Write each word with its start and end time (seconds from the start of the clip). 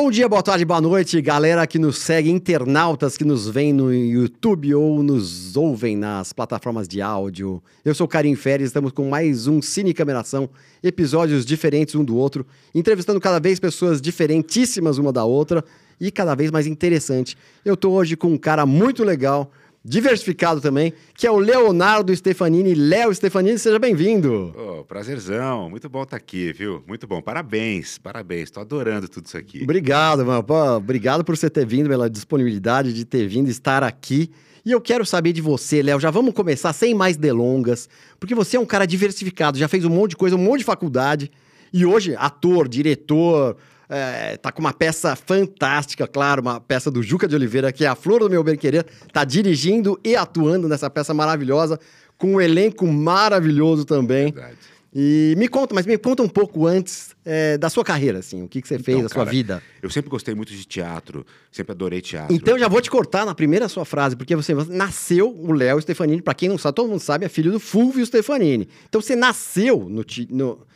Bom 0.00 0.12
dia, 0.12 0.28
boa 0.28 0.44
tarde, 0.44 0.64
boa 0.64 0.80
noite, 0.80 1.20
galera 1.20 1.66
que 1.66 1.76
nos 1.76 1.98
segue, 1.98 2.30
internautas 2.30 3.16
que 3.16 3.24
nos 3.24 3.48
veem 3.48 3.72
no 3.72 3.92
YouTube 3.92 4.72
ou 4.72 5.02
nos 5.02 5.56
ouvem 5.56 5.96
nas 5.96 6.32
plataformas 6.32 6.86
de 6.86 7.02
áudio. 7.02 7.60
Eu 7.84 7.92
sou 7.96 8.06
Karim 8.06 8.36
Férez, 8.36 8.68
estamos 8.68 8.92
com 8.92 9.08
mais 9.08 9.48
um 9.48 9.60
Cine 9.60 9.92
Cameração, 9.92 10.48
episódios 10.84 11.44
diferentes 11.44 11.96
um 11.96 12.04
do 12.04 12.16
outro, 12.16 12.46
entrevistando 12.72 13.20
cada 13.20 13.40
vez 13.40 13.58
pessoas 13.58 14.00
diferentíssimas 14.00 14.98
uma 14.98 15.12
da 15.12 15.24
outra 15.24 15.64
e 16.00 16.12
cada 16.12 16.32
vez 16.36 16.52
mais 16.52 16.68
interessante. 16.68 17.36
Eu 17.64 17.76
tô 17.76 17.90
hoje 17.90 18.16
com 18.16 18.28
um 18.28 18.38
cara 18.38 18.64
muito 18.64 19.02
legal, 19.02 19.50
diversificado 19.88 20.60
também, 20.60 20.92
que 21.14 21.26
é 21.26 21.30
o 21.30 21.38
Leonardo 21.38 22.14
Stefanini. 22.14 22.74
Léo 22.74 23.14
Stefanini, 23.14 23.58
seja 23.58 23.78
bem-vindo. 23.78 24.54
Oh, 24.56 24.84
prazerzão, 24.84 25.70
muito 25.70 25.88
bom 25.88 26.02
estar 26.02 26.16
aqui, 26.16 26.52
viu? 26.52 26.84
Muito 26.86 27.06
bom, 27.06 27.22
parabéns, 27.22 27.96
parabéns, 27.96 28.44
estou 28.44 28.60
adorando 28.60 29.08
tudo 29.08 29.26
isso 29.26 29.36
aqui. 29.36 29.62
Obrigado, 29.62 30.26
mano. 30.26 30.44
Pô, 30.44 30.76
obrigado 30.76 31.24
por 31.24 31.36
você 31.36 31.48
ter 31.48 31.66
vindo, 31.66 31.88
pela 31.88 32.10
disponibilidade 32.10 32.92
de 32.92 33.04
ter 33.04 33.26
vindo 33.26 33.48
estar 33.48 33.82
aqui. 33.82 34.30
E 34.64 34.72
eu 34.72 34.80
quero 34.80 35.06
saber 35.06 35.32
de 35.32 35.40
você, 35.40 35.82
Léo. 35.82 35.98
Já 35.98 36.10
vamos 36.10 36.34
começar 36.34 36.74
sem 36.74 36.94
mais 36.94 37.16
delongas, 37.16 37.88
porque 38.20 38.34
você 38.34 38.58
é 38.58 38.60
um 38.60 38.66
cara 38.66 38.86
diversificado, 38.86 39.56
já 39.56 39.66
fez 39.68 39.84
um 39.84 39.90
monte 39.90 40.10
de 40.10 40.16
coisa, 40.16 40.36
um 40.36 40.38
monte 40.38 40.58
de 40.58 40.64
faculdade. 40.64 41.30
E 41.72 41.86
hoje, 41.86 42.14
ator, 42.18 42.68
diretor, 42.68 43.56
é, 43.88 44.36
tá 44.36 44.52
com 44.52 44.60
uma 44.60 44.72
peça 44.72 45.16
fantástica, 45.16 46.06
claro, 46.06 46.42
uma 46.42 46.60
peça 46.60 46.90
do 46.90 47.02
Juca 47.02 47.26
de 47.26 47.34
Oliveira, 47.34 47.72
que 47.72 47.84
é 47.84 47.88
a 47.88 47.94
Flor 47.94 48.20
do 48.20 48.30
Meu 48.30 48.42
Bem 48.44 48.56
Querer. 48.56 48.84
Tá 49.12 49.24
dirigindo 49.24 49.98
e 50.04 50.14
atuando 50.16 50.68
nessa 50.68 50.90
peça 50.90 51.14
maravilhosa, 51.14 51.78
com 52.16 52.34
um 52.34 52.40
elenco 52.40 52.86
maravilhoso 52.86 53.84
também. 53.84 54.32
Verdade. 54.32 54.56
E 54.94 55.34
me 55.36 55.48
conta, 55.48 55.74
mas 55.74 55.84
me 55.84 55.98
conta 55.98 56.22
um 56.22 56.28
pouco 56.28 56.66
antes 56.66 57.14
é, 57.22 57.58
da 57.58 57.68
sua 57.68 57.84
carreira, 57.84 58.20
assim, 58.20 58.42
o 58.42 58.48
que, 58.48 58.62
que 58.62 58.66
você 58.66 58.78
fez, 58.78 58.96
Então, 58.96 59.02
da 59.02 59.08
sua 59.10 59.18
cara, 59.18 59.30
vida. 59.30 59.62
Eu 59.82 59.90
sempre 59.90 60.10
gostei 60.10 60.34
muito 60.34 60.50
de 60.50 60.64
teatro, 60.64 61.26
sempre 61.52 61.72
adorei 61.72 62.00
teatro. 62.00 62.34
Então 62.34 62.58
já 62.58 62.68
vou 62.68 62.80
te 62.80 62.90
cortar 62.90 63.26
na 63.26 63.34
primeira 63.34 63.68
sua 63.68 63.84
frase, 63.84 64.16
porque 64.16 64.34
você 64.34 64.54
nasceu 64.54 65.28
o 65.30 65.52
Léo 65.52 65.80
Stefanini, 65.80 66.22
pra 66.22 66.32
quem 66.32 66.48
não 66.48 66.56
sabe, 66.56 66.74
todo 66.76 66.88
mundo 66.88 67.00
sabe, 67.00 67.26
é 67.26 67.28
filho 67.28 67.52
do 67.52 67.60
Fulvio 67.60 68.04
Stefanini. 68.04 68.66
Então 68.88 69.00
você 69.00 69.14
nasceu 69.14 69.86
no, 69.90 70.04
no- 70.30 70.66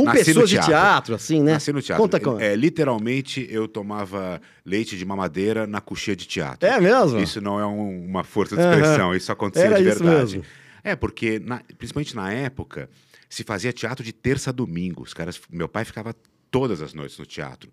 com 0.00 0.06
Nasci 0.06 0.24
pessoas 0.26 0.48
de 0.48 0.56
teatro. 0.56 0.70
teatro, 0.72 1.14
assim, 1.14 1.42
né? 1.42 1.52
Nasci 1.54 1.72
no 1.72 1.80
teatro. 1.82 2.02
Conta 2.02 2.20
como. 2.20 2.40
É, 2.40 2.54
literalmente, 2.56 3.46
eu 3.50 3.66
tomava 3.68 4.40
leite 4.64 4.96
de 4.96 5.04
mamadeira 5.04 5.66
na 5.66 5.80
coxinha 5.80 6.16
de 6.16 6.26
teatro. 6.26 6.68
É 6.68 6.80
mesmo? 6.80 7.18
Isso 7.20 7.40
não 7.40 7.58
é 7.60 7.66
um- 7.66 8.04
uma 8.06 8.24
força 8.24 8.56
de 8.56 8.62
expressão, 8.62 9.14
isso 9.14 9.30
acontecia 9.32 9.66
Era 9.66 9.76
de 9.78 9.84
verdade. 9.84 10.42
É, 10.82 10.96
porque, 10.96 11.38
na- 11.38 11.62
principalmente 11.78 12.14
na 12.16 12.32
época, 12.32 12.88
se 13.28 13.44
fazia 13.44 13.72
teatro 13.72 14.04
de 14.04 14.12
terça 14.12 14.50
a 14.50 14.52
domingo. 14.52 15.02
Os 15.02 15.12
caras, 15.14 15.40
meu 15.50 15.68
pai 15.68 15.84
ficava 15.84 16.14
todas 16.50 16.80
as 16.82 16.94
noites 16.94 17.18
no 17.18 17.26
teatro. 17.26 17.70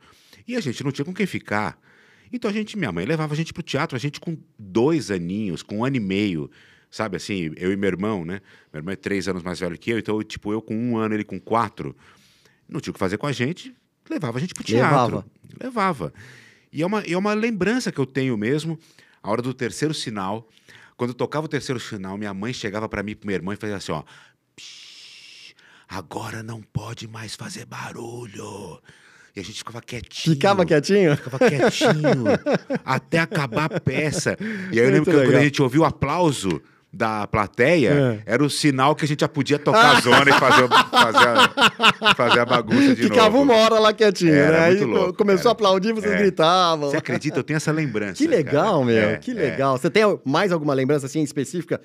E 0.48 0.56
a 0.56 0.60
gente 0.62 0.84
não 0.84 0.92
tinha 0.92 1.06
com 1.06 1.14
quem 1.14 1.26
ficar. 1.26 1.80
Então 2.32 2.50
a 2.52 2.54
gente, 2.54 2.78
minha 2.78 2.92
mãe 2.92 3.06
levava 3.06 3.34
a 3.34 3.38
gente 3.38 3.54
pro 3.54 3.64
teatro, 3.64 3.96
a 3.96 4.00
gente 4.00 4.20
com 4.20 4.38
dois 4.60 5.10
aninhos, 5.10 5.64
com 5.64 5.78
um 5.80 5.86
ano 5.86 5.96
e 5.96 6.00
meio. 6.00 6.50
Sabe 6.92 7.18
assim, 7.18 7.52
eu 7.58 7.72
e 7.72 7.76
meu 7.76 7.88
irmão, 7.88 8.24
né? 8.24 8.40
Meu 8.72 8.80
irmão 8.80 8.94
é 8.94 8.96
três 8.96 9.28
anos 9.28 9.44
mais 9.44 9.60
velho 9.60 9.78
que 9.78 9.92
eu, 9.92 9.98
então, 10.00 10.22
tipo, 10.24 10.52
eu 10.54 10.62
com 10.62 10.76
um 10.76 10.98
ano, 10.98 11.16
ele 11.16 11.24
com 11.24 11.40
quatro. 11.40 11.96
Não 12.68 12.80
tinha 12.80 12.92
o 12.92 12.94
que 12.94 13.00
fazer 13.00 13.18
com 13.18 13.28
a 13.28 13.32
gente, 13.32 13.76
levava 14.10 14.38
a 14.38 14.42
gente 14.42 14.54
pro 14.54 14.64
teatro. 14.64 14.96
Levava. 14.96 15.26
Levava. 15.62 16.14
E 16.72 16.82
é 16.82 16.86
uma, 16.86 17.02
é 17.02 17.18
uma 17.18 17.34
lembrança 17.34 17.92
que 17.92 18.00
eu 18.00 18.06
tenho 18.06 18.38
mesmo, 18.38 18.78
a 19.24 19.32
hora 19.32 19.42
do 19.42 19.54
terceiro 19.54 19.94
sinal. 19.94 20.48
Quando 20.96 21.12
eu 21.12 21.16
tocava 21.16 21.46
o 21.46 21.50
terceiro 21.50 21.80
sinal, 21.80 22.18
minha 22.18 22.34
mãe 22.34 22.52
chegava 22.54 22.90
para 22.90 23.02
mim 23.04 23.12
e 23.12 23.16
pro 23.16 23.28
meu 23.28 23.36
irmão 23.36 23.54
e 23.54 23.58
fazia 23.58 23.76
assim, 23.78 23.92
ó. 23.92 24.04
"Psh, 24.56 25.54
agora 25.88 26.44
não 26.44 26.62
pode 26.62 27.08
mais 27.08 27.36
fazer 27.36 27.66
barulho. 27.66 28.82
E 29.36 29.40
a 29.40 29.44
gente 29.44 29.60
ficava 29.60 29.82
quietinho. 29.82 30.36
Ficava 30.36 30.66
quietinho? 30.66 31.16
Ficava 31.16 31.38
quietinho 31.38 32.26
até 32.84 33.20
acabar 33.20 33.72
a 33.72 33.80
peça. 33.80 34.36
E 34.72 34.80
aí 34.80 34.86
eu 34.86 34.92
lembro 34.92 34.96
Muito 34.96 35.06
que 35.06 35.12
quando 35.12 35.26
legal. 35.28 35.42
a 35.42 35.44
gente 35.44 35.62
ouviu 35.62 35.82
o 35.82 35.86
aplauso 35.86 36.62
da 36.92 37.28
plateia, 37.28 38.22
É. 38.26 38.34
era 38.34 38.44
o 38.44 38.50
sinal 38.50 38.96
que 38.96 39.04
a 39.06 39.08
gente 39.08 39.20
já 39.22 39.28
podia 39.28 39.60
tocar 39.60 39.98
a 39.98 40.00
zona 40.00 40.30
e 40.30 40.34
fazer, 40.34 40.68
fazer, 40.90 41.28
a, 41.28 42.16
fazer 42.16 42.40
a 42.40 42.46
bagunça 42.46 42.96
de 42.96 43.04
Ficava 43.04 43.30
novo. 43.38 43.42
uma 43.44 43.56
hora 43.56 43.78
lá 43.78 43.94
quietinho, 43.94 44.34
Era 44.34 44.60
né? 44.60 44.66
Aí 44.68 44.84
louco, 44.84 45.14
começou 45.14 45.50
a 45.50 45.52
era. 45.52 45.52
aplaudir, 45.52 45.94
vocês 45.94 46.14
É. 46.14 46.18
gritavam. 46.18 46.90
Você 46.90 46.98
acredita? 46.98 47.38
Eu 47.40 47.44
tenho 47.44 47.58
essa 47.58 47.72
lembrança. 47.72 48.16
Que 48.16 48.26
legal, 48.28 48.74
cara. 48.80 48.86
meu, 48.86 49.10
É, 49.10 49.18
que 49.18 49.32
é. 49.32 49.34
legal. 49.34 49.78
Você 49.78 49.90
tem 49.90 50.04
mais 50.26 50.52
alguma 50.52 50.74
lembrança 50.74 51.06
assim 51.06 51.22
específica 51.22 51.80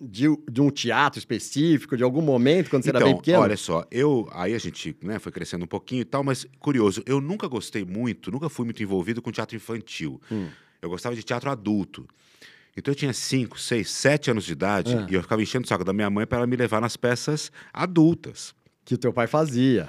de, 0.00 0.26
de 0.50 0.60
um 0.60 0.70
teatro 0.70 1.18
específico, 1.18 1.96
de 1.96 2.02
algum 2.04 2.22
momento 2.22 2.70
quando 2.70 2.84
você 2.84 2.90
era 2.90 2.98
Então, 2.98 3.08
bem 3.08 3.16
pequeno? 3.16 3.40
olha 3.40 3.56
só, 3.56 3.84
eu 3.90 4.28
aí 4.32 4.54
a 4.54 4.58
gente 4.58 4.96
né, 5.02 5.18
foi 5.18 5.32
crescendo 5.32 5.64
um 5.64 5.68
pouquinho 5.68 6.02
e 6.02 6.04
tal, 6.04 6.22
mas 6.22 6.46
curioso, 6.60 7.02
eu 7.06 7.20
nunca 7.20 7.48
gostei 7.48 7.84
muito, 7.84 8.30
nunca 8.30 8.48
fui 8.48 8.64
muito 8.64 8.82
envolvido 8.82 9.20
com 9.20 9.32
teatro 9.32 9.56
infantil. 9.56 10.20
Hum. 10.30 10.46
Eu 10.80 10.88
gostava 10.90 11.16
de 11.16 11.22
teatro 11.22 11.50
adulto. 11.50 12.06
Então 12.76 12.92
eu 12.92 12.96
tinha 12.96 13.12
5, 13.12 13.58
6, 13.58 13.90
7 13.90 14.30
anos 14.30 14.44
de 14.44 14.52
idade 14.52 14.94
Ah. 14.94 15.06
e 15.10 15.14
eu 15.14 15.22
ficava 15.22 15.42
enchendo 15.42 15.64
o 15.64 15.68
saco 15.68 15.82
da 15.84 15.92
minha 15.92 16.10
mãe 16.10 16.26
para 16.26 16.38
ela 16.38 16.46
me 16.46 16.56
levar 16.56 16.80
nas 16.80 16.96
peças 16.96 17.50
adultas. 17.72 18.54
Que 18.84 18.94
o 18.94 18.98
teu 18.98 19.12
pai 19.12 19.26
fazia. 19.26 19.88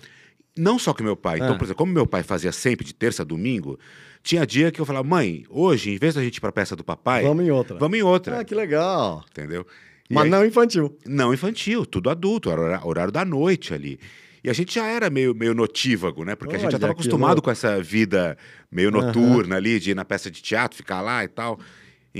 Não 0.57 0.79
só 0.79 0.93
que 0.93 1.03
meu 1.03 1.15
pai. 1.15 1.37
Então, 1.37 1.53
Ah. 1.53 1.57
por 1.57 1.65
exemplo, 1.65 1.77
como 1.77 1.91
meu 1.93 2.07
pai 2.07 2.23
fazia 2.23 2.51
sempre 2.51 2.85
de 2.85 2.93
terça 2.93 3.21
a 3.21 3.25
domingo, 3.25 3.77
tinha 4.23 4.45
dia 4.45 4.71
que 4.71 4.79
eu 4.81 4.85
falava, 4.85 5.07
mãe, 5.07 5.45
hoje, 5.49 5.91
em 5.91 5.97
vez 5.97 6.15
da 6.15 6.23
gente 6.23 6.37
ir 6.37 6.39
para 6.41 6.49
a 6.49 6.53
peça 6.53 6.75
do 6.75 6.83
papai, 6.83 7.23
Vamos 7.23 7.45
em 7.45 7.51
outra. 7.51 7.77
vamos 7.77 7.97
em 7.97 8.01
outra. 8.01 8.39
Ah, 8.39 8.43
que 8.43 8.55
legal. 8.55 9.23
Entendeu? 9.29 9.65
E 10.09 10.13
Mas 10.13 10.23
aí- 10.23 10.29
não 10.29 10.45
infantil. 10.45 10.97
Não 11.05 11.33
infantil, 11.33 11.85
tudo 11.85 12.09
adulto, 12.09 12.49
horário 12.49 13.11
da 13.11 13.23
noite 13.25 13.73
ali. 13.73 13.99
E 14.43 14.49
a 14.49 14.53
gente 14.53 14.73
já 14.75 14.87
era 14.87 15.09
meio, 15.09 15.35
meio 15.35 15.53
notívago, 15.53 16.23
né? 16.23 16.33
Porque 16.35 16.55
a 16.55 16.57
gente 16.57 16.67
Olha, 16.67 16.71
já 16.71 16.77
estava 16.77 16.93
acostumado 16.93 17.29
louco. 17.31 17.41
com 17.43 17.51
essa 17.51 17.81
vida 17.83 18.37
meio 18.71 18.89
noturna 18.89 19.57
ali, 19.57 19.77
de 19.79 19.91
ir 19.91 19.95
na 19.95 20.05
peça 20.05 20.31
de 20.31 20.41
teatro, 20.41 20.77
ficar 20.77 21.01
lá 21.01 21.23
e 21.23 21.27
tal. 21.27 21.59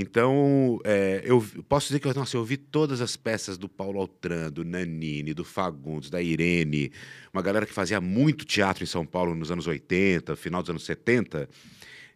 Então, 0.00 0.78
é, 0.84 1.22
eu 1.24 1.44
posso 1.68 1.88
dizer 1.88 1.98
que 1.98 2.14
nossa, 2.14 2.36
eu 2.36 2.44
vi 2.44 2.56
todas 2.56 3.00
as 3.00 3.16
peças 3.16 3.58
do 3.58 3.68
Paulo 3.68 3.98
Altran, 4.00 4.48
do 4.48 4.64
Nanini, 4.64 5.34
do 5.34 5.44
Fagundes, 5.44 6.08
da 6.08 6.22
Irene, 6.22 6.92
uma 7.34 7.42
galera 7.42 7.66
que 7.66 7.72
fazia 7.72 8.00
muito 8.00 8.44
teatro 8.44 8.84
em 8.84 8.86
São 8.86 9.04
Paulo 9.04 9.34
nos 9.34 9.50
anos 9.50 9.66
80, 9.66 10.36
final 10.36 10.62
dos 10.62 10.70
anos 10.70 10.84
70. 10.84 11.48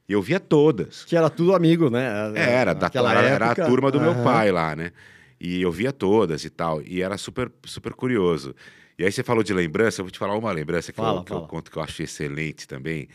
E 0.09 0.12
eu 0.12 0.22
via 0.22 0.38
todas. 0.38 1.04
Que 1.04 1.16
era 1.16 1.28
tudo 1.28 1.56
amigo, 1.56 1.91
né? 1.91 2.06
É, 2.37 2.50
Era, 2.53 2.72
da, 2.72 2.88
era, 2.94 3.20
era 3.20 3.50
a 3.50 3.54
turma 3.56 3.91
do 3.91 4.00
meu 4.00 4.12
Aham. 4.12 4.22
pai 4.22 4.53
lá, 4.53 4.76
né? 4.76 4.93
E 5.41 5.60
eu 5.60 5.72
via 5.72 5.93
todas 5.93 6.44
e 6.44 6.50
tal. 6.50 6.81
E 6.82 7.03
era 7.03 7.19
super, 7.19 7.50
super 7.64 7.94
curioso. 7.94 8.54
E 8.97 9.04
aí 9.04 9.10
você 9.10 9.25
falou 9.25 9.43
de 9.43 9.53
lembrança, 9.53 10.00
eu 10.00 10.04
vou 10.04 10.12
te 10.12 10.20
falar 10.20 10.37
uma 10.37 10.53
lembrança 10.53 10.93
que, 10.93 11.00
Fala, 11.00 11.19
eu, 11.19 11.25
que 11.25 11.32
eu 11.32 11.43
conto 11.49 11.69
que 11.69 11.78
eu 11.78 11.82
acho 11.82 12.00
excelente 12.00 12.69
também. 12.69 13.09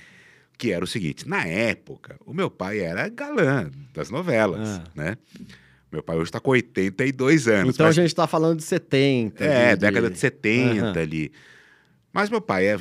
Que 0.57 0.71
era 0.71 0.83
o 0.83 0.87
seguinte: 0.87 1.27
na 1.27 1.45
época, 1.45 2.17
o 2.25 2.33
meu 2.33 2.49
pai 2.49 2.79
era 2.79 3.07
galã 3.09 3.69
das 3.93 4.09
novelas, 4.09 4.67
Ah. 4.79 4.83
né? 4.95 5.17
Meu 5.91 6.03
pai 6.03 6.15
hoje 6.17 6.25
está 6.25 6.39
com 6.39 6.51
82 6.51 7.47
anos. 7.47 7.75
Então 7.75 7.85
mas- 7.85 7.97
a 7.97 8.01
gente 8.01 8.13
tá 8.13 8.27
falando 8.27 8.57
de 8.57 8.63
70. 8.63 9.43
é, 9.43 9.75
de- 9.75 9.81
década 9.81 10.09
de 10.09 10.17
70 10.17 10.81
Aham. 10.89 10.99
ali. 11.01 11.31
Mas 12.11 12.29
meu 12.29 12.41
pai 12.41 12.65
é- 12.67 12.77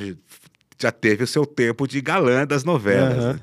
já 0.81 0.91
teve 0.91 1.22
o 1.25 1.26
seu 1.26 1.47
tempo 1.47 1.86
de 1.86 2.00
galã 2.00 2.47
das 2.47 2.65
novelas. 2.65 3.19
Aham. 3.19 3.32
né? 3.34 3.41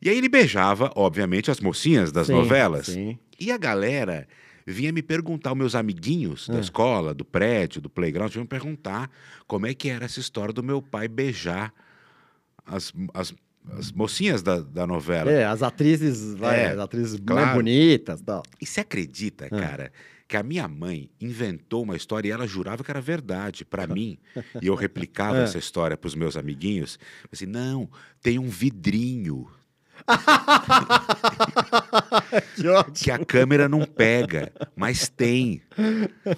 E 0.00 0.08
aí 0.10 0.18
ele 0.18 0.28
beijava, 0.28 0.90
obviamente, 0.96 1.50
as 1.50 1.60
mocinhas 1.60 2.10
das 2.10 2.26
Sim, 2.26 2.32
novelas. 2.32 2.86
Sim. 2.86 3.16
E 3.38 3.52
a 3.52 3.56
galera 3.58 4.26
vinha 4.66 4.90
me 4.92 5.00
perguntar, 5.02 5.52
os 5.52 5.58
meus 5.58 5.74
amiguinhos 5.76 6.48
da 6.48 6.56
Ah. 6.56 6.60
escola, 6.60 7.12
do 7.14 7.24
prédio, 7.24 7.80
do 7.80 7.88
playground, 7.90 8.30
vinham 8.32 8.42
me 8.44 8.48
perguntar 8.48 9.08
como 9.46 9.66
é 9.66 9.74
que 9.74 9.88
era 9.88 10.04
essa 10.04 10.18
história 10.18 10.52
do 10.52 10.62
meu 10.62 10.80
pai 10.82 11.06
beijar 11.06 11.72
as, 12.66 12.92
as, 13.14 13.34
as 13.78 13.92
mocinhas 13.92 14.42
da, 14.42 14.60
da 14.60 14.86
novela. 14.86 15.30
É, 15.30 15.44
as 15.44 15.62
atrizes, 15.62 16.34
vai, 16.34 16.60
É, 16.60 16.66
as 16.72 16.78
atrizes 16.78 17.20
claro. 17.24 17.42
mais 17.44 17.54
bonitas 17.56 18.20
e 18.20 18.24
tal. 18.24 18.42
E 18.60 18.66
você 18.66 18.80
acredita, 18.80 19.46
Ah. 19.46 19.60
cara, 19.60 19.92
que 20.28 20.36
a 20.36 20.42
minha 20.42 20.66
mãe 20.66 21.10
inventou 21.20 21.82
uma 21.82 21.94
história 21.96 22.28
e 22.28 22.30
ela 22.30 22.46
jurava 22.46 22.82
que 22.82 22.90
era 22.90 23.00
verdade 23.00 23.64
para 23.64 23.86
mim. 23.86 24.16
E 24.62 24.66
eu 24.66 24.74
replicava 24.74 25.38
Ah. 25.38 25.42
essa 25.44 25.58
história 25.58 25.96
para 25.96 26.08
os 26.08 26.14
meus 26.14 26.36
amiguinhos. 26.36 26.98
Assim, 27.32 27.46
não, 27.46 27.88
tem 28.22 28.38
um 28.38 28.48
vidrinho 28.48 29.46
Que 32.56 32.68
ótimo. 32.68 32.94
que 32.94 33.10
a 33.10 33.18
câmera 33.18 33.68
não 33.68 33.84
pega, 33.84 34.52
mas 34.76 35.08
tem. 35.08 35.62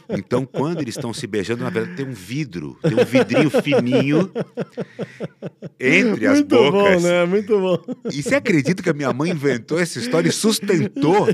Então, 0.09 0.47
quando 0.47 0.81
eles 0.81 0.97
estão 0.97 1.13
se 1.13 1.27
beijando, 1.27 1.65
na 1.65 1.71
verdade 1.71 1.97
tem 1.97 2.07
um 2.07 2.13
vidro, 2.13 2.79
tem 2.83 2.95
um 2.95 3.05
vidrinho 3.05 3.51
fininho 3.51 4.31
entre 5.79 6.27
as 6.27 6.35
Muito 6.39 6.57
bocas. 6.57 7.03
bom, 7.03 7.09
né? 7.09 7.25
Muito 7.27 7.61
bom. 7.61 7.79
E 8.11 8.23
você 8.23 8.37
acredita 8.37 8.83
que 8.83 8.91
a 8.91 8.93
minha 8.93 9.13
mãe 9.13 9.31
inventou 9.31 9.79
essa 9.79 9.99
história 9.99 10.29
e 10.29 10.33
sustentou? 10.33 11.27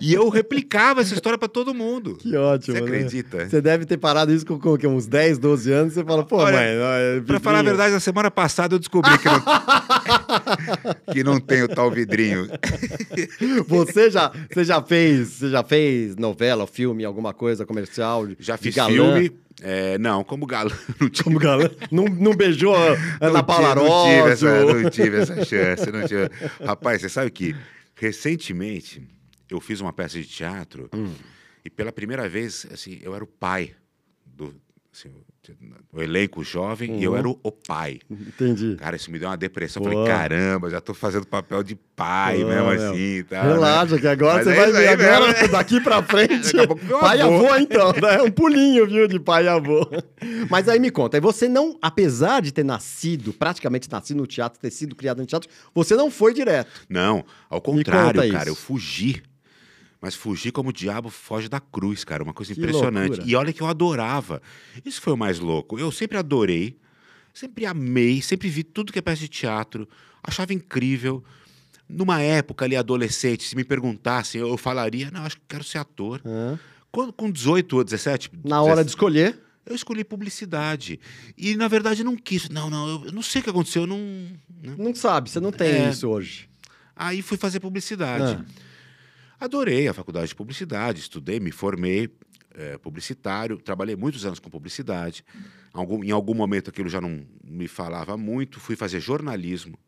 E 0.00 0.12
eu 0.12 0.28
replicava 0.28 1.00
essa 1.00 1.14
história 1.14 1.38
para 1.38 1.48
todo 1.48 1.74
mundo. 1.74 2.16
Que 2.16 2.36
ótimo. 2.36 2.76
Você 2.76 2.82
né? 2.82 2.86
acredita? 2.86 3.48
Você 3.48 3.60
deve 3.60 3.86
ter 3.86 3.96
parado 3.96 4.32
isso 4.32 4.44
com, 4.44 4.58
com 4.58 4.76
quê? 4.76 4.86
uns 4.86 5.06
10, 5.06 5.38
12 5.38 5.72
anos. 5.72 5.94
Você 5.94 6.04
fala, 6.04 6.24
pô, 6.24 6.36
Olha, 6.36 6.56
mãe. 6.56 6.66
é 6.66 7.20
Pra 7.26 7.40
falar 7.40 7.60
a 7.60 7.62
verdade, 7.62 7.94
na 7.94 8.00
semana 8.00 8.30
passada 8.30 8.74
eu 8.74 8.78
descobri 8.78 9.16
que 9.18 9.26
não, 9.28 9.42
que 11.12 11.24
não 11.24 11.40
tem 11.40 11.62
o 11.62 11.68
tal 11.68 11.90
vidrinho. 11.90 12.46
Você 13.68 14.10
já, 14.10 14.32
você 14.52 14.64
já 14.64 14.82
fez, 14.82 15.28
você 15.28 15.50
já 15.50 15.62
fez 15.62 16.16
novela, 16.16 16.66
filme, 16.66 17.04
alguma 17.04 17.32
coisa 17.34 17.64
comercial? 17.66 18.26
Já 18.38 18.56
fiz 18.56 18.74
galã? 18.74 18.90
filme. 18.90 19.32
é, 19.62 19.96
não, 19.98 20.22
como 20.24 20.46
galã. 20.46 20.70
Não 21.00 21.08
tive, 21.08 21.24
Como 21.24 21.38
galã? 21.38 21.70
Não, 21.90 22.04
não 22.04 22.34
beijou 22.34 22.74
a 22.74 22.92
Ana 23.20 23.32
não 23.38 23.44
Paula 23.44 23.74
tive- 23.74 23.88
não 23.88 24.04
tive, 24.04 24.30
essa, 24.30 24.64
não 24.82 24.90
tive 24.90 25.16
essa 25.16 25.44
chance. 25.44 25.90
Não 25.92 26.06
tive. 26.06 26.30
Rapaz, 26.64 27.00
você 27.00 27.08
sabe 27.08 27.30
que 27.30 27.54
recentemente 27.94 29.02
eu 29.50 29.60
fiz 29.60 29.80
uma 29.80 29.92
peça 29.92 30.18
de 30.18 30.26
teatro 30.26 30.88
Hum. 30.94 31.12
e 31.64 31.70
pela 31.70 31.92
primeira 31.92 32.28
vez, 32.28 32.66
assim, 32.72 32.98
eu 33.02 33.14
era 33.14 33.22
o 33.24 33.26
pai 33.26 33.72
do. 34.24 34.54
Assim, 34.98 35.10
o 35.92 36.00
elenco 36.02 36.42
jovem 36.42 36.98
e 36.98 37.04
eu 37.04 37.12
Uhum. 37.12 37.18
era 37.18 37.28
o, 37.28 37.38
o 37.42 37.52
pai. 37.52 38.00
Entendi. 38.10 38.76
Cara, 38.76 38.96
isso 38.96 39.10
me 39.10 39.18
deu 39.18 39.28
uma 39.28 39.36
depressão. 39.36 39.82
Eu 39.82 39.90
Pô. 39.90 39.96
falei, 39.98 40.10
caramba, 40.12 40.70
já 40.70 40.80
tô 40.80 40.94
fazendo 40.94 41.26
papel 41.26 41.62
de 41.62 41.76
pai 41.94 42.40
Pô, 42.40 42.48
mesmo 42.48 42.70
meu. 42.70 42.90
assim. 42.92 43.22
Tá, 43.28 43.42
Relaxa, 43.42 43.94
né? 43.94 44.00
que 44.00 44.06
agora 44.08 44.34
Mas 44.36 44.44
você 44.46 44.50
é 44.52 44.56
vai 44.56 44.72
ver. 44.72 44.88
Agora, 44.88 45.26
mesmo, 45.28 45.42
né? 45.42 45.48
daqui 45.48 45.80
pra 45.80 46.02
frente. 46.02 46.52
Pai 47.00 47.18
e 47.18 47.20
avô. 47.20 47.54
então. 47.56 47.92
né? 47.92 48.22
Um 48.22 48.30
pulinho, 48.30 48.86
viu, 48.86 49.06
de 49.06 49.20
pai 49.20 49.44
e 49.44 49.48
avô. 49.48 49.88
Mas 50.50 50.68
aí 50.68 50.78
me 50.80 50.90
conta, 50.90 51.16
aí 51.16 51.20
você 51.20 51.48
não, 51.48 51.78
apesar 51.82 52.40
de 52.40 52.52
ter 52.52 52.64
nascido, 52.64 53.32
praticamente 53.32 53.90
nascido 53.90 54.16
no 54.16 54.26
teatro, 54.26 54.58
ter 54.58 54.70
sido 54.70 54.96
criado 54.96 55.18
no 55.18 55.26
teatro, 55.26 55.48
você 55.74 55.94
não 55.94 56.10
foi 56.10 56.32
direto. 56.34 56.70
Não, 56.88 57.24
ao 57.50 57.60
contrário, 57.60 58.20
cara, 58.32 58.44
isso. 58.44 58.50
eu 58.50 58.54
fugi. 58.56 59.22
Mas 60.06 60.14
fugi 60.14 60.52
como 60.52 60.68
o 60.68 60.72
diabo 60.72 61.10
foge 61.10 61.48
da 61.48 61.58
cruz, 61.58 62.04
cara. 62.04 62.22
Uma 62.22 62.32
coisa 62.32 62.54
Que 62.54 62.60
impressionante. 62.60 63.08
loucura. 63.08 63.28
E 63.28 63.34
olha 63.34 63.52
que 63.52 63.60
eu 63.60 63.66
adorava. 63.66 64.40
Isso 64.84 65.00
foi 65.00 65.12
o 65.12 65.16
mais 65.16 65.40
louco. 65.40 65.80
Eu 65.80 65.90
sempre 65.90 66.16
adorei, 66.16 66.78
sempre 67.34 67.66
amei, 67.66 68.22
sempre 68.22 68.48
vi 68.48 68.62
tudo 68.62 68.92
que 68.92 69.00
é 69.00 69.02
peça 69.02 69.22
de 69.22 69.26
teatro. 69.28 69.88
Achava 70.22 70.52
incrível. 70.54 71.24
Numa 71.88 72.22
época 72.22 72.64
ali, 72.64 72.76
adolescente, 72.76 73.42
se 73.42 73.56
me 73.56 73.64
perguntassem, 73.64 74.40
eu 74.40 74.56
falaria, 74.56 75.10
não, 75.10 75.22
acho 75.22 75.38
que 75.38 75.42
quero 75.48 75.64
ser 75.64 75.78
ator. 75.78 76.20
Hã? 76.24 76.56
Quando, 76.92 77.12
com 77.12 77.28
18 77.28 77.76
ou 77.76 77.82
17... 77.82 78.30
Na 78.44 78.62
hora 78.62 78.84
de 78.84 78.90
escolher. 78.90 79.40
Eu 79.66 79.74
escolhi 79.74 80.04
publicidade. 80.04 81.00
E, 81.36 81.56
na 81.56 81.66
verdade, 81.66 82.04
não 82.04 82.14
quis. 82.16 82.48
Não, 82.48 82.70
não, 82.70 82.88
eu, 82.88 83.06
eu 83.06 83.12
não 83.12 83.22
sei 83.22 83.40
o 83.40 83.44
que 83.44 83.50
aconteceu, 83.50 83.82
eu 83.82 83.86
não... 83.88 83.98
né? 83.98 84.76
Não 84.78 84.94
sabe, 84.94 85.30
você 85.30 85.40
não 85.40 85.50
tem 85.50 85.66
É. 85.66 85.90
isso 85.90 86.08
hoje. 86.08 86.48
Aí 86.94 87.22
fui 87.22 87.36
fazer 87.36 87.58
publicidade. 87.58 88.38
Ah. 88.40 88.66
Adorei 89.38 89.86
a 89.88 89.92
faculdade 89.94 90.28
de 90.28 90.34
publicidade, 90.34 91.00
estudei, 91.00 91.38
me 91.40 91.50
formei 91.52 92.08
eh, 92.54 92.78
publicitário, 92.78 93.58
trabalhei 93.58 93.94
muitos 93.96 94.24
anos 94.24 94.38
com 94.38 94.48
publicidade. 94.48 95.22
Algum- 95.72 96.02
em 96.02 96.10
algum 96.10 96.32
momento 96.34 96.70
aquilo 96.70 96.88
já 96.88 97.00
não 97.00 97.26
me 97.44 97.68
falava 97.68 98.16
muito, 98.16 98.58
fui 98.58 98.74
fazer 98.76 98.98
jornalismo, 99.00 99.78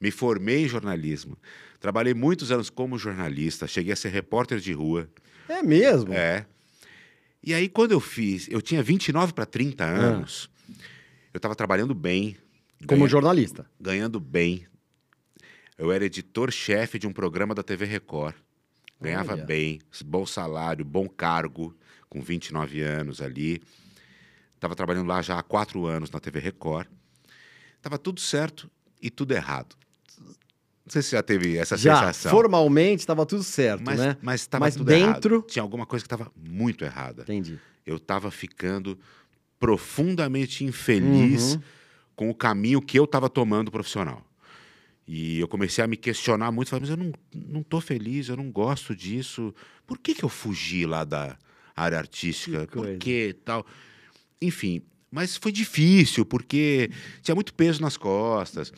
me 0.00 0.10
formei 0.10 0.64
em 0.64 0.68
jornalismo, 0.68 1.38
trabalhei 1.80 2.12
muitos 2.12 2.52
anos 2.52 2.68
como 2.68 2.98
jornalista, 2.98 3.66
cheguei 3.66 3.92
a 3.92 3.96
ser 3.96 4.10
repórter 4.10 4.58
de 4.60 4.72
rua. 4.72 5.08
É 5.48 5.62
mesmo? 5.62 6.12
É. 6.12 6.44
E 7.42 7.54
aí, 7.54 7.68
quando 7.68 7.92
eu 7.92 8.00
fiz, 8.00 8.46
eu 8.50 8.60
tinha 8.60 8.82
29 8.82 9.32
para 9.32 9.46
30 9.46 9.84
anos, 9.84 10.50
eu 11.32 11.38
estava 11.38 11.54
trabalhando 11.54 11.94
bem, 11.94 12.36
Como 12.86 13.00
ganha- 13.00 13.08
jornalista. 13.08 13.64
ganhando 13.80 14.20
bem. 14.20 14.66
Eu 15.78 15.90
era 15.92 16.04
editor-chefe 16.04 16.98
de 16.98 17.06
um 17.06 17.12
programa 17.12 17.54
da 17.54 17.62
TV 17.62 17.86
Record. 17.86 18.34
Ganhava 19.00 19.32
Olha. 19.34 19.44
bem, 19.44 19.80
bom 20.04 20.26
salário, 20.26 20.84
bom 20.84 21.08
cargo, 21.08 21.74
com 22.08 22.20
29 22.20 22.80
anos 22.82 23.20
ali. 23.20 23.62
Estava 24.54 24.74
trabalhando 24.74 25.06
lá 25.06 25.22
já 25.22 25.38
há 25.38 25.42
quatro 25.42 25.86
anos 25.86 26.10
na 26.10 26.18
TV 26.18 26.40
Record. 26.40 26.88
Estava 27.76 27.96
tudo 27.96 28.20
certo 28.20 28.68
e 29.00 29.08
tudo 29.08 29.32
errado. 29.32 29.76
Não 30.18 30.92
sei 30.92 31.02
se 31.02 31.10
você 31.10 31.16
já 31.16 31.22
teve 31.22 31.56
essa 31.56 31.76
Já, 31.76 31.96
sensação. 32.00 32.30
formalmente, 32.32 33.00
estava 33.00 33.24
tudo 33.26 33.42
certo, 33.44 33.82
mas 33.84 34.00
né? 34.00 34.16
mas 34.22 34.40
estava 34.40 34.70
tudo 34.70 34.84
dentro- 34.84 35.34
errado. 35.36 35.46
Tinha 35.48 35.62
alguma 35.62 35.84
coisa 35.86 36.02
que 36.02 36.06
estava 36.12 36.32
muito 36.34 36.84
errada. 36.84 37.22
Entendi. 37.22 37.58
Eu 37.86 37.96
estava 37.96 38.30
ficando 38.30 38.98
profundamente 39.60 40.64
infeliz 40.64 41.54
Uhum. 41.54 41.62
com 42.16 42.30
o 42.30 42.34
caminho 42.34 42.80
que 42.80 42.98
eu 42.98 43.04
estava 43.04 43.28
tomando 43.28 43.70
profissional. 43.70 44.24
E 45.10 45.40
eu 45.40 45.48
comecei 45.48 45.82
a 45.82 45.86
me 45.86 45.96
questionar 45.96 46.52
muito, 46.52 46.68
falei, 46.68 46.82
mas 46.82 46.90
eu 46.90 46.96
não, 47.02 47.12
não 47.34 47.62
tô 47.62 47.80
feliz, 47.80 48.28
eu 48.28 48.36
não 48.36 48.50
gosto 48.50 48.94
disso. 48.94 49.54
Por 49.86 49.96
que, 49.96 50.14
que 50.14 50.22
eu 50.22 50.28
fugi 50.28 50.84
lá 50.84 51.02
da 51.02 51.34
área 51.74 51.96
artística? 51.96 52.66
Que 52.66 52.72
Por 52.74 52.98
que 52.98 53.34
tal? 53.42 53.66
Enfim, 54.40 54.82
mas 55.10 55.34
foi 55.38 55.50
difícil, 55.50 56.26
porque 56.26 56.90
tinha 57.22 57.34
muito 57.34 57.54
peso 57.54 57.80
nas 57.80 57.96
costas. 57.96 58.70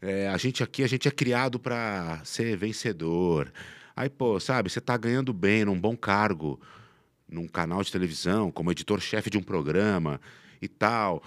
É, 0.00 0.28
a 0.28 0.38
gente 0.38 0.62
aqui, 0.62 0.82
a 0.82 0.86
gente 0.86 1.06
é 1.06 1.10
criado 1.10 1.58
para 1.58 2.22
ser 2.24 2.56
vencedor. 2.56 3.52
Aí, 3.94 4.08
pô, 4.08 4.40
sabe, 4.40 4.70
você 4.70 4.80
tá 4.80 4.96
ganhando 4.96 5.34
bem, 5.34 5.66
num 5.66 5.78
bom 5.78 5.94
cargo, 5.94 6.58
num 7.28 7.46
canal 7.46 7.82
de 7.82 7.92
televisão, 7.92 8.50
como 8.50 8.72
editor-chefe 8.72 9.28
de 9.28 9.36
um 9.36 9.42
programa 9.42 10.18
e 10.62 10.68
tal. 10.68 11.22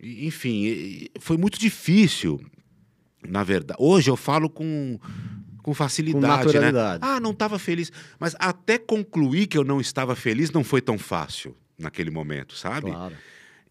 E, 0.00 0.28
enfim, 0.28 1.08
foi 1.18 1.36
muito 1.36 1.58
difícil, 1.58 2.40
na 3.26 3.44
verdade. 3.44 3.78
Hoje 3.80 4.10
eu 4.10 4.16
falo 4.16 4.48
com, 4.48 4.98
com 5.62 5.74
facilidade, 5.74 6.26
né? 6.26 6.60
naturalidade. 6.60 7.04
Ah, 7.04 7.20
não 7.20 7.30
estava 7.32 7.58
feliz. 7.58 7.92
Mas 8.18 8.34
até 8.38 8.78
concluir 8.78 9.46
que 9.46 9.58
eu 9.58 9.64
não 9.64 9.80
estava 9.80 10.14
feliz 10.16 10.50
não 10.50 10.64
foi 10.64 10.80
tão 10.80 10.98
fácil 10.98 11.56
naquele 11.78 12.10
momento, 12.10 12.54
sabe? 12.54 12.90
Claro. 12.90 13.16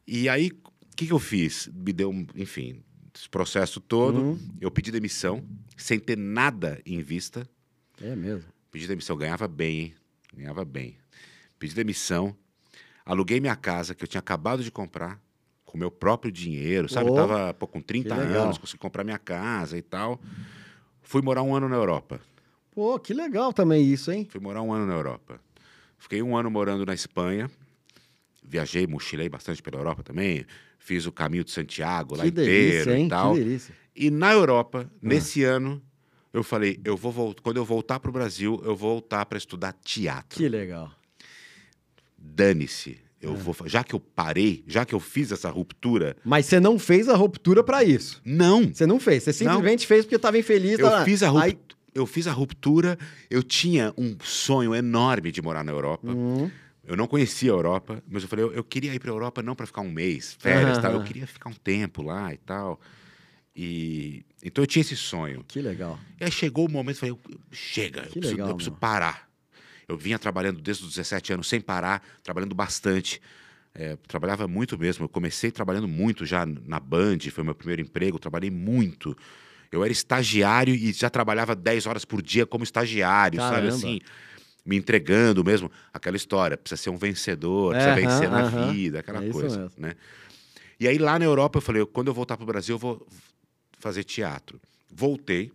E 0.08 0.28
aí, 0.28 0.52
o 0.52 0.96
que, 0.96 1.08
que 1.08 1.14
eu 1.14 1.20
fiz? 1.20 1.70
Me 1.74 1.94
deu, 1.94 2.12
enfim, 2.36 2.82
esse 3.16 3.30
processo 3.30 3.80
todo. 3.80 4.22
Uhum. 4.22 4.40
Eu 4.60 4.72
pedi 4.72 4.92
demissão, 4.92 5.44
sem 5.78 6.00
ter 6.00 6.18
nada 6.18 6.82
em 6.86 7.02
vista. 7.02 7.48
É 8.02 8.16
mesmo. 8.16 8.50
Pedi 8.72 8.88
demissão, 8.88 9.18
ganhava 9.18 9.48
bem, 9.48 9.80
hein? 9.80 9.94
Ganhava 10.36 10.64
bem. 10.64 10.98
Pedi 11.58 11.76
demissão, 11.76 12.36
aluguei 13.06 13.40
minha 13.40 13.56
casa, 13.56 13.94
que 13.94 14.04
eu 14.04 14.08
tinha 14.08 14.20
acabado 14.20 14.64
de 14.64 14.72
comprar, 14.72 15.20
com 15.70 15.78
meu 15.78 15.92
próprio 15.92 16.32
dinheiro, 16.32 16.90
sabe? 16.90 17.10
Oh, 17.12 17.16
Tava 17.16 17.54
pô, 17.54 17.68
com 17.68 17.80
30 17.82 18.14
que 18.16 18.22
legal. 18.22 18.44
anos, 18.46 18.58
consegui 18.58 18.80
comprar 18.80 19.04
minha 19.04 19.20
casa 19.20 19.78
e 19.78 19.82
tal. 19.82 20.20
Fui 21.02 21.22
morar 21.22 21.44
um 21.44 21.56
ano 21.56 21.70
na 21.70 21.76
Europa. 21.76 22.20
Pô, 22.72 22.98
que 23.00 23.14
legal 23.14 23.54
também 23.54 23.84
isso, 23.86 24.12
hein? 24.12 24.28
Fui 24.30 24.40
morar 24.42 24.62
um 24.62 24.74
ano 24.74 24.86
na 24.86 24.94
Europa. 24.94 25.40
Fiquei 25.98 26.22
um 26.24 26.36
ano 26.36 26.50
morando 26.50 26.86
na 26.86 26.94
Espanha. 26.94 27.50
Viajei, 28.44 28.88
mochilei 28.88 29.30
bastante 29.30 29.62
pela 29.62 29.78
Europa 29.78 30.02
também. 30.02 30.46
Fiz 30.80 31.06
o 31.06 31.12
caminho 31.12 31.44
de 31.44 31.52
Santiago 31.52 32.16
lá 32.16 32.24
que 32.24 32.30
inteiro 32.30 32.50
delícia, 32.52 32.98
hein? 32.98 33.06
e 33.06 33.10
tal. 33.10 33.34
Que 33.34 33.40
delícia. 33.44 33.76
E 33.96 34.10
na 34.10 34.32
Europa, 34.34 34.90
Ah. 34.92 34.98
nesse 35.02 35.44
ano, 35.44 35.82
eu 36.34 36.44
falei, 36.44 36.80
eu 36.84 36.96
vou 36.98 37.12
voltar, 37.12 37.42
quando 37.44 37.58
eu 37.58 37.66
voltar 37.66 38.00
para 38.00 38.10
o 38.10 38.14
Brasil, 38.14 38.54
eu 38.64 38.76
vou 38.76 38.94
voltar 38.94 39.26
para 39.26 39.38
estudar 39.38 39.74
teatro. 39.84 40.38
Que 40.38 40.48
legal. 40.50 40.92
Dane-se. 42.18 43.00
Eu 43.22 43.34
É. 43.34 43.36
vou, 43.36 43.56
já 43.66 43.84
que 43.84 43.94
eu 43.94 44.00
parei, 44.00 44.64
já 44.68 44.86
que 44.86 44.96
eu 44.96 45.00
fiz 45.00 45.32
essa 45.32 45.50
ruptura, 45.50 46.16
Mas 46.24 46.46
você 46.46 46.60
não 46.60 46.80
fez 46.80 47.10
a 47.10 47.16
ruptura 47.16 47.64
pra 47.64 47.84
isso. 47.84 48.22
não. 48.24 48.74
Você 48.74 48.86
não 48.88 49.00
fez. 49.00 49.24
Você 49.24 49.34
simplesmente 49.34 49.86
fez 49.86 50.06
porque 50.06 50.16
estava 50.16 50.38
infeliz. 50.38 50.80
Eu 50.80 50.90
tá 50.90 51.00
lá. 51.00 51.06
fiz, 51.06 51.22
a 51.24 51.42
Aí- 51.42 51.58
eu 51.94 52.06
fiz 52.06 52.28
a 52.28 52.32
ruptura, 52.32 52.98
eu 53.30 53.44
tinha 53.44 53.94
um 53.98 54.16
sonho 54.24 54.74
enorme 54.74 55.32
de 55.32 55.42
morar 55.42 55.64
na 55.64 55.72
Europa. 55.72 56.08
Hum, 56.12 56.50
Eu 56.86 56.96
não 56.98 57.06
conhecia 57.06 57.52
a 57.52 57.54
Europa, 57.54 58.02
mas 58.10 58.24
eu 58.24 58.30
falei, 58.30 58.46
eu, 58.46 58.52
eu 58.54 58.64
queria 58.64 58.92
ir 58.96 59.00
para 59.00 59.12
a 59.12 59.14
Europa 59.14 59.44
não 59.44 59.54
para 59.56 59.68
ficar 59.68 59.82
um 59.82 59.92
mês, 59.92 60.36
férias 60.40 60.80
e 60.80 60.82
tal, 60.82 60.94
eu 60.94 61.04
queria 61.04 61.28
ficar 61.28 61.48
um 61.50 61.54
tempo 61.54 62.02
lá 62.02 62.34
e 62.34 62.38
tal. 62.38 62.80
E 63.56 64.24
então 64.44 64.64
eu 64.64 64.68
tinha 64.68 64.82
esse 64.82 64.96
sonho. 64.96 65.44
que 65.48 65.62
legal. 65.62 66.00
E 66.20 66.24
aí 66.24 66.32
chegou 66.32 66.68
o 66.68 66.72
momento, 66.72 66.96
eu 66.96 67.00
falei, 67.00 67.12
eu- 67.14 67.40
chega, 67.52 68.00
eu 68.02 68.06
Que 68.08 68.12
preciso, 68.20 68.36
legal, 68.38 68.50
eu 68.50 68.56
preciso 68.56 68.76
parar. 68.78 69.29
Eu 69.90 69.98
vinha 69.98 70.20
trabalhando 70.20 70.62
desde 70.62 70.84
os 70.84 70.92
17 70.92 71.34
anos 71.34 71.48
sem 71.50 71.60
parar, 71.60 72.04
trabalhando 72.24 72.54
bastante. 72.54 73.20
É, 73.74 73.98
trabalhava 74.08 74.48
muito 74.48 74.78
mesmo. 74.78 75.06
Eu 75.06 75.10
comecei 75.10 75.50
trabalhando 75.50 75.88
muito 75.88 76.28
já 76.28 76.46
na 76.46 76.80
Band, 76.80 77.18
foi 77.32 77.44
meu 77.44 77.56
primeiro 77.56 77.82
emprego, 77.82 78.20
trabalhei 78.20 78.52
muito. 78.52 79.18
Eu 79.72 79.84
era 79.84 79.92
estagiário 79.92 80.76
e 80.76 80.94
já 80.94 81.10
trabalhava 81.10 81.56
10 81.56 81.88
horas 81.88 82.06
por 82.06 82.22
dia 82.22 82.46
como 82.46 82.64
estagiário, 82.64 83.42
sabe 83.42 83.56
Caramba. 83.56 83.74
assim? 83.74 84.00
Me 84.64 84.76
entregando 84.78 85.44
mesmo. 85.44 85.72
Aquela 85.92 86.18
história, 86.18 86.56
precisa 86.56 86.80
ser 86.84 86.90
um 86.92 86.98
vencedor, 86.98 87.74
precisa 87.74 87.96
Aham, 87.96 88.02
vencer 88.08 88.30
na 88.30 88.42
aham. 88.42 88.72
vida, 88.72 89.00
aquela 89.00 89.24
É 89.24 89.30
coisa. 89.32 89.60
mesmo. 89.60 89.72
Né? 89.76 89.96
E 90.80 90.88
aí 90.88 91.00
lá 91.00 91.18
na 91.18 91.26
Europa 91.26 91.58
eu 91.58 91.62
falei, 91.64 91.84
quando 91.88 92.10
eu 92.10 92.14
voltar 92.14 92.38
para 92.38 92.44
o 92.44 92.48
Brasil, 92.48 92.76
eu 92.76 92.80
vou 92.80 93.08
fazer 93.80 94.04
teatro. 94.04 94.62
Voltei, 94.92 95.52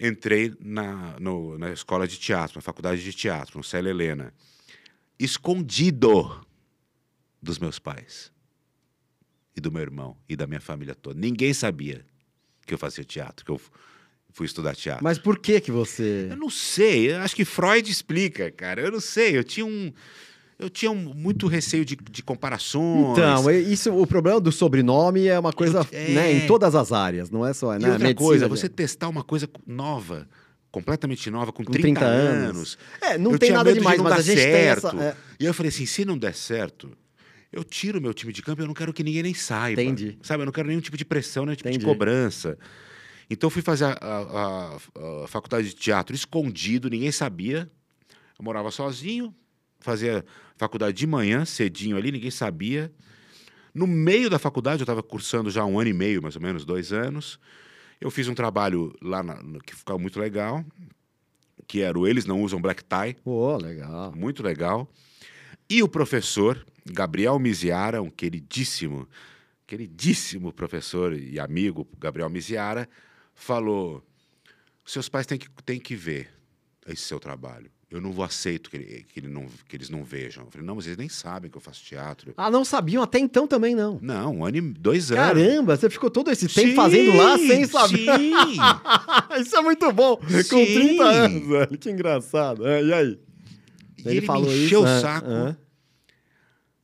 entrei 0.00 0.54
na, 0.60 1.18
no- 1.18 1.58
na 1.58 1.72
escola 1.72 2.06
de 2.06 2.18
teatro, 2.18 2.56
na 2.56 2.62
faculdade 2.62 3.02
de 3.02 3.12
teatro, 3.12 3.58
no 3.58 3.64
Célia 3.64 3.90
Helena, 3.90 4.32
escondido 5.18 6.44
dos 7.42 7.58
meus 7.58 7.78
pais 7.78 8.32
e 9.56 9.60
do 9.60 9.70
meu 9.72 9.82
irmão 9.82 10.16
e 10.28 10.36
da 10.36 10.46
minha 10.46 10.60
família 10.60 10.94
toda. 10.94 11.18
Ninguém 11.18 11.52
sabia 11.52 12.04
que 12.66 12.72
eu 12.74 12.78
fazia 12.78 13.04
teatro, 13.04 13.44
que 13.44 13.50
eu 13.50 13.60
fui 14.30 14.46
estudar 14.46 14.76
teatro. 14.76 15.02
Mas 15.02 15.18
por 15.18 15.38
que 15.38 15.60
que 15.60 15.70
você... 15.72 16.28
Eu 16.30 16.36
não 16.36 16.50
sei, 16.50 17.12
eu 17.12 17.18
acho 17.18 17.34
que 17.34 17.44
Freud 17.44 17.90
explica, 17.90 18.50
cara. 18.50 18.80
Eu 18.82 18.92
não 18.92 19.00
sei, 19.00 19.36
eu 19.36 19.42
tinha 19.44 19.66
um. 19.66 19.92
Eu 20.58 20.68
tinha 20.68 20.90
um- 20.90 21.14
muito 21.14 21.46
receio 21.46 21.84
de, 21.84 21.96
de 21.96 22.22
comparações. 22.22 23.12
Então, 23.12 23.50
isso, 23.50 23.92
o 23.94 24.06
problema 24.06 24.40
do 24.40 24.50
sobrenome 24.50 25.26
é 25.28 25.38
uma 25.38 25.52
coisa, 25.52 25.86
É. 25.92 26.08
né, 26.12 26.32
em 26.32 26.46
todas 26.48 26.74
as 26.74 26.90
áreas, 26.92 27.30
não 27.30 27.46
é 27.46 27.52
só, 27.54 27.76
E 27.76 27.78
né, 27.78 27.92
outra 27.92 28.14
coisa, 28.14 28.48
você 28.48 28.68
testar 28.68 29.08
uma 29.08 29.22
coisa 29.22 29.48
nova 29.66 30.26
completamente 30.70 31.30
nova, 31.30 31.52
com, 31.52 31.64
Com 31.64 31.72
30, 31.72 31.82
30 32.00 32.04
anos. 32.04 32.56
anos. 32.56 32.78
É, 33.00 33.16
não 33.16 33.32
Eu 33.32 33.38
tem 33.38 33.52
nada 33.52 33.72
de 33.72 33.78
não 33.80 33.84
mas 33.84 34.02
dar 34.02 34.16
a 34.16 34.20
gente 34.20 34.38
certo. 34.40 34.90
tem 34.90 34.98
essa. 35.00 35.04
é, 35.04 35.16
E 35.40 35.44
eu 35.46 35.54
falei 35.54 35.68
assim: 35.70 35.86
se 35.86 36.04
não 36.04 36.18
der 36.18 36.34
certo, 36.34 36.90
eu 37.52 37.64
tiro 37.64 38.00
meu 38.00 38.12
time 38.12 38.32
de 38.32 38.42
campo, 38.42 38.60
eu 38.60 38.66
não 38.66 38.74
quero 38.74 38.92
que 38.92 39.02
ninguém 39.02 39.22
nem 39.22 39.34
saiba. 39.34 39.80
Entendi. 39.80 40.18
Sabe, 40.22 40.42
eu 40.42 40.46
não 40.46 40.52
quero 40.52 40.68
nenhum 40.68 40.80
tipo 40.80 40.96
de 40.96 41.04
pressão, 41.04 41.44
nenhum 41.46 41.56
tipo 41.56 41.68
Entendi. 41.68 41.84
de 41.84 41.90
cobrança. 41.90 42.58
Então 43.30 43.46
eu 43.46 43.50
fui 43.50 43.62
fazer 43.62 43.84
a, 43.84 43.92
a- 43.92 44.76
a- 44.76 45.24
a 45.24 45.28
faculdade 45.28 45.68
de 45.68 45.74
teatro 45.74 46.14
escondido, 46.14 46.90
ninguém 46.90 47.12
sabia. 47.12 47.70
Eu 48.38 48.44
morava 48.44 48.70
sozinho, 48.70 49.34
fazia 49.80 50.24
faculdade 50.56 50.96
de 50.96 51.06
manhã, 51.06 51.44
cedinho 51.44 51.96
ali, 51.96 52.10
ninguém 52.12 52.30
sabia. 52.30 52.92
No 53.74 53.86
meio 53.86 54.28
da 54.28 54.38
faculdade, 54.38 54.80
eu 54.80 54.84
estava 54.84 55.02
cursando 55.02 55.50
já 55.50 55.64
um 55.64 55.78
ano 55.78 55.90
e 55.90 55.92
meio, 55.92 56.22
mais 56.22 56.34
ou 56.36 56.42
menos, 56.42 56.64
dois 56.64 56.92
anos. 56.92 57.38
Eu 58.00 58.10
fiz 58.10 58.28
um 58.28 58.34
trabalho 58.34 58.92
lá 59.02 59.22
na- 59.22 59.40
que 59.64 59.74
ficava 59.74 59.98
muito 59.98 60.18
legal, 60.18 60.64
que 61.66 61.80
era 61.82 61.98
o 61.98 62.06
Eles 62.06 62.24
Não 62.26 62.42
Usam 62.42 62.60
Black 62.60 62.82
Tie, 62.84 63.14
Pô, 63.22 63.56
legal. 63.56 64.12
muito 64.16 64.42
legal. 64.42 64.88
E 65.68 65.82
o 65.82 65.88
professor, 65.88 66.64
Gabriel 66.86 67.38
Miziara, 67.38 68.00
um 68.00 68.08
queridíssimo, 68.10 69.06
queridíssimo 69.66 70.52
professor 70.52 71.12
e 71.12 71.38
amigo, 71.38 71.86
Gabriel 71.98 72.30
Miziara, 72.30 72.88
falou: 73.34 74.02
seus 74.84 75.08
pais 75.08 75.26
têm 75.26 75.38
que, 75.38 75.48
têm 75.64 75.78
que 75.78 75.94
ver 75.94 76.30
esse 76.86 77.02
seu 77.02 77.20
trabalho. 77.20 77.70
Eu 77.90 78.02
não 78.02 78.12
vou 78.12 78.22
aceito 78.22 78.68
que, 78.68 78.76
ele- 78.76 79.06
que, 79.08 79.18
ele 79.18 79.28
não, 79.28 79.46
que 79.66 79.74
eles 79.74 79.88
não 79.88 80.04
vejam. 80.04 80.44
Eu 80.44 80.50
falei, 80.50 80.66
não, 80.66 80.74
mas 80.74 80.84
eles 80.84 80.98
nem 80.98 81.08
sabem 81.08 81.50
que 81.50 81.56
eu 81.56 81.60
faço 81.60 81.82
teatro. 81.82 82.34
Ah, 82.36 82.50
não 82.50 82.62
sabiam 82.62 83.02
até 83.02 83.18
então 83.18 83.46
também, 83.46 83.74
não. 83.74 83.98
Não, 84.02 84.36
um 84.36 84.44
ano 84.44 84.58
e 84.58 84.60
dois 84.60 85.10
anos. 85.10 85.24
Caramba, 85.24 85.74
você 85.74 85.88
ficou 85.88 86.10
todo 86.10 86.30
esse 86.30 86.46
tempo 86.48 86.68
Sim, 86.68 86.74
fazendo 86.74 87.16
lá 87.16 87.38
sem 87.38 87.64
saber. 87.66 88.18
Sim. 88.18 88.32
Isso 89.40 89.56
é 89.56 89.62
muito 89.62 89.90
bom. 89.90 90.18
Com 90.18 90.42
Sim. 90.42 90.74
30 90.74 91.04
anos, 91.04 91.48
velho. 91.48 91.78
Que 91.78 91.90
engraçado. 91.90 92.66
É, 92.66 92.84
e 92.84 92.92
aí? 92.92 93.20
E 94.04 94.08
ele, 94.08 94.20
me 94.20 94.64
encheu 94.64 94.82
o 94.82 94.84
ah, 94.84 95.00
saco. 95.00 95.30
ah. 95.30 95.56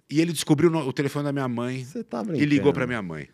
E 0.09 0.21
ele 0.21 0.33
descobriu 0.33 0.73
o 0.73 0.93
telefone 0.93 1.25
da 1.27 1.33
minha 1.33 1.49
mãe. 1.49 1.85
Você 1.85 2.03
tá 2.03 2.23
brincando. 2.23 2.43
E 2.43 2.47
ligou 2.47 2.73
para 2.73 2.87
minha 2.87 3.03
mãe. 3.03 3.29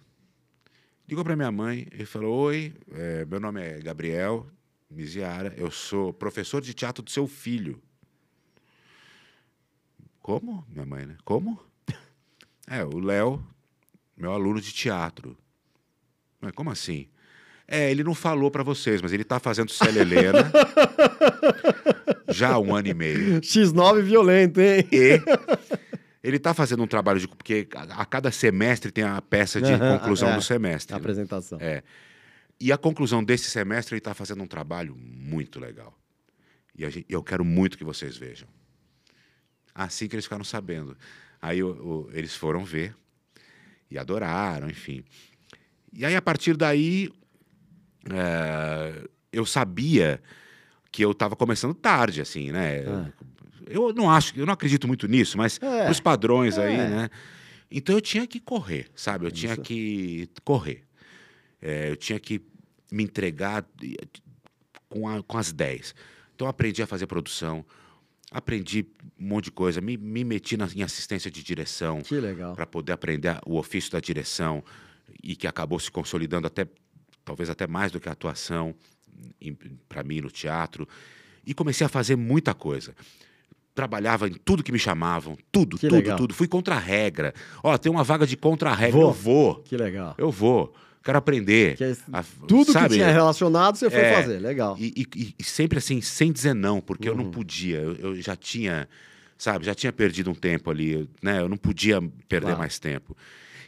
Ligou 1.08 1.24
para 1.24 1.36
minha 1.36 1.52
mãe 1.52 1.86
e 1.96 2.04
falou: 2.04 2.46
Oi, 2.46 2.72
é, 2.92 3.24
meu 3.26 3.38
nome 3.38 3.60
é 3.60 3.80
Gabriel 3.80 4.46
Miziara, 4.90 5.54
eu 5.56 5.70
sou 5.70 6.12
professor 6.12 6.60
de 6.60 6.74
teatro 6.74 7.02
do 7.02 7.10
seu 7.10 7.26
filho. 7.26 7.80
Como? 10.20 10.66
Minha 10.68 10.84
mãe, 10.84 11.06
né? 11.06 11.16
Como? 11.24 11.60
É, 12.72 12.84
o 12.84 13.00
Léo, 13.00 13.44
meu 14.16 14.32
aluno 14.32 14.60
de 14.60 14.72
teatro. 14.72 15.36
Mas 16.40 16.52
como 16.52 16.70
assim? 16.70 17.08
É, 17.66 17.90
ele 17.90 18.04
não 18.04 18.14
falou 18.14 18.48
para 18.48 18.62
vocês, 18.62 19.02
mas 19.02 19.12
ele 19.12 19.24
tá 19.24 19.40
fazendo 19.40 19.72
Célia 19.72 20.02
Helena 20.06 20.52
já 22.28 22.50
há 22.50 22.58
um 22.60 22.74
ano 22.74 22.86
e 22.86 22.94
meio. 22.94 23.40
X9 23.40 24.02
violento, 24.02 24.60
hein? 24.60 24.86
E 24.92 25.20
ele 26.22 26.36
está 26.36 26.54
fazendo 26.54 26.82
um 26.82 26.86
trabalho 26.86 27.18
de. 27.18 27.26
Porque 27.26 27.66
a, 27.74 28.02
a 28.02 28.06
cada 28.06 28.30
semestre 28.30 28.90
tem 28.90 29.04
a 29.04 29.20
peça 29.20 29.60
de 29.60 29.72
Aham, 29.72 29.98
conclusão 29.98 30.30
é, 30.30 30.36
do 30.36 30.42
semestre. 30.42 30.94
A 30.94 30.96
né? 30.96 31.00
apresentação. 31.00 31.58
É. 31.60 31.82
E 32.60 32.70
a 32.72 32.76
conclusão 32.78 33.24
desse 33.24 33.50
semestre 33.50 33.94
ele 33.94 34.00
está 34.00 34.12
fazendo 34.14 34.42
um 34.42 34.46
trabalho 34.46 34.94
muito 34.96 35.58
legal. 35.58 35.96
E 36.76 36.88
gente- 36.90 37.06
eu 37.08 37.22
quero 37.22 37.44
muito 37.44 37.78
que 37.78 37.84
vocês 37.84 38.16
vejam. 38.16 38.46
Assim 39.74 40.06
que 40.08 40.14
eles 40.14 40.24
ficaram 40.26 40.44
sabendo. 40.44 40.96
Aí 41.40 41.60
eles 42.12 42.34
foram 42.36 42.64
ver 42.64 42.94
e 43.90 43.98
adoraram, 43.98 44.68
enfim. 44.68 45.02
E 45.92 46.04
aí, 46.04 46.14
a 46.14 46.22
partir 46.22 46.56
daí, 46.56 47.10
é, 48.12 49.08
eu 49.32 49.44
sabia 49.46 50.20
que 50.92 51.02
eu 51.04 51.12
estava 51.12 51.34
começando 51.36 51.74
tarde, 51.74 52.20
assim, 52.20 52.50
né? 52.52 52.84
Ah. 52.86 53.10
Eu 53.66 53.92
não 53.92 54.10
acho, 54.10 54.36
eu 54.38 54.44
não 54.44 54.52
acredito 54.52 54.86
muito 54.88 55.06
nisso, 55.06 55.38
mas 55.38 55.58
É, 55.62 55.88
os 55.90 56.00
padrões 56.00 56.58
aí, 56.58 56.74
é. 56.74 56.88
né? 56.88 57.10
Então 57.70 57.94
eu 57.94 58.00
tinha 58.00 58.26
que 58.26 58.40
correr, 58.40 58.88
sabe? 58.96 59.26
Eu 59.26 59.30
tinha 59.30 59.56
que 59.56 60.28
correr. 60.44 60.82
É, 61.62 61.90
eu 61.90 61.96
tinha 61.96 62.18
que 62.18 62.40
me 62.90 63.04
entregar 63.04 63.64
com, 64.88 65.08
a- 65.08 65.22
com 65.22 65.38
as 65.38 65.52
10. 65.52 65.94
Então 66.34 66.46
aprendi 66.48 66.82
a 66.82 66.86
fazer 66.86 67.06
produção, 67.06 67.64
aprendi 68.30 68.86
um 69.18 69.26
monte 69.28 69.44
de 69.46 69.50
coisa, 69.52 69.80
me, 69.80 69.96
me 69.96 70.24
meti 70.24 70.56
na, 70.56 70.66
em 70.74 70.82
assistência 70.82 71.30
de 71.30 71.42
direção 71.42 72.00
Que 72.00 72.18
legal. 72.18 72.54
para 72.54 72.66
poder 72.66 72.92
aprender 72.92 73.38
o 73.46 73.56
ofício 73.58 73.90
da 73.92 74.00
direção 74.00 74.64
e 75.22 75.36
que 75.36 75.46
acabou 75.46 75.78
se 75.78 75.90
consolidando 75.90 76.46
até 76.46 76.66
talvez 77.24 77.50
até 77.50 77.66
mais 77.66 77.92
do 77.92 78.00
que 78.00 78.08
a 78.08 78.12
atuação 78.12 78.74
para 79.88 80.02
mim 80.02 80.20
no 80.20 80.30
teatro 80.30 80.88
e 81.46 81.52
comecei 81.52 81.84
a 81.84 81.88
fazer 81.88 82.16
muita 82.16 82.54
coisa 82.54 82.94
trabalhava 83.74 84.28
em 84.28 84.32
tudo 84.34 84.62
que 84.62 84.72
me 84.72 84.78
chamavam 84.78 85.36
tudo 85.52 85.76
Que 85.76 85.86
tudo 85.88 85.96
legal. 85.98 86.16
tudo 86.16 86.34
fui 86.34 86.48
contra 86.48 86.76
a 86.76 86.78
regra 86.78 87.34
ó 87.62 87.76
tem 87.76 87.90
uma 87.92 88.02
vaga 88.04 88.26
de 88.26 88.36
contra 88.36 88.70
a 88.70 88.74
regra 88.74 88.98
Vou. 89.00 89.08
eu 89.08 89.12
vou 89.14 89.54
Que 89.62 89.76
legal. 89.76 90.14
eu 90.16 90.30
vou 90.30 90.74
quero 91.02 91.18
aprender 91.18 91.76
Que 91.76 91.84
é- 91.84 91.96
A- 92.12 92.24
Tudo 92.46 92.72
sabe? 92.72 92.88
que 92.90 92.94
tinha 92.94 93.10
relacionado, 93.10 93.76
você 93.76 93.88
foi 93.90 94.00
É. 94.00 94.14
fazer. 94.14 94.38
Legal. 94.38 94.76
E, 94.78 95.06
e- 95.16 95.34
e 95.38 95.44
sempre 95.44 95.78
assim, 95.78 96.00
sem 96.00 96.30
dizer 96.32 96.54
não, 96.54 96.80
porque 96.80 97.08
eu 97.08 97.12
Uhum. 97.14 97.24
não 97.24 97.30
podia. 97.30 97.78
Eu, 97.78 97.94
eu 97.96 98.22
já 98.22 98.36
tinha, 98.36 98.88
sabe, 99.38 99.64
já 99.64 99.74
tinha 99.74 99.92
perdido 99.92 100.30
um 100.30 100.34
tempo 100.34 100.70
ali, 100.70 100.92
eu- 100.92 101.08
né? 101.22 101.40
Eu 101.40 101.48
não 101.48 101.56
podia 101.56 102.00
perder 102.28 102.46
Claro. 102.46 102.58
mais 102.58 102.78
tempo. 102.78 103.16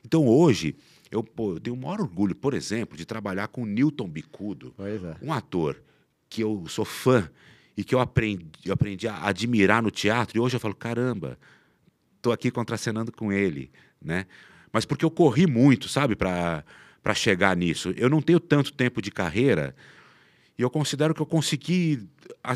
Então 0.04 0.26
hoje, 0.26 0.74
eu, 1.10 1.22
pô, 1.22 1.54
eu 1.54 1.60
tenho 1.60 1.76
o 1.76 1.78
maior 1.80 2.00
orgulho, 2.00 2.34
por 2.34 2.54
exemplo, 2.54 2.96
de 2.96 3.04
trabalhar 3.04 3.48
com 3.48 3.62
o 3.62 3.66
Newton 3.66 4.08
Bicudo, 4.08 4.74
é. 4.78 5.16
um 5.24 5.32
ator 5.32 5.76
que 6.28 6.42
eu 6.42 6.64
sou 6.68 6.84
fã 6.84 7.30
e 7.76 7.84
que 7.84 7.94
eu 7.94 8.00
aprendi, 8.00 8.44
eu 8.64 8.72
aprendi 8.74 9.06
a 9.08 9.26
admirar 9.26 9.82
no 9.82 9.90
teatro, 9.90 10.36
e 10.36 10.40
hoje 10.40 10.56
eu 10.56 10.60
falo, 10.60 10.74
caramba, 10.74 11.38
estou 12.16 12.32
aqui 12.32 12.50
contracenando 12.50 13.10
com 13.12 13.32
ele, 13.32 13.70
né? 14.00 14.26
Mas 14.72 14.84
porque 14.84 15.04
eu 15.04 15.10
corri 15.10 15.46
muito, 15.46 15.88
sabe, 15.88 16.16
para 16.16 16.64
para 17.02 17.14
chegar 17.14 17.56
nisso. 17.56 17.92
Eu 17.96 18.08
não 18.08 18.22
tenho 18.22 18.38
tanto 18.38 18.72
tempo 18.72 19.02
de 19.02 19.10
carreira 19.10 19.74
e 20.58 20.62
eu 20.62 20.70
considero 20.70 21.14
que 21.14 21.20
eu 21.20 21.26
consegui 21.26 22.08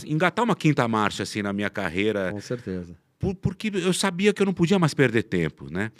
engatar 0.06 0.44
uma 0.44 0.54
quinta 0.54 0.86
marcha 0.86 1.22
assim 1.24 1.42
na 1.42 1.52
minha 1.52 1.68
carreira, 1.70 2.30
Com 2.32 2.40
certeza. 2.40 2.96
por- 3.18 3.34
porque 3.34 3.70
eu 3.74 3.92
sabia 3.92 4.32
que 4.32 4.40
eu 4.42 4.46
não 4.46 4.54
podia 4.54 4.78
mais 4.78 4.94
perder 4.94 5.24
tempo, 5.24 5.70
né? 5.70 5.90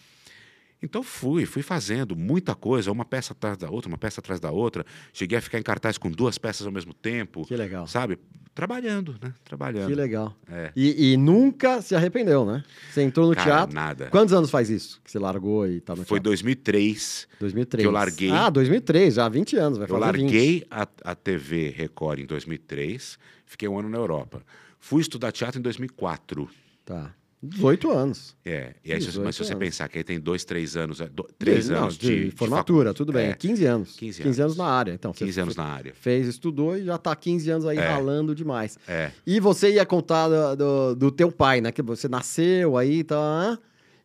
Então 0.83 1.03
fui, 1.03 1.47
fui 1.47 1.63
fazendo 1.63 2.15
muita 2.15 2.55
coisa, 2.55 2.93
uma 2.93 3.05
peça 3.05 3.33
atrás 3.33 3.57
da 3.57 3.71
outra, 3.71 3.89
uma 3.89 3.97
peça 3.99 4.21
atrás 4.21 4.39
da 4.39 4.51
outra. 4.51 4.85
Cheguei 5.13 5.39
a 5.39 5.41
ficar 5.41 5.59
em 5.59 5.63
cartaz 5.63 5.97
com 5.97 6.11
duas 6.11 6.37
peças 6.37 6.67
ao 6.67 6.73
mesmo 6.73 6.93
tempo, 6.93 7.47
Que 7.47 7.57
legal. 7.57 7.87
sabe? 7.87 8.19
Trabalhando, 8.57 9.15
né? 9.23 9.35
Trabalhando. 9.45 9.87
Que 9.87 9.95
legal. 9.95 10.35
É. 10.51 10.73
E, 10.75 11.13
e 11.13 11.17
nunca 11.19 11.83
se 11.83 11.95
arrependeu, 11.95 12.47
né? 12.47 12.65
Você 12.91 13.03
entrou 13.03 13.29
no 13.29 13.35
Cara, 13.35 13.45
teatro. 13.47 13.75
nada. 13.75 14.07
Quantos 14.07 14.33
anos 14.33 14.49
faz 14.49 14.71
isso 14.71 14.99
que 15.05 15.11
você 15.11 15.19
largou 15.19 15.69
e 15.69 15.79
tá 15.83 15.93
no 15.95 15.99
Foi 16.07 16.17
teatro? 16.19 16.31
2003. 16.31 17.29
2003. 17.39 17.83
que 17.83 17.87
eu 17.87 17.93
larguei. 17.93 18.31
Ah, 18.31 18.49
2003, 18.49 19.13
já 19.13 19.27
há 19.27 19.29
20 19.29 19.57
anos, 19.59 19.77
vai 19.77 19.85
Eu 19.85 19.89
fazer 19.91 20.01
larguei 20.01 20.67
a, 20.71 20.89
a 21.05 21.15
TV 21.15 21.69
Record 21.69 22.19
em 22.21 22.25
2003, 22.25 23.19
fiquei 23.45 23.69
um 23.69 23.79
ano 23.79 23.91
na 23.91 23.99
Europa. 23.99 24.41
Fui 24.81 25.03
estudar 25.03 25.33
teatro 25.33 25.61
em 25.61 25.63
2004. 25.63 26.47
20. 26.47 26.57
Tá. 26.87 27.15
18 27.43 27.91
anos. 27.91 28.35
É, 28.45 28.75
e 28.85 28.93
aí, 28.93 29.01
se, 29.01 29.07
18 29.09 29.25
mas 29.25 29.37
se 29.37 29.45
você 29.45 29.53
anos. 29.53 29.65
pensar 29.65 29.89
que 29.89 29.99
aí 29.99 30.05
tem 30.05 30.19
dois, 30.19 30.45
três 30.45 30.77
anos, 30.77 31.01
é, 31.01 31.09
três 31.39 31.69
Não, 31.69 31.83
anos 31.83 31.97
de, 31.99 32.27
de 32.27 32.31
formatura, 32.33 32.89
facu- 32.91 32.97
tudo 32.99 33.13
bem. 33.13 33.29
É, 33.29 33.35
15 33.35 33.65
anos. 33.67 33.97
15 33.97 34.23
15 34.23 34.41
anos 34.43 34.55
anos. 34.55 34.57
na 34.57 34.65
área. 34.67 34.93
Então, 34.93 35.13
você 35.13 35.25
15 35.25 35.41
anos 35.41 35.57
na 35.57 35.65
área. 35.65 35.93
fez, 35.95 36.27
estudou 36.27 36.77
e 36.77 36.85
já 36.85 36.97
tá 36.99 37.15
15 37.15 37.51
anos 37.51 37.67
aí 37.67 37.79
É. 37.79 37.87
ralando 37.89 38.35
demais. 38.35 38.79
É, 38.89 39.11
E 39.27 39.39
você 39.39 39.71
ia 39.73 39.85
contar 39.87 40.29
do, 40.29 40.57
do, 40.57 40.95
do 40.97 41.11
teu 41.11 41.31
pai, 41.31 41.61
né? 41.61 41.71
Que 41.71 41.83
você 41.83 42.09
nasceu 42.09 42.77
aí, 42.77 43.05
tá? 43.05 43.59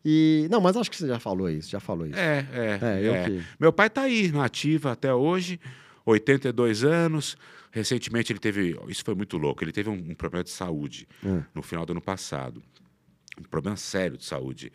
E 0.04 0.46
não, 0.50 0.60
mas 0.60 0.76
acho 0.76 0.90
que 0.90 0.96
você 0.96 1.06
já 1.06 1.18
falou 1.18 1.48
isso, 1.48 1.70
já 1.70 1.80
falou 1.80 2.06
isso. 2.06 2.18
é, 2.18 2.46
é. 2.52 2.78
É, 2.82 3.06
é. 3.08 3.24
que- 3.24 3.42
Meu 3.58 3.72
pai 3.72 3.86
está 3.86 4.02
aí, 4.02 4.30
na 4.32 4.44
ativa 4.44 4.92
até 4.92 5.12
hoje, 5.14 5.58
82 6.04 6.84
anos. 6.84 7.36
Recentemente 7.74 8.30
ele 8.30 8.38
teve, 8.38 8.76
isso 8.88 9.02
foi 9.02 9.14
muito 9.14 9.38
louco, 9.38 9.64
ele 9.64 9.72
teve 9.72 9.88
um, 9.88 9.94
um 9.94 10.14
problema 10.14 10.44
de 10.44 10.50
saúde 10.50 11.08
Hum. 11.24 11.40
no 11.54 11.62
final 11.62 11.86
do 11.86 11.92
ano 11.92 12.02
passado. 12.02 12.62
Um 13.42 13.50
problema 13.50 13.76
sério 13.76 14.16
de 14.16 14.24
saúde. 14.24 14.72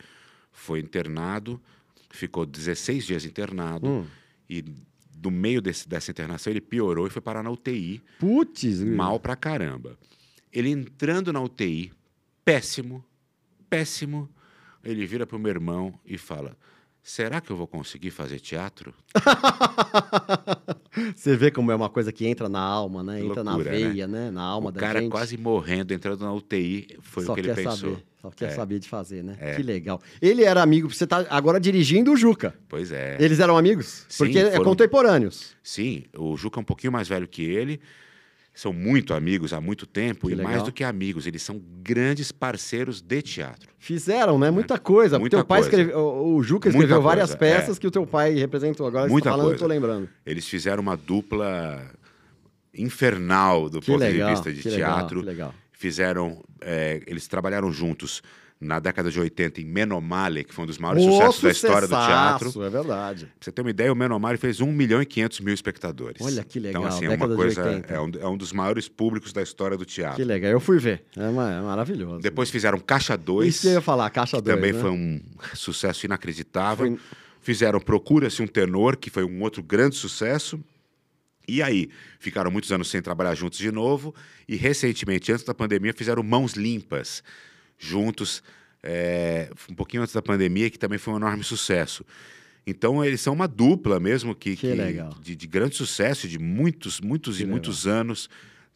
Foi 0.52 0.80
internado, 0.80 1.62
ficou 2.10 2.46
16 2.46 3.06
dias 3.06 3.26
internado 3.26 3.88
Hum. 3.88 4.06
e 4.50 4.64
no 5.24 5.32
meio 5.32 5.62
desse- 5.62 5.88
dessa 5.90 6.12
internação 6.12 6.52
ele 6.52 6.62
piorou 6.62 7.08
e 7.08 7.10
foi 7.10 7.22
parar 7.22 7.42
na 7.44 7.50
UTI, 7.50 8.02
Putz, 8.20 8.82
mal 8.84 9.20
pra 9.20 9.36
caramba. 9.36 9.98
Ele 10.54 10.70
entrando 10.70 11.34
na 11.34 11.42
UTI, 11.42 11.92
péssimo, 12.46 13.04
péssimo, 13.70 14.30
ele 14.84 15.06
vira 15.06 15.26
pro 15.28 15.38
meu 15.40 15.50
irmão 15.50 16.00
e 16.06 16.18
fala: 16.18 16.56
Será 17.04 17.42
que 17.42 17.52
eu 17.52 17.58
vou 17.58 17.68
conseguir 17.68 18.12
fazer 18.12 18.40
teatro? 18.40 18.94
Você 21.16 21.36
vê 21.36 21.52
como 21.52 21.72
é 21.72 21.76
uma 21.76 21.90
coisa 21.90 22.12
que 22.12 22.26
entra 22.26 22.48
na 22.50 22.60
alma, 22.60 23.04
né? 23.04 23.20
Entra 23.24 23.42
loucura, 23.44 23.72
na 23.72 23.78
veia, 23.78 24.08
né? 24.08 24.32
Na 24.32 24.42
alma 24.44 24.70
o 24.70 24.72
da 24.72 24.80
cara 24.80 25.00
gente. 25.02 25.12
quase 25.12 25.38
morrendo, 25.38 25.94
entrando 25.94 26.22
na 26.22 26.34
UTI, 26.34 26.88
foi 27.02 27.24
só 27.26 27.32
o 27.32 27.36
que 27.36 27.42
ele 27.42 27.54
pensou. 27.54 27.76
saber, 27.92 28.04
só 28.22 28.30
quer 28.32 28.46
É. 28.46 28.50
saber 28.52 28.80
de 28.80 28.88
fazer, 28.90 29.24
né? 29.24 29.36
É. 29.40 29.56
Que 29.56 29.64
legal. 29.64 30.02
Ele 30.22 30.44
era 30.44 30.62
amigo, 30.62 30.90
você 30.94 31.06
tá 31.08 31.26
agora 31.30 31.60
dirigindo 31.60 32.12
o 32.12 32.18
Juca. 32.18 32.54
Pois 32.68 32.92
é. 32.92 33.18
Eles 33.20 33.40
eram 33.40 33.58
amigos? 33.58 34.06
Sim, 34.10 34.24
Porque 34.26 34.40
é 34.40 34.52
foram- 34.52 34.66
contemporâneos. 34.66 35.56
Sim, 35.64 36.04
o 36.18 36.36
Juca 36.38 36.60
é 36.60 36.62
um 36.62 36.66
pouquinho 36.66 36.92
mais 36.94 37.08
velho 37.08 37.28
que 37.28 37.44
ele. 37.44 37.80
São 38.60 38.74
muito 38.74 39.14
amigos 39.14 39.54
há 39.54 39.62
muito 39.62 39.86
tempo 39.86 40.26
Que 40.28 40.34
e 40.34 40.36
mais 40.36 40.48
legal. 40.50 40.66
do 40.66 40.72
que 40.72 40.84
amigos, 40.84 41.28
eles 41.28 41.44
são 41.44 41.62
grandes 41.84 42.32
parceiros 42.32 43.02
de 43.02 43.22
teatro. 43.22 43.70
Fizeram, 43.78 44.40
né? 44.40 44.50
Muita 44.50 44.80
coisa. 44.80 45.20
Muita 45.20 45.38
teu 45.38 45.46
pai 45.46 45.62
coisa. 45.62 45.70
escreveu, 45.78 46.00
o 46.26 46.42
Juca 46.42 46.68
Muita 46.70 46.78
escreveu 46.80 47.02
várias 47.04 47.36
coisa, 47.36 47.54
é. 47.54 47.58
peças 47.60 47.78
que 47.78 47.86
o 47.86 47.92
teu 47.92 48.08
pai 48.08 48.34
representou. 48.34 48.88
Agora 48.88 49.08
Muita 49.08 49.26
tá 49.26 49.32
falando, 49.32 49.46
coisa. 49.50 49.64
eu 49.64 49.68
tô 49.68 49.72
lembrando. 49.72 50.10
Eles 50.26 50.48
fizeram 50.48 50.82
uma 50.82 50.98
dupla 50.98 51.86
infernal 52.74 53.70
do 53.70 53.80
Que 53.80 53.92
ponto 53.92 54.00
legal, 54.00 54.30
de 54.30 54.34
vista 54.36 54.52
de 54.54 54.70
legal, 54.70 54.98
teatro. 54.98 55.20
que 55.20 55.26
legal. 55.28 55.54
Fizeram, 55.72 56.44
é, 56.62 57.02
eles 57.06 57.28
trabalharam 57.28 57.72
juntos 57.72 58.24
na 58.60 58.80
década 58.80 59.12
de 59.12 59.20
80 59.20 59.62
em 59.62 59.66
Menomale, 59.66 60.44
que 60.44 60.52
foi 60.54 60.64
um 60.64 60.68
dos 60.68 60.80
maiores 60.80 61.04
sucessos 61.04 61.42
da 61.44 61.52
história 61.52 61.88
do 61.88 61.94
teatro. 61.96 62.64
É 62.64 62.70
verdade. 62.70 63.26
Pra 63.26 63.34
você 63.40 63.52
ter 63.52 63.62
uma 63.62 63.70
ideia, 63.70 63.94
o 63.94 63.96
Menomale 63.96 64.38
fez 64.38 64.60
1 64.60 64.72
milhão 64.72 65.00
e 65.02 65.06
500 65.06 65.40
mil 65.42 65.54
espectadores. 65.54 66.20
Olha 66.22 66.44
que 66.44 66.60
legal, 66.60 66.82
Então, 66.82 66.96
assim, 66.96 67.06
é 67.06 67.10
uma 67.10 67.36
coisa. 67.36 67.64
80. 67.64 67.94
É 67.94 68.00
um, 68.00 68.12
é 68.20 68.28
um 68.28 68.36
dos 68.36 68.52
maiores 68.52 68.88
públicos 68.88 69.32
da 69.32 69.44
história 69.44 69.78
do 69.78 69.86
teatro. 69.86 70.16
Que 70.18 70.24
legal. 70.24 70.52
Eu 70.52 70.60
fui 70.60 70.80
ver. 70.80 71.04
É, 71.16 71.30
ma- 71.30 71.52
é 71.52 71.62
maravilhoso. 71.62 72.20
Depois 72.20 72.50
fizeram 72.50 72.80
Caixa 72.80 73.16
2. 73.16 73.48
Isso 73.48 73.62
que 73.62 73.68
eu 73.68 73.74
ia 73.74 73.82
falar, 73.82 74.10
Caixa 74.10 74.42
2. 74.42 74.56
também 74.56 74.74
né? 74.74 74.80
foi 74.82 74.90
um 74.92 75.22
sucesso 75.54 76.06
inacreditável. 76.06 76.88
Foi- 76.88 77.00
Fizeram 77.40 77.80
Procura-se 77.80 78.42
um 78.42 78.48
Tenor, 78.48 78.98
que 78.98 79.10
foi 79.10 79.24
um 79.24 79.42
outro 79.42 79.62
grande 79.64 79.96
sucesso. 79.96 80.60
E 81.48 81.62
aí, 81.64 81.90
ficaram 82.20 82.52
muitos 82.52 82.72
anos 82.74 82.90
sem 82.90 83.02
trabalhar 83.02 83.34
juntos 83.36 83.58
de 83.60 83.72
novo. 83.72 84.14
E 84.50 84.58
recentemente, 84.58 85.32
antes 85.32 85.46
da 85.46 85.54
pandemia, 85.54 85.94
fizeram 85.94 86.22
Mãos 86.24 86.54
Limpas, 86.54 87.24
juntos, 87.78 88.42
é, 88.84 89.50
um 89.70 89.76
pouquinho 89.76 90.02
antes 90.04 90.14
da 90.14 90.22
pandemia, 90.22 90.70
que 90.70 90.80
também 90.80 90.98
foi 91.00 91.14
um 91.14 91.18
enorme 91.18 91.44
sucesso. 91.44 92.06
Então, 92.66 93.04
eles 93.04 93.22
são 93.22 93.34
uma 93.34 93.48
dupla 93.48 94.00
mesmo, 94.00 94.36
que, 94.36 94.56
Que 94.56 94.74
legal. 94.74 95.14
De, 95.22 95.36
de 95.36 95.48
grande 95.48 95.76
sucesso, 95.76 96.28
de 96.28 96.38
muitos, 96.38 97.00
muitos 97.00 97.38
Que 97.38 97.44
e 97.44 97.46
legal. 97.46 97.52
muitos 97.54 97.88
anos 97.88 98.30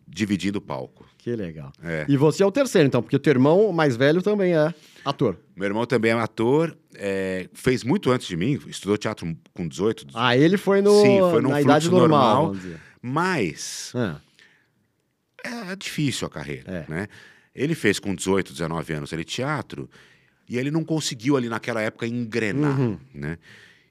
dividindo 0.08 0.60
o 0.60 0.62
palco. 0.62 1.06
Que 1.18 1.36
legal. 1.36 1.72
É. 1.84 2.06
E 2.10 2.18
você 2.18 2.42
é 2.42 2.46
o 2.46 2.52
terceiro, 2.52 2.88
então, 2.88 3.02
porque 3.02 3.16
o 3.16 3.20
teu 3.20 3.32
irmão 3.32 3.72
mais 3.72 3.96
velho 3.96 4.22
também 4.22 4.56
é 4.56 4.74
ator. 5.06 5.38
Meu 5.56 5.66
irmão 5.68 5.86
também 5.86 6.12
é 6.12 6.16
ator, 6.16 6.76
é, 6.96 7.48
fez 7.54 7.84
muito 7.84 8.10
antes 8.12 8.28
de 8.28 8.36
mim, 8.36 8.60
estudou 8.68 8.98
teatro 8.98 9.38
com 9.54 9.68
18, 9.68 10.08
Ah, 10.14 10.36
ele 10.36 10.58
foi 10.58 10.82
no, 10.82 11.02
Sim, 11.02 11.20
foi 11.32 11.42
num 11.42 11.50
na 11.50 11.62
idade 11.62 11.90
normal, 11.90 12.54
normal. 12.54 12.80
mas 13.02 13.94
Ah, 13.96 14.20
é 15.44 15.76
difícil 15.76 16.28
a 16.28 16.30
carreira, 16.30 16.86
É. 16.88 16.92
né? 16.92 17.08
Ele 17.56 17.76
fez 17.76 18.00
com 18.00 18.14
18, 18.16 18.54
19 18.54 18.94
anos 18.94 19.14
ali 19.14 19.24
teatro 19.24 19.90
e 20.48 20.58
ele 20.58 20.72
não 20.72 20.84
conseguiu 20.84 21.36
ali 21.38 21.50
naquela 21.50 21.82
época 21.82 22.06
engrenar, 22.08 22.80
Uhum. 22.80 22.98
né? 23.14 23.38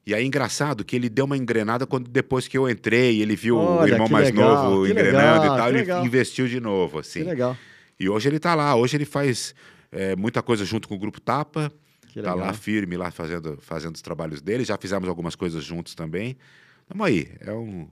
E 0.06 0.14
aí, 0.14 0.24
engraçado 0.26 0.82
que 0.84 0.96
ele 0.96 1.08
deu 1.08 1.26
uma 1.26 1.36
engrenada 1.36 1.86
quando 1.86 2.08
depois 2.10 2.48
que 2.48 2.56
eu 2.56 2.68
entrei, 2.68 3.20
ele 3.20 3.36
viu 3.36 3.56
o 3.56 3.60
Olha, 3.76 3.92
irmão 3.92 4.06
que 4.06 4.12
mais 4.12 4.26
legal, 4.26 4.70
novo 4.70 4.86
engrenando 4.86 5.40
legal, 5.42 5.44
e 5.44 5.58
tal, 5.58 5.68
ele 5.68 5.78
legal. 5.78 6.06
investiu 6.06 6.48
de 6.48 6.58
novo, 6.58 6.98
assim. 6.98 7.20
que 7.20 7.26
legal. 7.26 7.56
E 7.98 8.08
hoje 8.08 8.28
ele 8.28 8.38
tá 8.40 8.54
lá, 8.54 8.74
hoje 8.74 8.96
ele 8.96 9.04
faz 9.04 9.54
é, 9.92 10.16
muita 10.16 10.42
coisa 10.42 10.64
junto 10.64 10.88
com 10.88 10.94
o 10.94 10.98
Grupo 10.98 11.20
Tapa, 11.20 11.70
tá 11.70 11.74
legal. 12.16 12.38
lá 12.38 12.52
firme, 12.54 12.96
lá 12.96 13.10
fazendo, 13.10 13.58
fazendo 13.60 13.94
os 13.94 14.02
trabalhos 14.02 14.40
dele, 14.40 14.64
já 14.64 14.76
fizemos 14.78 15.08
algumas 15.08 15.34
coisas 15.36 15.62
juntos 15.62 15.94
também. 15.94 16.36
Tamo 16.88 17.04
aí, 17.04 17.28
é 17.40 17.52
um, 17.52 17.86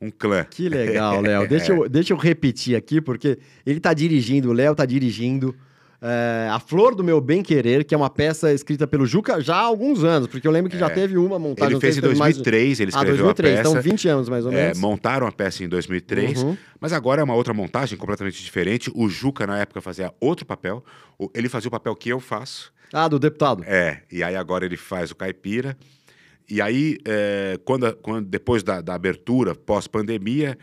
um 0.00 0.10
clã. 0.10 0.44
Que 0.50 0.68
legal, 0.68 1.20
Léo. 1.20 1.46
Deixa 1.48 1.72
eu, 1.72 1.88
deixa 1.88 2.12
eu 2.12 2.16
repetir 2.16 2.76
aqui, 2.76 3.00
porque 3.00 3.38
ele 3.64 3.80
tá 3.80 3.92
dirigindo, 3.94 4.50
o 4.50 4.52
Léo 4.52 4.74
tá 4.74 4.84
dirigindo 4.84 5.54
é, 6.02 6.48
A 6.50 6.58
Flor 6.60 6.94
do 6.94 7.02
Meu 7.02 7.20
Bem 7.20 7.42
Querer, 7.42 7.82
que 7.84 7.94
é 7.94 7.96
uma 7.98 8.10
peça 8.10 8.52
escrita 8.52 8.86
pelo 8.86 9.06
Juca 9.06 9.40
já 9.40 9.56
há 9.56 9.60
alguns 9.62 10.04
anos, 10.04 10.28
porque 10.28 10.46
eu 10.46 10.50
lembro 10.52 10.70
que 10.70 10.78
já 10.78 10.90
teve 10.90 11.16
uma 11.16 11.38
montada. 11.38 11.70
É. 11.70 11.72
Ele 11.72 11.80
fez 11.80 11.94
em 11.94 12.00
se 12.00 12.02
teve 12.02 12.14
mais- 12.18 12.34
2003, 12.36 12.80
ele 12.80 12.90
Ah, 12.94 12.98
escreveu 12.98 13.16
2003, 13.16 13.54
a 13.54 13.56
peça. 13.62 13.70
então 13.70 13.82
20 13.82 14.08
anos 14.08 14.28
mais 14.28 14.44
ou 14.44 14.52
É, 14.52 14.54
menos. 14.64 14.78
montaram 14.78 15.26
a 15.26 15.32
peça 15.32 15.64
em 15.64 15.68
2003, 15.68 16.42
Uhum. 16.42 16.56
mas 16.78 16.92
agora 16.92 17.22
é 17.22 17.24
uma 17.24 17.34
outra 17.34 17.54
montagem 17.54 17.96
completamente 17.96 18.42
diferente. 18.42 18.90
O 18.94 19.08
Juca, 19.08 19.46
na 19.46 19.58
época, 19.58 19.80
fazia 19.80 20.12
outro 20.20 20.44
papel. 20.44 20.84
Ele 21.34 21.48
fazia 21.48 21.68
o 21.68 21.70
papel 21.70 21.96
que 21.96 22.10
eu 22.10 22.20
faço. 22.20 22.70
Ah, 22.92 23.08
do 23.08 23.18
deputado. 23.18 23.64
É, 23.66 24.02
e 24.12 24.22
aí 24.22 24.36
agora 24.36 24.64
ele 24.66 24.76
faz 24.76 25.10
o 25.10 25.16
caipira. 25.16 25.76
E 26.48 26.60
aí, 26.60 26.98
é, 27.04 27.58
quando, 27.64 27.94
quando- 27.96 28.26
depois 28.26 28.62
da, 28.62 28.80
da 28.80 28.94
abertura, 28.94 29.54
pós-pandemia, 29.54 30.56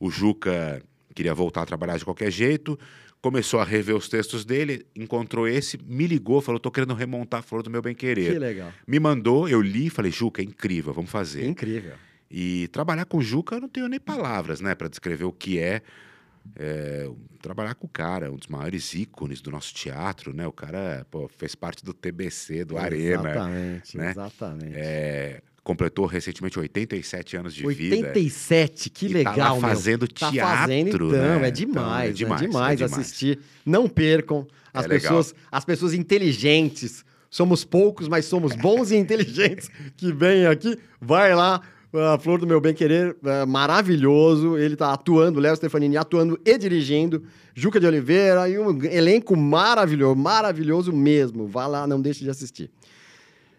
o 0.00 0.10
Juca 0.10 0.82
queria 1.14 1.34
voltar 1.34 1.62
a 1.62 1.66
trabalhar 1.66 1.96
de 1.96 2.04
qualquer 2.04 2.30
jeito, 2.30 2.78
começou 3.20 3.58
a 3.60 3.64
rever 3.64 3.94
os 3.96 4.08
textos 4.08 4.44
dele, 4.44 4.86
encontrou 4.96 5.46
esse, 5.46 5.78
me 5.84 6.06
ligou, 6.06 6.40
falou: 6.40 6.58
tô 6.60 6.70
querendo 6.70 6.94
remontar 6.94 7.40
a 7.40 7.42
Flor 7.42 7.62
do 7.62 7.70
Meu 7.70 7.82
Bem 7.82 7.94
Querer. 7.94 8.32
Que 8.32 8.38
legal. 8.38 8.72
Me 8.86 8.98
mandou, 9.00 9.48
eu 9.48 9.60
li 9.60 9.86
e 9.86 9.90
falei: 9.90 10.10
Juca, 10.10 10.42
é 10.42 10.44
incrível, 10.44 10.92
vamos 10.92 11.10
fazer. 11.10 11.44
Incrível. 11.46 11.94
E 12.30 12.68
trabalhar 12.68 13.04
com 13.06 13.18
o 13.18 13.22
Juca, 13.22 13.56
eu 13.56 13.60
não 13.60 13.68
tenho 13.68 13.88
nem 13.88 13.98
palavras, 13.98 14.60
né, 14.60 14.74
para 14.74 14.88
descrever 14.88 15.24
o 15.24 15.32
que 15.32 15.58
é, 15.58 15.80
é, 16.56 17.08
trabalhar 17.40 17.74
com 17.74 17.86
o 17.86 17.90
cara, 17.90 18.30
um 18.32 18.36
dos 18.36 18.48
maiores 18.48 18.94
ícones 18.94 19.40
do 19.40 19.50
nosso 19.50 19.72
teatro, 19.74 20.34
né? 20.34 20.46
O 20.46 20.52
cara 20.52 21.06
pô, 21.10 21.28
fez 21.28 21.54
parte 21.54 21.84
do 21.84 21.92
TBC, 21.92 22.64
do 22.64 22.76
Arena, 22.78 23.30
Exatamente, 23.30 23.96
né? 23.96 24.10
exatamente. 24.10 24.74
é, 24.76 25.42
completou 25.62 26.06
recentemente 26.06 26.58
87 26.58 27.36
anos 27.36 27.54
de 27.54 27.66
vida. 27.66 27.96
87, 27.96 28.90
que 28.90 29.06
E 29.06 29.08
legal, 29.08 29.34
tá 29.34 29.52
lá 29.52 29.60
fazendo 29.60 30.08
Tá 30.08 30.30
teatro, 30.30 30.56
fazendo, 30.58 30.88
então, 30.88 31.10
né? 31.40 31.48
é 31.48 31.50
demais, 31.50 32.20
Então, 32.20 32.34
é 32.36 32.40
demais, 32.40 32.80
é 32.80 32.84
assistir. 32.84 33.38
Não 33.66 33.88
percam. 33.88 34.46
As 34.72 34.84
É 34.84 34.88
legal. 34.88 35.00
pessoas, 35.00 35.34
as 35.50 35.64
pessoas 35.64 35.92
inteligentes. 35.94 37.04
Somos 37.30 37.62
poucos, 37.62 38.08
mas 38.08 38.24
somos 38.24 38.54
bons 38.56 38.90
e 38.90 38.96
inteligentes 38.98 39.70
que 39.98 40.10
vêm 40.12 40.46
aqui. 40.46 40.78
Vai 40.98 41.34
lá, 41.34 41.60
a 41.92 42.18
Flor 42.18 42.38
do 42.38 42.46
Meu 42.46 42.60
Bem 42.60 42.74
Querer, 42.74 43.16
é, 43.24 43.46
maravilhoso. 43.46 44.56
Ele 44.58 44.76
tá 44.76 44.92
atuando, 44.92 45.40
Léo 45.40 45.56
Stefanini 45.56 45.96
atuando 45.96 46.38
e 46.44 46.58
dirigindo. 46.58 47.22
Juca 47.54 47.80
de 47.80 47.86
Oliveira 47.86 48.48
e 48.48 48.58
um 48.58 48.82
elenco 48.84 49.36
maravilhoso, 49.36 50.14
maravilhoso 50.16 50.92
mesmo. 50.92 51.46
Vá 51.46 51.66
lá, 51.66 51.86
não 51.86 52.00
deixe 52.00 52.22
de 52.24 52.30
assistir. 52.30 52.70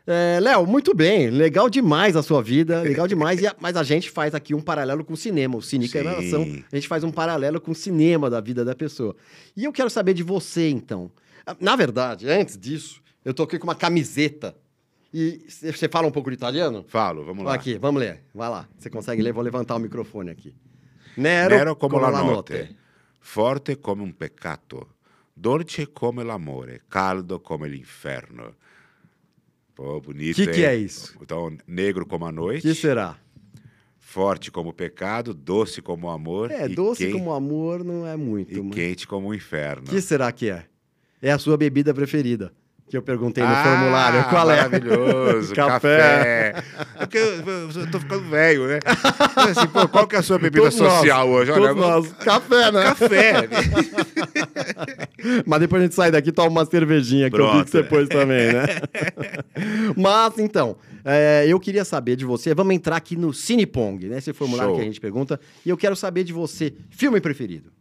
É, 0.07 0.39
Léo, 0.41 0.65
muito 0.65 0.95
bem, 0.95 1.29
legal 1.29 1.69
demais 1.69 2.15
a 2.15 2.23
sua 2.23 2.41
vida, 2.41 2.81
legal 2.81 3.07
demais. 3.07 3.39
E 3.41 3.45
a- 3.47 3.55
mas 3.59 3.75
a 3.77 3.83
gente 3.83 4.09
faz 4.09 4.33
aqui 4.33 4.55
um 4.55 4.61
paralelo 4.61 5.03
com 5.05 5.13
o 5.13 5.17
cinema, 5.17 5.55
o 5.57 5.61
Cine 5.61 5.87
Sim. 5.87 5.97
Revelação. 5.99 6.41
A 6.71 6.75
gente 6.75 6.87
faz 6.87 7.03
um 7.03 7.11
paralelo 7.11 7.61
com 7.61 7.71
o 7.71 7.75
cinema 7.75 8.27
da 8.29 8.39
vida 8.41 8.65
da 8.65 8.73
pessoa. 8.73 9.15
E 9.55 9.65
eu 9.65 9.71
quero 9.71 9.89
saber 9.89 10.13
de 10.15 10.23
você, 10.23 10.67
então. 10.69 11.11
Na 11.59 11.75
verdade, 11.75 12.27
antes 12.29 12.57
disso, 12.57 13.01
eu 13.23 13.33
tô 13.33 13.43
aqui 13.43 13.59
com 13.59 13.67
uma 13.67 13.75
camiseta. 13.75 14.55
E 15.13 15.43
você 15.49 15.89
fala 15.89 16.07
um 16.07 16.11
pouco 16.11 16.29
de 16.29 16.35
italiano? 16.35 16.85
Falo, 16.87 17.25
vamos 17.25 17.43
lá. 17.43 17.53
Aqui, 17.55 17.77
vamos 17.77 17.99
ler. 17.99 18.23
Vai 18.33 18.49
lá. 18.49 18.67
Você 18.77 18.89
consegue 18.89 19.21
ler? 19.21 19.33
Vou 19.33 19.43
levantar 19.43 19.75
o 19.75 19.79
microfone 19.79 20.29
aqui. 20.29 20.53
Nero, 21.17 21.55
Nero 21.55 21.75
come 21.75 21.99
la 21.99 22.11
notte, 22.11 22.75
forte 23.19 23.75
come 23.77 24.03
un 24.03 24.13
peccato, 24.15 24.87
dolce 25.33 25.87
come 25.91 26.23
l'amore, 26.23 26.81
caldo 26.87 27.39
come 27.39 27.67
l'inferno. 27.67 28.55
Pô, 29.75 29.99
bonito, 29.99 30.35
Que 30.35 30.47
que 30.47 30.59
hein? 30.61 30.65
é 30.65 30.75
isso? 30.75 31.15
Então, 31.21 31.55
negro 31.65 32.05
como 32.05 32.25
a 32.25 32.29
O 32.29 32.31
noite, 32.31 32.61
que 32.61 32.75
será? 32.75 33.17
forte 33.97 34.51
como 34.51 34.69
o 34.69 34.73
pecado, 34.73 35.33
doce 35.33 35.81
como 35.81 36.07
o 36.07 36.09
amor 36.09 36.51
É, 36.51 36.67
doce 36.67 37.05
quen- 37.05 37.13
como 37.13 37.31
amor 37.33 37.83
não 37.83 38.05
é 38.07 38.15
muito. 38.17 38.53
e 38.57 38.61
mas- 38.61 38.75
quente 38.75 39.07
como 39.07 39.29
o 39.29 39.33
inferno. 39.35 39.87
O 39.87 39.89
que 39.89 40.01
será 40.01 40.31
que 40.31 40.49
é? 40.49 40.65
É 41.21 41.31
a 41.31 41.37
sua 41.37 41.57
bebida 41.57 41.93
preferida. 41.93 42.53
Que 42.89 42.97
eu 42.97 43.03
perguntei 43.03 43.43
no 43.43 43.49
Ah, 43.51 43.63
formulário. 43.63 44.23
Qual 44.29 44.49
é? 44.49 44.55
Maravilhoso, 44.55 45.53
Café. 45.55 46.53
café. 46.53 46.63
É 46.95 46.99
porque 47.05 47.17
eu, 47.19 47.69
eu 47.81 47.91
tô 47.91 47.99
ficando 47.99 48.27
velho, 48.29 48.67
né? 48.67 48.79
Assim, 49.35 49.67
pô, 49.67 49.87
qual 49.87 50.07
que 50.07 50.15
é 50.15 50.19
a 50.19 50.23
sua 50.23 50.39
bebida 50.39 50.63
Todos 50.63 50.79
nós, 50.79 50.93
social 50.93 51.29
hoje? 51.29 51.51
todos 51.53 51.67
Olha, 51.69 51.75
nós. 51.75 52.11
Café, 52.13 52.71
né? 52.71 52.83
Café. 52.85 53.49
Mas 55.45 55.59
depois 55.59 55.81
a 55.81 55.85
gente 55.85 55.93
sai 55.95 56.09
daqui 56.11 56.29
e 56.29 56.31
toma 56.31 56.49
uma 56.49 56.65
cervejinha, 56.65 57.29
que 57.29 57.39
eu 57.39 57.53
vi 57.57 57.63
que 57.63 57.69
você 57.69 57.83
pôs 57.83 58.09
também, 58.09 58.53
né? 58.53 58.65
Mas, 59.95 60.39
então, 60.39 60.75
é, 61.05 61.45
eu 61.47 61.59
queria 61.59 61.85
saber 61.85 62.15
de 62.15 62.25
você. 62.25 62.55
Vamos 62.55 62.73
entrar 62.73 62.95
aqui 62.95 63.15
no 63.15 63.31
Cinepong, 63.33 64.07
né? 64.07 64.17
Esse 64.17 64.33
formulário 64.33 64.71
Show. 64.71 64.77
que 64.77 64.81
a 64.81 64.85
gente 64.85 64.99
pergunta. 64.99 65.39
E 65.65 65.69
eu 65.69 65.77
quero 65.77 65.95
saber 65.95 66.23
de 66.23 66.33
você. 66.33 66.73
Filme 66.89 67.21
preferido? 67.21 67.71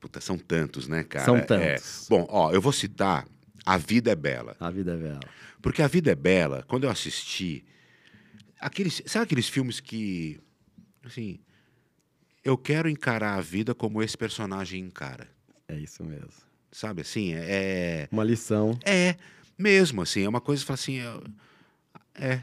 Puta, 0.00 0.20
são 0.20 0.36
tantos, 0.38 0.86
né, 0.86 1.02
cara? 1.02 1.24
São 1.24 1.36
É. 1.36 1.40
tantos. 1.40 2.06
Bom, 2.08 2.26
ó, 2.30 2.52
eu 2.52 2.60
vou 2.60 2.72
citar 2.72 3.24
A 3.64 3.76
Vida 3.78 4.10
é 4.12 4.14
Bela. 4.16 4.56
A 4.60 4.70
Vida 4.70 4.92
é 4.92 4.96
Bela. 4.96 5.20
Porque 5.62 5.82
A 5.82 5.86
Vida 5.88 6.10
é 6.12 6.14
Bela, 6.14 6.64
quando 6.68 6.84
eu 6.84 6.90
assisti, 6.90 7.64
aqueles, 8.60 9.02
sabe 9.06 9.24
aqueles 9.24 9.48
filmes 9.48 9.80
que, 9.80 10.38
assim, 11.04 11.38
eu 12.44 12.58
quero 12.58 12.88
encarar 12.88 13.34
a 13.38 13.40
vida 13.40 13.74
como 13.74 14.02
esse 14.02 14.16
personagem 14.18 14.82
encara, 14.82 15.28
É 15.66 15.76
isso 15.78 16.04
mesmo. 16.04 16.28
sabe? 16.70 17.00
Assim, 17.02 17.32
é, 17.34 18.06
Uma 18.12 18.24
lição. 18.24 18.78
é 18.84 19.16
mesmo, 19.56 20.02
assim, 20.02 20.24
é 20.24 20.28
uma 20.28 20.40
coisa 20.40 20.64
assim, 20.72 20.98
é, 21.00 21.20
é, 22.14 22.42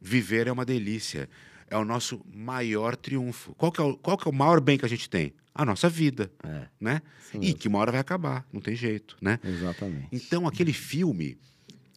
viver 0.00 0.46
é 0.48 0.52
uma 0.52 0.64
delícia, 0.66 1.28
é 1.72 1.76
o 1.78 1.84
nosso 1.84 2.20
maior 2.32 2.94
triunfo. 2.96 3.54
Qual 3.54 3.72
que 3.72 3.80
é 3.80 3.84
o, 3.84 3.96
qual 3.96 4.16
que 4.18 4.28
é 4.28 4.30
o 4.30 4.34
maior 4.34 4.60
bem 4.60 4.76
que 4.78 4.84
a 4.84 4.88
gente 4.88 5.08
tem? 5.08 5.32
A 5.54 5.64
nossa 5.64 5.88
vida, 5.88 6.30
É, 6.44 6.66
né? 6.80 7.02
isso 7.34 7.42
E 7.42 7.54
que 7.54 7.68
uma 7.68 7.78
hora 7.78 7.90
vai 7.92 8.00
acabar, 8.00 8.46
não 8.52 8.60
tem 8.60 8.74
jeito, 8.74 9.16
né? 9.20 9.38
Exatamente. 9.44 10.08
Então, 10.12 10.46
aquele 10.46 10.72
filme, 10.72 11.36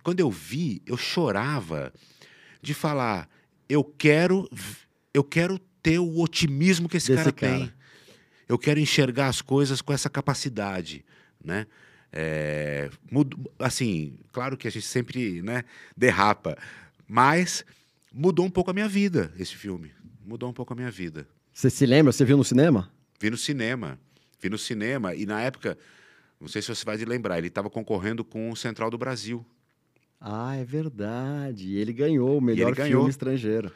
quando 0.03 0.19
eu 0.19 0.29
vi, 0.29 0.81
eu 0.85 0.97
chorava 0.97 1.93
de 2.61 2.73
falar: 2.73 3.29
eu 3.69 3.83
quero, 3.83 4.49
eu 5.13 5.23
quero 5.23 5.57
ter 5.81 5.99
o 5.99 6.19
otimismo 6.19 6.89
que 6.89 6.97
esse 6.97 7.13
cara, 7.15 7.31
cara. 7.31 7.53
tem. 7.57 7.73
eu 8.49 8.57
quero 8.57 8.79
enxergar 8.79 9.27
as 9.27 9.41
coisas 9.41 9.81
com 9.81 9.93
essa 9.93 10.09
capacidade, 10.09 11.05
né? 11.43 11.65
É, 12.11 12.89
mudo- 13.11 13.51
assim, 13.59 14.17
claro 14.31 14.55
que 14.57 14.67
a 14.67 14.71
gente 14.71 14.85
sempre 14.85 15.41
né, 15.41 15.63
derrapa, 15.97 16.57
mas 17.07 17.65
mudou 18.15 18.45
um 18.45 18.49
pouco 18.49 18.71
a 18.71 18.73
minha 18.73 18.87
vida 18.87 19.33
esse 19.37 19.55
filme. 19.55 19.91
Mudou 20.25 20.49
um 20.49 20.53
pouco 20.53 20.71
a 20.71 20.75
minha 20.75 20.89
vida. 20.89 21.27
Você 21.53 21.69
se 21.69 21.85
lembra? 21.85 22.11
Você 22.13 22.23
viu 22.23 22.37
no 22.37 22.43
cinema? 22.43 22.89
Vi 23.19 23.29
no 23.29 23.37
cinema. 23.37 23.99
Vi 24.41 24.49
no 24.49 24.57
cinema 24.57 25.13
e 25.13 25.25
na 25.25 25.41
época, 25.41 25.77
não 26.39 26.47
sei 26.47 26.61
se 26.61 26.69
você 26.73 26.85
vai 26.85 26.97
se 26.97 27.05
lembrar, 27.05 27.37
ele 27.37 27.47
estava 27.47 27.69
concorrendo 27.69 28.23
com 28.23 28.49
o 28.51 28.55
Central 28.55 28.89
do 28.89 28.97
Brasil. 28.97 29.45
Ah, 30.19 30.55
é 30.55 30.63
verdade. 30.63 31.67
E 31.67 31.77
ele 31.77 31.91
ganhou 31.93 32.37
o 32.37 32.41
melhor 32.41 32.69
ele 32.69 32.75
ganhou. 32.77 33.01
filme 33.01 33.09
estrangeiro. 33.09 33.71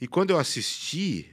E 0.00 0.06
quando 0.08 0.30
eu 0.30 0.38
assisti, 0.38 1.26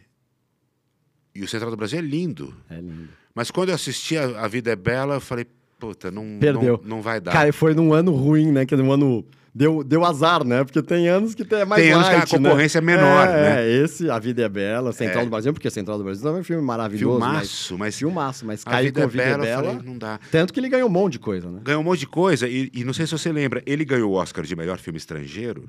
e 1.33 1.41
o 1.43 1.47
Central 1.47 1.71
do 1.71 1.77
Brasil 1.77 1.99
é 1.99 2.01
lindo, 2.01 2.55
É 2.69 2.75
lindo. 2.79 3.09
mas 3.33 3.49
quando 3.49 3.69
eu 3.69 3.75
assisti 3.75 4.17
a, 4.17 4.43
A 4.43 4.47
Vida 4.47 4.71
é 4.71 4.75
Bela, 4.75 5.15
eu 5.15 5.21
falei, 5.21 5.45
puta, 5.79 6.11
não, 6.11 6.37
Perdeu. 6.39 6.79
não, 6.83 6.89
não 6.97 7.01
vai 7.01 7.19
dar. 7.19 7.31
Cara, 7.33 7.51
foi 7.51 7.73
num 7.73 7.91
ano 7.93 8.11
ruim, 8.13 8.51
né? 8.51 8.65
Que 8.65 8.75
num 8.75 8.91
ano. 8.91 9.25
Deu, 9.55 9.83
deu 9.83 10.03
azar, 10.03 10.43
né? 10.43 10.63
Porque 10.63 10.81
tem 10.81 11.07
anos 11.07 11.35
que 11.35 11.45
tem 11.45 11.59
é 11.59 11.65
mais 11.65 11.79
Tem 11.83 11.91
anos 11.91 12.07
que 12.07 12.13
a 12.13 12.17
light, 12.17 12.33
né? 12.39 12.49
concorrência 12.49 12.77
é 12.79 12.81
menor, 12.81 13.27
é, 13.27 13.31
né? 13.31 13.61
É, 13.67 13.83
esse, 13.83 14.09
A 14.09 14.17
Vida 14.17 14.41
é 14.41 14.49
Bela, 14.49 14.91
Central 14.91 15.21
É. 15.21 15.25
do 15.25 15.29
Brasil, 15.29 15.53
porque 15.53 15.69
Central 15.69 15.97
do 15.99 16.03
Brasil 16.03 16.23
também 16.23 16.39
é 16.39 16.41
um 16.41 16.43
filme 16.43 16.63
maravilhoso. 16.63 17.19
mas- 17.19 17.33
Filmaço, 17.67 17.77
mas 17.77 17.97
Filmaço, 17.97 18.45
mas 18.47 18.63
caiu 18.63 18.91
com 18.91 18.99
é 19.01 19.03
A 19.03 19.05
Vida 19.07 19.23
é 19.23 19.37
Bela. 19.37 19.63
falei, 19.63 19.79
não 19.85 19.97
dá. 19.97 20.19
Tanto 20.31 20.51
que 20.51 20.59
ele 20.59 20.69
ganhou 20.69 20.89
um 20.89 20.91
monte 20.91 21.13
de 21.13 21.19
coisa, 21.19 21.51
né? 21.51 21.59
Ganhou 21.63 21.81
um 21.81 21.83
monte 21.83 21.99
de 21.99 22.07
coisa, 22.07 22.47
e, 22.47 22.71
e 22.73 22.83
não 22.83 22.93
sei 22.93 23.05
se 23.05 23.11
você 23.11 23.31
lembra, 23.31 23.61
ele 23.67 23.85
ganhou 23.85 24.11
o 24.11 24.15
Oscar 24.15 24.43
de 24.43 24.55
melhor 24.55 24.79
filme 24.79 24.97
estrangeiro, 24.97 25.65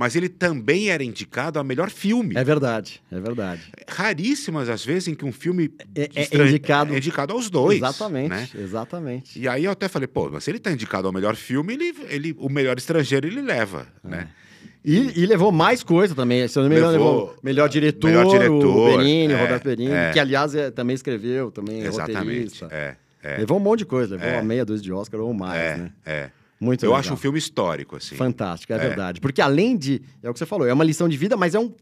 mas 0.00 0.16
ele 0.16 0.30
também 0.30 0.88
era 0.88 1.04
indicado 1.04 1.58
a 1.58 1.62
melhor 1.62 1.90
filme. 1.90 2.34
É 2.34 2.42
verdade, 2.42 3.02
é 3.12 3.20
verdade. 3.20 3.60
Raríssimas 3.86 4.70
as 4.70 4.82
vezes 4.82 5.08
em 5.08 5.14
que 5.14 5.26
um 5.26 5.32
filme 5.32 5.70
É- 5.94 6.08
é 6.14 6.22
estran- 6.22 6.46
indicado- 6.46 6.94
é 6.94 6.96
indicado 6.96 7.34
aos 7.34 7.50
dois. 7.50 7.76
exatamente, 7.76 8.30
né? 8.30 8.48
exatamente. 8.54 9.38
E 9.38 9.46
aí 9.46 9.66
eu 9.66 9.70
até 9.70 9.88
falei, 9.88 10.08
pô, 10.08 10.30
mas 10.30 10.42
se 10.44 10.50
ele 10.50 10.56
está 10.56 10.72
indicado 10.72 11.06
ao 11.06 11.12
melhor 11.12 11.36
filme, 11.36 11.74
ele, 11.74 11.94
ele, 12.08 12.34
o 12.38 12.48
melhor 12.48 12.78
estrangeiro 12.78 13.26
ele 13.26 13.42
leva, 13.42 13.86
É. 14.02 14.08
né? 14.08 14.28
E, 14.82 15.20
e 15.22 15.26
levou 15.26 15.52
mais 15.52 15.82
coisa 15.82 16.14
também. 16.14 16.48
Se 16.48 16.58
eu 16.58 16.62
não 16.62 16.70
me 16.70 16.76
engano, 16.76 16.92
Levou- 16.92 17.20
levou 17.20 17.36
melhor 17.42 17.68
diretor, 17.68 18.06
melhor 18.08 18.24
diretor, 18.30 18.64
o 18.66 18.96
Benini, 18.96 19.34
é, 19.34 19.36
Roberto 19.42 19.64
Benini, 19.64 19.92
é. 19.92 20.10
que 20.12 20.18
aliás 20.18 20.54
é- 20.54 20.70
também 20.70 20.94
escreveu, 20.94 21.50
também 21.50 21.82
é 21.82 21.86
Exatamente. 21.86 22.18
roteirista. 22.18 22.68
É, 22.70 22.96
é, 23.22 23.36
Levou 23.36 23.58
um 23.58 23.60
monte 23.60 23.80
de 23.80 23.84
coisa, 23.84 24.16
levou 24.16 24.30
É. 24.30 24.36
uma 24.38 24.42
meia 24.44 24.64
dúzia 24.64 24.82
de 24.82 24.90
Oscar 24.90 25.20
ou 25.20 25.34
mais, 25.34 25.60
é, 25.60 25.76
né? 25.76 25.92
é. 26.06 26.30
Muito 26.60 26.84
Eu 26.84 26.90
legal. 26.90 27.00
acho 27.00 27.14
um 27.14 27.16
filme 27.16 27.38
histórico, 27.38 27.96
assim. 27.96 28.14
Fantástico, 28.16 28.72
é, 28.72 28.76
É. 28.76 28.78
verdade. 28.78 29.20
Porque 29.20 29.40
além 29.40 29.76
de, 29.78 30.02
é 30.22 30.28
o 30.28 30.32
que 30.32 30.38
você 30.38 30.44
falou, 30.46 30.66
é 30.68 30.72
uma 30.72 30.84
lição 30.84 31.08
de 31.08 31.16
vida, 31.16 31.36
mas 31.36 31.54
é 31.54 31.58
um 31.58 31.74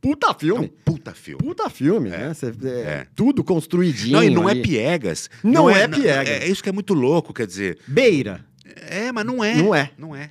puta 0.00 0.28
É 0.28 0.30
um 0.30 0.34
filme. 0.34 0.68
puta 0.84 1.12
filme. 1.14 1.42
Puta 1.42 1.68
filme, 1.68 2.10
É. 2.10 2.18
né? 2.28 2.34
Cê- 2.34 2.54
é, 2.64 2.68
É. 2.68 3.06
Tudo 3.16 3.42
construidinho. 3.42 4.12
Não, 4.12 4.22
e 4.22 4.30
não 4.30 4.48
é 4.48 4.52
ali. 4.52 4.62
piegas. 4.62 5.28
Não 5.42 5.68
é 5.68 5.88
piegas. 5.88 6.28
É, 6.42 6.46
isso 6.46 6.62
que 6.62 6.68
é 6.68 6.72
muito 6.72 6.94
louco, 6.94 7.34
quer 7.34 7.46
dizer. 7.46 7.78
Beira. 7.88 8.44
É, 8.76 9.10
mas 9.10 9.24
não 9.26 9.42
é. 9.42 9.54
Não 9.56 9.74
é. 9.74 9.90
Não 9.98 10.14
é. 10.14 10.30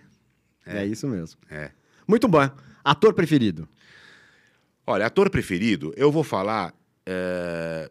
É. 0.66 0.86
isso 0.86 1.06
mesmo. 1.08 1.38
É. 1.52 1.72
Muito 2.08 2.28
bom. 2.28 2.50
Ator 2.84 3.14
preferido? 3.14 3.68
Olha, 4.88 5.06
ator 5.06 5.30
preferido, 5.30 5.94
eu 5.98 6.12
vou 6.12 6.24
falar 6.24 6.74
é, 7.06 7.90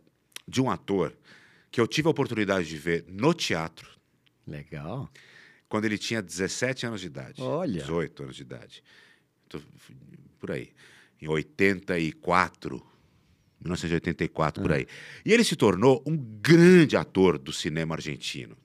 de 0.48 0.60
um 0.62 0.70
ator 0.70 1.12
que 1.70 1.80
eu 1.80 1.86
tive 1.86 2.08
a 2.08 2.10
oportunidade 2.10 2.66
de 2.66 2.76
ver 2.78 3.04
no 3.08 3.34
teatro 3.34 3.88
Legal. 4.46 5.08
Quando 5.68 5.84
ele 5.84 5.98
tinha 5.98 6.22
17 6.22 6.86
anos 6.86 7.00
de 7.00 7.06
idade. 7.08 7.40
Olha. 7.42 7.80
18 7.82 8.22
anos 8.22 8.36
de 8.36 8.42
idade. 8.42 8.82
Tô- 9.48 9.60
por 10.38 10.50
aí. 10.50 10.70
Em 11.20 11.28
84. 11.28 12.82
1984, 13.60 14.60
Ah. 14.60 14.62
por 14.62 14.72
aí. 14.72 14.86
E 15.24 15.32
ele 15.32 15.42
se 15.44 15.56
tornou 15.56 16.02
um 16.06 16.16
grande 16.16 16.96
ator 16.96 17.36
do 17.38 17.52
cinema 17.52 17.94
argentino, 17.96 18.56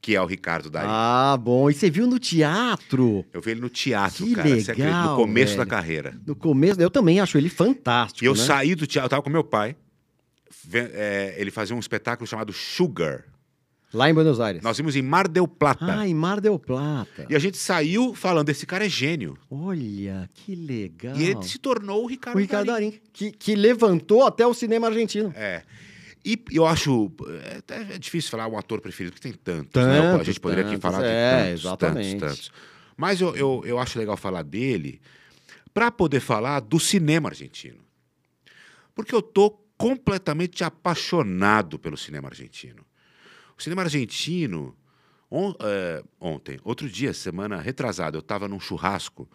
que 0.00 0.14
é 0.14 0.22
o 0.22 0.26
Ricardo 0.26 0.70
Darín. 0.70 0.88
Ah, 0.88 1.36
bom. 1.36 1.68
E 1.68 1.74
você 1.74 1.90
viu 1.90 2.06
no 2.06 2.18
teatro? 2.18 3.24
Eu 3.32 3.40
vi 3.40 3.50
ele 3.50 3.60
no 3.60 3.68
teatro, 3.68 4.24
Que 4.24 4.34
cara. 4.36 4.48
legal, 4.48 5.10
no 5.10 5.16
começo 5.16 5.52
da 5.56 5.64
velho. 5.64 5.70
carreira. 5.70 6.20
No 6.24 6.36
começo, 6.36 6.80
eu 6.80 6.90
também 6.90 7.18
acho 7.18 7.36
ele 7.36 7.48
fantástico. 7.48 8.24
E 8.24 8.26
eu 8.28 8.34
né? 8.34 8.38
saí 8.44 8.74
do 8.76 8.86
teatro, 8.86 9.06
eu 9.06 9.10
tava 9.10 9.22
com 9.22 9.30
meu 9.30 9.44
pai. 9.44 9.76
é, 10.72 11.34
ele 11.38 11.50
fazia 11.50 11.74
um 11.76 11.78
espetáculo 11.80 12.26
chamado 12.26 12.52
Sugar. 12.52 13.24
Lá 13.94 14.10
em 14.10 14.14
Buenos 14.14 14.40
Aires. 14.40 14.62
Nós 14.62 14.76
vimos 14.76 14.96
em 14.96 15.02
Mar 15.02 15.28
del 15.28 15.46
Plata. 15.46 16.00
Ah, 16.00 16.08
em 16.08 16.14
Mar 16.14 16.40
del 16.40 16.58
Plata. 16.58 17.26
E 17.30 17.36
a 17.36 17.38
gente 17.38 17.56
saiu 17.56 18.14
falando, 18.14 18.48
esse 18.50 18.66
cara 18.66 18.84
é 18.84 18.88
gênio. 18.88 19.38
Olha, 19.50 20.28
que 20.34 20.54
legal. 20.54 21.16
E 21.16 21.24
ele 21.24 21.42
se 21.42 21.58
tornou 21.58 22.02
o 22.04 22.06
Ricardo, 22.06 22.36
O 22.36 22.40
Ricardo 22.40 22.66
Darín. 22.66 22.90
Darín, 22.90 23.00
que, 23.12 23.30
que 23.30 23.54
levantou 23.54 24.26
até 24.26 24.46
o 24.46 24.52
cinema 24.52 24.88
argentino. 24.88 25.32
É. 25.36 25.62
E 26.24 26.42
eu 26.50 26.66
acho. 26.66 27.10
É, 27.44 27.58
até 27.58 27.94
é 27.94 27.98
difícil 27.98 28.30
falar 28.30 28.48
um 28.48 28.58
ator 28.58 28.80
preferido, 28.80 29.14
porque 29.14 29.28
tem 29.28 29.38
tantos, 29.38 29.80
né? 29.80 30.00
A 30.00 30.12
Tantos, 30.12 30.26
gente 30.26 30.40
poderia 30.40 30.64
aqui 30.64 30.76
tantos, 30.76 30.96
falar 30.96 31.06
de 31.06 31.12
é, 31.12 31.44
tantos, 31.44 31.60
exatamente. 31.60 32.18
tantos, 32.18 32.36
tantos. 32.36 32.52
Mas 32.96 33.20
eu, 33.20 33.36
eu, 33.36 33.62
eu 33.64 33.78
acho 33.78 33.96
legal 33.98 34.16
falar 34.16 34.42
dele 34.42 35.00
para 35.72 35.92
poder 35.92 36.18
falar 36.20 36.58
do 36.60 36.80
cinema 36.80 37.28
argentino. 37.28 37.78
Porque 38.94 39.14
eu 39.14 39.22
tô 39.22 39.50
completamente 39.76 40.64
apaixonado 40.64 41.78
pelo 41.78 41.96
cinema 41.96 42.28
argentino. 42.28 42.85
O 43.58 43.62
cinema 43.62 43.82
argentino. 43.82 44.76
on- 45.30 45.54
é, 45.60 46.02
ontem, 46.20 46.58
outro 46.62 46.88
dia, 46.88 47.12
semana 47.12 47.60
retrasada, 47.60 48.16
eu 48.16 48.20
estava 48.20 48.46
num 48.46 48.60
churrasco 48.60 49.28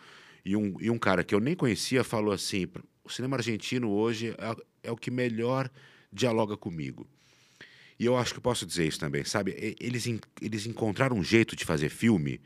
e 0.46 0.56
um, 0.56 0.76
e 0.80 0.90
um 0.90 0.98
cara 0.98 1.24
que 1.24 1.36
eu 1.36 1.40
nem 1.40 1.56
conhecia 1.56 2.04
falou 2.04 2.34
assim: 2.34 2.68
o 3.04 3.10
cinema 3.10 3.36
argentino 3.38 3.90
hoje 3.92 4.34
é, 4.38 4.56
é 4.90 4.92
o 4.92 4.96
que 4.96 5.12
melhor 5.12 5.70
dialoga 6.12 6.56
comigo. 6.56 7.08
E 8.00 8.06
eu 8.06 8.18
acho 8.18 8.34
que 8.34 8.40
posso 8.42 8.66
dizer 8.66 8.88
isso 8.88 9.00
também, 9.00 9.24
sabe? 9.24 9.76
Eles, 9.80 10.06
eles 10.42 10.66
encontraram 10.66 11.16
um 11.18 11.24
jeito 11.24 11.56
de 11.56 11.64
fazer 11.66 11.90
filme. 11.90 12.42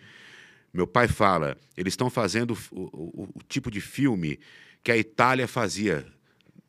Meu 0.74 0.86
pai 0.86 1.08
fala, 1.08 1.56
eles 1.78 1.94
estão 1.94 2.10
fazendo 2.10 2.58
o, 2.72 2.82
o- 2.82 3.30
o 3.36 3.44
tipo 3.48 3.72
de 3.72 3.80
filme 3.80 4.38
que 4.84 4.92
a 4.92 4.98
Itália 4.98 5.48
fazia 5.48 6.06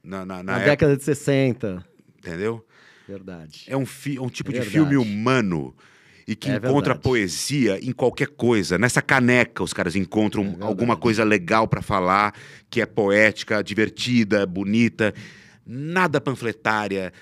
na, 0.05 0.25
na, 0.25 0.37
na 0.37 0.43
Na 0.45 0.53
época, 0.59 0.71
década 0.71 0.97
de 0.97 1.03
60. 1.03 1.85
entendeu? 2.19 2.65
Verdade. 3.07 3.65
É 3.67 3.77
um, 3.77 3.87
fi- 3.87 4.19
um 4.19 4.29
tipo 4.29 4.51
É 4.51 4.61
de 4.61 4.63
filme 4.63 4.97
humano 4.97 5.75
e 6.27 6.35
que 6.35 6.49
É 6.51 6.57
encontra 6.57 6.93
verdade. 6.95 7.01
poesia 7.03 7.79
em 7.81 7.93
qualquer 7.93 8.29
coisa. 8.29 8.77
Nessa 8.77 9.01
caneca, 9.01 9.63
os 9.63 9.73
caras 9.73 9.95
encontram 9.95 10.57
É 10.61 10.65
alguma 10.65 10.97
coisa 10.97 11.23
legal 11.25 11.69
para 11.69 11.81
falar, 11.83 12.35
que 12.69 12.81
é 12.81 12.87
poética, 12.87 13.63
divertida, 13.63 14.45
bonita, 14.45 15.15
nada 15.65 16.21
panfletária, 16.21 17.13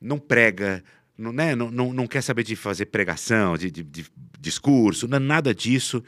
não 0.00 0.18
prega, 0.18 0.84
não, 1.16 1.32
né? 1.32 1.54
não, 1.54 1.70
não, 1.70 1.92
não 1.92 2.06
quer 2.06 2.22
saber 2.22 2.42
de 2.42 2.54
fazer 2.56 2.86
pregação, 2.86 3.56
de, 3.56 3.70
de- 3.70 3.82
de 3.82 4.06
discurso, 4.38 5.08
não 5.08 5.16
é 5.16 5.20
nada 5.20 5.54
disso. 5.54 6.02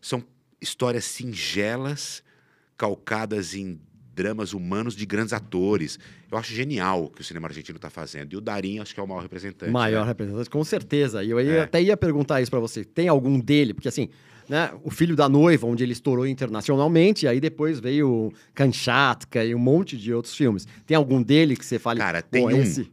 São 0.00 0.24
histórias 0.60 1.04
singelas, 1.04 2.22
calcadas 2.76 3.54
em 3.54 3.80
dramas 4.14 4.52
humanos 4.52 4.94
de 4.94 5.06
grandes 5.06 5.32
atores. 5.32 5.98
Eu 6.30 6.36
acho 6.38 6.52
genial 6.54 7.04
o 7.04 7.10
que 7.10 7.20
o 7.20 7.24
cinema 7.24 7.48
argentino 7.48 7.76
está 7.76 7.88
fazendo. 7.90 8.32
E 8.32 8.36
o 8.36 8.40
Darim, 8.40 8.78
acho 8.78 8.92
que 8.94 9.00
é 9.00 9.02
o 9.02 9.06
maior 9.08 9.20
representante. 9.22 9.70
Maior 9.72 10.02
né? 10.02 10.08
representante, 10.08 10.50
com 10.50 10.62
certeza. 10.64 11.22
E 11.24 11.30
eu 11.30 11.40
ia- 11.40 11.52
É. 11.52 11.60
até 11.62 11.82
ia 11.82 11.96
perguntar 11.96 12.40
isso 12.40 12.50
pra 12.50 12.60
você. 12.60 12.84
Tem 12.84 13.08
algum 13.08 13.38
dele? 13.40 13.72
Porque 13.74 13.88
assim, 13.88 14.08
né, 14.48 14.70
o 14.82 14.90
filho 14.90 15.16
da 15.16 15.28
noiva, 15.28 15.66
onde 15.66 15.82
ele 15.82 15.92
estourou 15.92 16.26
internacionalmente, 16.26 17.24
e 17.24 17.28
aí 17.28 17.40
depois 17.40 17.80
veio 17.80 18.32
Kanchatka 18.54 19.44
e 19.44 19.54
um 19.54 19.58
monte 19.58 19.96
de 19.96 20.12
outros 20.12 20.34
filmes. 20.34 20.66
Tem 20.86 20.96
algum 20.96 21.22
dele 21.22 21.56
que 21.56 21.64
você 21.64 21.78
fale? 21.78 21.98
Cara, 22.00 22.22
tem 22.22 22.42
"Pô, 22.42 22.48
um. 22.48 22.60
esse, 22.62 22.90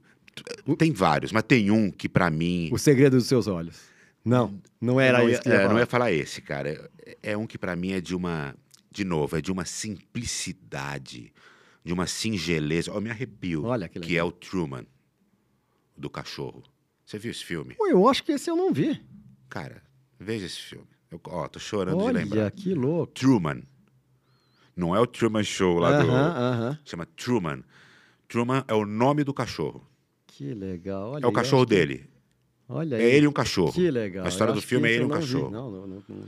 Tem 0.77 0.91
vários, 0.93 1.32
mas 1.34 1.43
tem 1.43 1.69
um 1.69 1.91
que 1.91 2.08
pra 2.08 2.29
mim. 2.29 2.69
o 2.71 2.77
segredo 2.77 3.17
dos 3.17 3.25
seus 3.25 3.45
olhos. 3.47 3.77
Não, 4.23 4.53
não 4.79 4.99
era 4.99 5.19
não 5.19 5.29
ia 5.29 5.39
é, 5.45 5.67
não 5.67 5.77
ia 5.79 5.86
falar 5.86 6.12
esse, 6.12 6.41
cara. 6.41 6.89
É, 7.05 7.17
é 7.32 7.38
um 7.38 7.45
que 7.47 7.58
pra 7.58 7.75
mim 7.75 7.91
é 7.91 7.99
de 8.01 8.15
uma. 8.15 8.55
De 8.91 9.04
novo, 9.04 9.38
é 9.38 9.41
de 9.41 9.52
uma 9.52 9.65
simplicidade, 9.65 11.32
de 11.84 11.93
uma 11.93 12.08
singeleza. 12.08 12.91
Eu 12.91 13.02
me 13.02 13.10
arrepio. 13.10 13.63
Olha 13.65 13.88
que 13.88 13.99
que 13.99 14.17
é 14.17 14.23
o 14.23 14.32
Truman, 14.32 14.86
do 15.97 16.10
cachorro. 16.10 16.63
Você 17.06 17.17
viu 17.17 17.32
esse 17.32 17.43
filme? 17.43 17.75
Pô, 17.75 17.88
eu 17.88 18.08
acho 18.08 18.23
que 18.23 18.32
esse 18.32 18.49
eu 18.49 18.56
não 18.56 18.73
vi. 18.73 19.02
Cara, 19.49 19.82
veja 20.19 20.45
esse 20.45 20.60
filme. 20.60 20.88
Eu, 21.12 21.19
ó, 21.25 21.47
tô 21.47 21.60
chorando 21.60 21.97
de 21.97 22.04
Olha, 22.04 22.19
lembrar. 22.19 22.52
que 22.52 22.73
louco. 22.73 23.13
Truman. 23.13 23.62
Não 24.75 24.95
é 24.95 24.99
o 24.99 25.08
Truman 25.08 25.43
Show 25.43 25.80
lá 25.80 26.02
do. 26.02 26.10
Aham, 26.10 26.38
aham. 26.38 26.80
Chama 26.86 27.06
Truman. 27.06 27.63
Truman 28.28 28.63
é 28.67 28.73
o 28.73 28.86
nome 28.86 29.23
do 29.23 29.34
cachorro. 29.34 29.86
Que 30.28 30.54
legal. 30.54 31.12
Olha, 31.13 31.23
É 31.25 31.28
o 31.28 31.32
cachorro 31.32 31.63
acho 31.63 31.69
que- 31.69 31.75
dele. 31.75 32.10
Olha 32.67 32.95
É 32.95 32.99
aí. 32.99 33.12
ele 33.15 33.25
e 33.25 33.28
um 33.28 33.32
cachorro. 33.34 33.73
Que 33.73 33.89
legal. 33.89 34.23
A 34.25 34.30
história 34.30 34.54
do 34.54 34.62
filme 34.62 34.88
é 34.88 34.93
ele 34.93 35.02
e 35.04 35.06
um 35.06 35.10
cachorro. 35.10 35.49
Não, 35.49 35.71
não, 35.71 35.88
não, 35.88 36.04
não. 36.08 36.28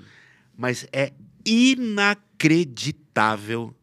Mas 0.57 0.87
é 0.91 1.13
inacreditável 1.45 3.73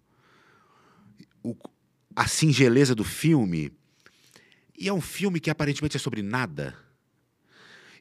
o- 1.42 1.57
a 2.14 2.27
singeleza 2.27 2.94
do 2.94 3.05
filme. 3.05 3.73
E 4.77 4.88
é 4.88 4.92
um 4.92 5.01
filme 5.01 5.40
que 5.40 5.51
aparentemente 5.51 5.97
é 5.97 6.01
sobre 6.01 6.23
nada. 6.23 6.77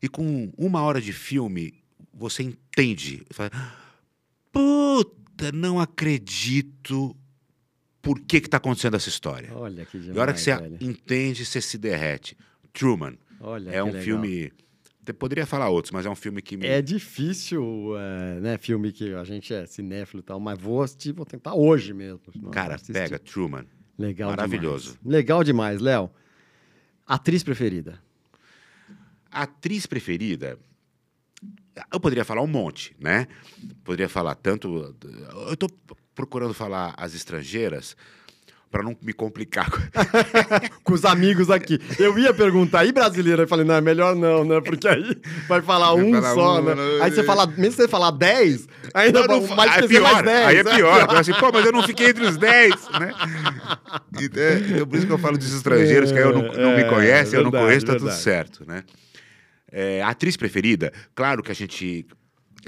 E 0.02 0.08
com 0.08 0.52
uma 0.58 0.82
hora 0.82 1.02
de 1.02 1.12
filme, 1.13 1.74
você 2.13 2.43
entende. 2.43 3.24
Fala, 3.32 3.50
Puta, 4.52 5.52
não 5.52 5.80
acredito. 5.80 7.15
por 8.02 8.22
que 8.22 8.39
que 8.39 8.50
tá 8.50 8.56
acontecendo 8.58 8.96
essa 8.96 9.10
história. 9.10 9.54
Olha 9.54 9.86
que 9.86 9.98
demais, 10.00 10.15
e 10.15 10.17
a 10.17 10.22
hora 10.22 10.34
que 10.34 10.39
você 10.39 10.56
velho. 10.56 10.78
entende, 10.80 11.43
você 11.46 11.60
se 11.60 11.78
derrete. 11.78 12.38
Truman 12.72 13.17
Olha 13.41 13.70
é 13.70 13.84
um 13.84 13.88
legal. 13.88 14.02
filme... 14.02 14.54
Poderia 15.13 15.46
falar 15.46 15.70
outros, 15.70 15.91
mas 15.91 16.06
é 16.06 16.10
um 16.10 16.15
filme 16.15 16.41
que 16.41 16.58
me... 16.58 16.67
É 16.67 16.82
difícil, 16.82 17.93
é, 17.98 18.39
né? 18.39 18.58
Filme 18.58 18.91
que 18.91 19.13
a 19.13 19.24
gente 19.24 19.54
é 19.54 19.65
cinéfilo 19.65 20.22
e 20.22 20.24
tal, 20.24 20.39
mas 20.39 20.60
vou 20.60 20.82
assistir, 20.82 21.12
vou 21.12 21.26
tentar 21.26 21.54
hoje 21.54 21.93
mesmo. 21.93 22.20
Cara, 22.52 22.76
assistir. 22.76 22.93
pega 22.93 23.20
Truman. 23.20 23.65
Legal 23.98 24.30
maravilhoso. 24.30 24.98
demais. 25.00 25.06
Legal 25.06 25.43
demais, 25.43 25.82
Léo. 25.82 26.10
Atriz 27.06 27.43
preferida? 27.43 28.00
Atriz 29.32 29.86
preferida, 29.86 30.58
eu 31.91 32.00
poderia 32.00 32.26
falar 32.26 32.41
um 32.41 32.48
monte, 32.48 32.96
né? 33.00 33.28
Poderia 33.84 34.10
falar 34.10 34.36
tanto. 34.36 34.96
Eu 35.48 35.56
tô 35.56 35.67
procurando 36.15 36.54
falar 36.54 36.93
as 36.98 37.13
estrangeiras 37.13 37.96
para 38.69 38.84
não 38.84 38.95
me 39.01 39.13
complicar. 39.13 39.69
Com 40.84 40.93
os 40.93 41.06
amigos 41.06 41.49
aqui. 41.49 41.80
Eu 41.97 42.17
ia 42.19 42.34
perguntar, 42.34 42.86
e 42.86 42.91
brasileira? 42.91 43.43
Eu 43.43 43.47
falei, 43.47 43.65
não, 43.65 43.75
é 43.75 43.82
melhor 43.82 44.15
não, 44.15 44.43
né? 44.43 44.60
Porque 44.62 44.88
aí 44.88 45.17
vai 45.47 45.62
falar 45.62 45.93
Vai 45.93 46.03
um 46.03 46.13
falar 46.13 46.34
só, 46.34 46.60
um, 46.60 46.63
né? 46.63 46.75
né? 46.75 46.82
Aí 47.01 47.12
você 47.12 47.23
fala, 47.23 47.47
mesmo 47.47 47.71
se 47.71 47.77
você 47.77 47.88
falar 47.88 48.12
10, 48.12 48.67
ainda 48.93 49.21
Não, 49.27 49.27
não, 49.27 49.62
aí 49.62 49.67
é 49.67 49.71
esquecer 49.71 49.88
pior, 49.88 50.13
mais 50.13 50.25
10. 50.25 50.47
aí 50.47 50.58
é 50.58 50.63
pior. 50.63 51.08
Eu 51.12 51.17
assim, 51.17 51.34
pô, 51.34 51.51
mas 51.51 51.65
eu 51.65 51.71
não 51.71 51.84
fiquei 51.84 52.10
entre 52.10 52.25
os 52.25 52.38
10, 52.38 52.71
né? 52.99 53.13
Então, 54.19 54.43
é, 54.43 54.86
por 54.86 54.97
isso 54.97 55.08
que 55.08 55.13
eu 55.13 55.17
falo 55.17 55.38
dos 55.38 55.53
estrangeiros, 55.53 56.12
que 56.12 56.17
aí 56.17 56.23
eu 56.23 56.34
não, 56.34 56.41
não 56.43 56.75
me 56.75 56.82
É, 56.82 56.89
conhece, 56.89 57.36
eu 57.36 57.43
não 57.43 57.51
verdade, 57.51 57.65
conheço, 57.69 57.86
tá 57.86 57.93
tudo 57.93 58.03
verdade. 58.03 58.21
certo, 58.23 58.65
né? 58.67 58.84
É, 59.71 60.01
atriz 60.03 60.38
preferida, 60.38 60.91
claro 61.15 61.43
que 61.43 61.51
a 61.51 61.56
gente 61.56 62.06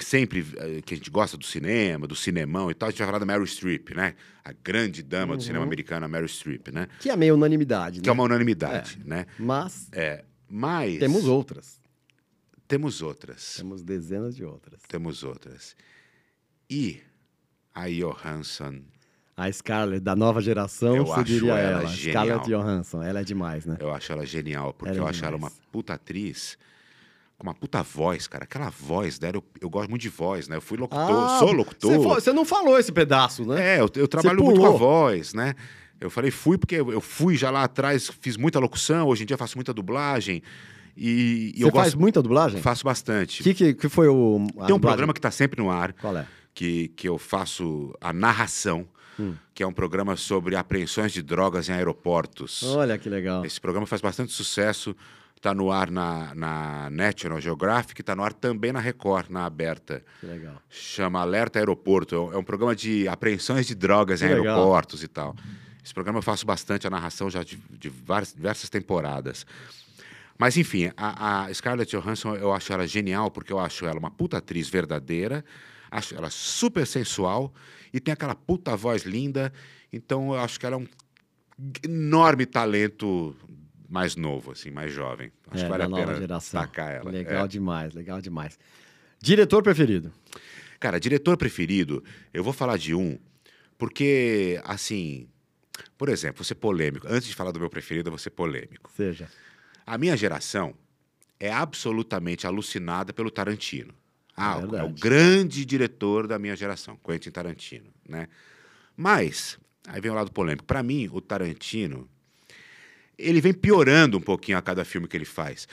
sempre 0.04 0.46
eh, 0.58 0.82
que 0.86 0.94
a 0.94 0.98
gente 0.98 1.10
gosta 1.10 1.36
do 1.38 1.46
cinema, 1.46 2.08
do 2.08 2.16
cinemão 2.16 2.70
e 2.72 2.74
tal, 2.74 2.88
a 2.88 2.92
gente 2.92 3.00
vai 3.00 3.08
falar 3.08 3.20
da 3.20 3.26
Meryl 3.26 3.46
Streep, 3.46 3.90
né? 3.96 4.16
A 4.44 4.52
grande 4.52 5.02
dama 5.04 5.36
do 5.38 5.44
cinema 5.44 5.64
americano, 5.64 6.06
a 6.06 6.10
Meryl 6.10 6.28
Streep, 6.28 6.70
né? 6.70 6.88
Que 7.00 7.10
é 7.10 7.16
meio 7.16 7.36
unanimidade, 7.36 8.02
Que 8.02 8.08
né? 8.08 8.10
é 8.10 8.14
uma 8.14 8.24
unanimidade, 8.24 9.00
né? 9.06 9.26
Mas 9.38 9.88
É, 9.92 10.24
mas 10.50 10.98
temos 11.00 11.26
outras. 11.26 11.80
temos 12.68 13.02
outras. 13.02 13.56
Temos 13.58 13.82
dezenas 13.84 14.36
de 14.36 14.44
outras. 14.44 14.82
Temos 14.88 15.24
outras. 15.24 15.76
E 16.70 17.02
a 17.74 17.88
Johansson, 17.90 18.82
A 19.38 19.52
Scarlett, 19.52 20.02
da 20.04 20.16
nova 20.16 20.42
geração, 20.42 20.96
Eu 20.96 21.14
acho 21.14 21.24
diria 21.24 21.54
ela 21.54 21.82
ela. 21.82 21.88
genial. 21.88 22.26
Scarlett 22.26 22.50
Johansson, 22.50 23.02
ela 23.04 23.22
é 23.22 23.24
demais, 23.24 23.66
né? 23.66 23.78
eu 23.80 23.92
acho 23.94 24.12
ela 24.12 24.26
genial, 24.26 24.74
porque 24.74 24.90
Ela 24.90 24.98
é 24.98 25.02
eu 25.02 25.08
acho 25.08 25.24
ela 25.24 25.38
uma 25.38 25.50
demais. 25.50 25.68
puta 25.72 25.94
atriz, 25.94 26.58
com 27.40 27.48
uma 27.48 27.54
puta 27.56 27.82
voz, 27.82 28.28
cara. 28.28 28.44
Aquela 28.44 28.70
voz 28.70 29.18
dela, 29.18 29.38
eu, 29.38 29.44
eu 29.62 29.70
gosto 29.70 29.90
muito 29.90 30.02
de 30.02 30.10
voz, 30.10 30.50
né? 30.50 30.58
Eu 30.58 30.62
fui 30.62 30.78
locutor, 30.78 31.24
Ah, 31.24 31.40
sou 31.40 31.54
locutor. 31.54 31.98
Você, 31.98 32.34
não 32.34 32.44
falou 32.44 32.78
esse 32.78 32.92
pedaço, 32.92 33.46
né? 33.46 33.78
É, 33.78 33.80
eu, 33.80 33.90
eu 33.96 34.08
trabalho 34.10 34.44
muito 34.44 34.60
com 34.60 34.66
a 34.68 34.72
voz, 34.72 35.34
né? 35.34 35.56
Eu 36.02 36.10
falei 36.10 36.32
fui 36.32 36.58
porque 36.58 36.76
eu 36.76 37.00
fui 37.02 37.36
já 37.38 37.50
lá 37.50 37.64
atrás, 37.64 38.12
fiz 38.22 38.36
muita 38.38 38.60
locução, 38.60 39.08
hoje 39.08 39.24
em 39.24 39.26
dia 39.26 39.38
faço 39.38 39.58
muita 39.58 39.74
dublagem. 39.74 40.44
E, 40.98 41.54
e 41.56 41.60
Você 41.60 41.64
eu 41.66 41.72
faz 41.72 41.86
gosto, 41.94 42.00
muita 42.00 42.22
dublagem? 42.22 42.62
faço 42.62 42.84
bastante. 42.84 43.40
O 43.42 43.44
que, 43.46 43.54
que, 43.54 43.74
que 43.74 43.90
foi 43.90 44.08
o. 44.10 44.36
Tem 44.38 44.46
um 44.46 44.46
dublagem? 44.52 44.80
programa 44.82 45.14
que 45.14 45.20
está 45.20 45.32
sempre 45.32 45.62
no 45.62 45.72
ar, 45.72 45.94
Qual 45.94 46.16
é? 46.18 46.26
que, 46.54 46.90
que 46.90 47.08
eu 47.08 47.18
faço 47.18 47.94
a 48.02 48.12
narração, 48.12 48.86
Hum. 49.18 49.34
que 49.54 49.62
é 49.62 49.68
um 49.68 49.74
programa 49.74 50.16
sobre 50.16 50.56
apreensões 50.56 51.12
de 51.12 51.22
drogas 51.22 51.68
em 51.68 51.74
aeroportos. 51.74 52.64
Olha 52.64 52.98
que 52.98 53.10
legal. 53.10 53.44
Esse 53.46 53.60
programa 53.60 53.86
faz 53.86 54.02
bastante 54.02 54.32
sucesso, 54.32 54.96
está 55.40 55.54
no 55.54 55.72
ar 55.72 55.90
na, 55.90 56.36
na 56.36 56.90
National 56.90 57.40
Geographic, 57.40 58.02
está 58.02 58.14
no 58.14 58.24
ar 58.24 58.34
também 58.34 58.74
na 58.74 58.80
Record, 58.82 59.30
na 59.30 59.46
aberta. 59.46 60.04
Que 60.20 60.26
legal. 60.26 60.62
Chama 60.70 61.22
Alerta 61.22 61.58
Aeroporto. 61.60 62.14
É 62.14 62.20
um- 62.20 62.34
É 62.34 62.38
um 62.38 62.44
programa 62.44 62.76
de 62.76 63.08
apreensões 63.08 63.66
de 63.66 63.74
drogas 63.74 64.20
Que 64.20 64.26
em 64.26 64.34
legal. 64.34 64.58
aeroportos 64.58 65.02
e 65.02 65.08
tal. 65.08 65.34
Esse 65.84 65.94
programa 65.94 66.20
eu 66.20 66.24
faço 66.24 66.46
bastante 66.46 66.86
a 66.86 66.90
narração 66.90 67.30
já 67.30 67.42
de, 67.42 67.56
de 67.72 67.88
várias, 67.88 68.34
diversas 68.34 68.70
temporadas. 68.70 69.46
Mas, 70.38 70.58
enfim, 70.58 70.92
a, 70.98 71.46
a 71.46 71.54
Scarlett 71.54 71.90
Johansson, 71.96 72.36
eu 72.36 72.52
acho 72.54 72.72
ela 72.74 72.86
genial, 72.86 73.32
porque 73.32 73.52
eu 73.54 73.60
acho 73.60 73.86
ela 73.86 73.98
uma 73.98 74.12
puta 74.12 74.38
atriz 74.38 74.70
verdadeira, 74.70 75.44
acho 75.90 76.16
ela 76.16 76.30
super 76.30 76.86
sensual 76.86 77.54
e 77.94 78.00
tem 78.02 78.12
aquela 78.14 78.36
puta 78.36 78.76
voz 78.76 79.04
linda. 79.04 79.52
Então, 79.92 80.34
eu 80.34 80.40
acho 80.40 80.60
que 80.60 80.66
ela 80.66 80.76
é 80.76 80.80
um 80.80 80.88
enorme 81.84 82.46
talento 82.46 83.36
mais 83.90 84.16
novo, 84.16 84.52
assim, 84.52 84.70
mais 84.70 84.94
jovem. 84.94 85.32
Acho 85.50 85.62
é, 85.62 85.66
que 85.66 85.70
vale 85.72 85.84
a 85.84 85.90
nova 85.90 86.06
pena 86.06 86.18
geração. 86.20 86.62
destacar 86.62 86.92
ela. 86.92 87.10
Legal 87.10 87.46
É. 87.46 87.48
demais, 87.48 87.94
legal 87.94 88.22
demais. 88.22 88.60
Diretor 89.22 89.64
preferido? 89.64 90.14
Cara, 90.80 91.00
diretor 91.00 91.36
preferido, 91.36 92.04
eu 92.34 92.44
vou 92.44 92.54
falar 92.54 92.78
de 92.78 92.94
um, 92.96 93.18
porque, 93.78 94.62
assim, 94.64 95.28
por 95.98 96.08
exemplo, 96.10 96.38
vou 96.38 96.46
ser 96.46 96.56
polêmico. 96.56 97.08
Antes 97.10 97.28
de 97.28 97.36
falar 97.36 97.52
do 97.52 97.60
meu 97.60 97.70
preferido, 97.70 98.08
eu 98.08 98.12
vou 98.12 98.20
ser 98.20 98.30
polêmico. 98.30 98.90
Seja. 98.96 99.28
A 99.86 99.98
minha 99.98 100.16
geração 100.16 100.74
é 101.40 101.52
absolutamente 101.52 102.46
alucinada 102.46 103.12
pelo 103.12 103.32
Tarantino. 103.32 103.94
Ah, 104.38 104.62
É 104.74 104.78
é 104.78 104.84
o 104.84 104.90
grande 104.90 105.66
diretor 105.66 106.28
da 106.28 106.40
minha 106.40 106.56
geração, 106.56 106.98
Quentin 107.04 107.32
Tarantino, 107.32 107.90
né? 108.08 108.28
Mas, 108.96 109.58
aí 109.88 110.00
vem 110.00 110.12
o 110.12 110.14
lado 110.14 110.32
polêmico. 110.32 110.64
Para 110.66 110.82
mim, 110.84 111.10
o 111.12 111.20
Tarantino, 111.20 112.08
ele 113.20 113.42
vem 113.42 113.54
piorando 113.54 114.18
um 114.18 114.22
pouquinho 114.22 114.58
a 114.58 114.62
cada 114.62 114.84
filme 114.86 115.08
que 115.08 115.16
ele 115.18 115.26
faz. 115.26 115.68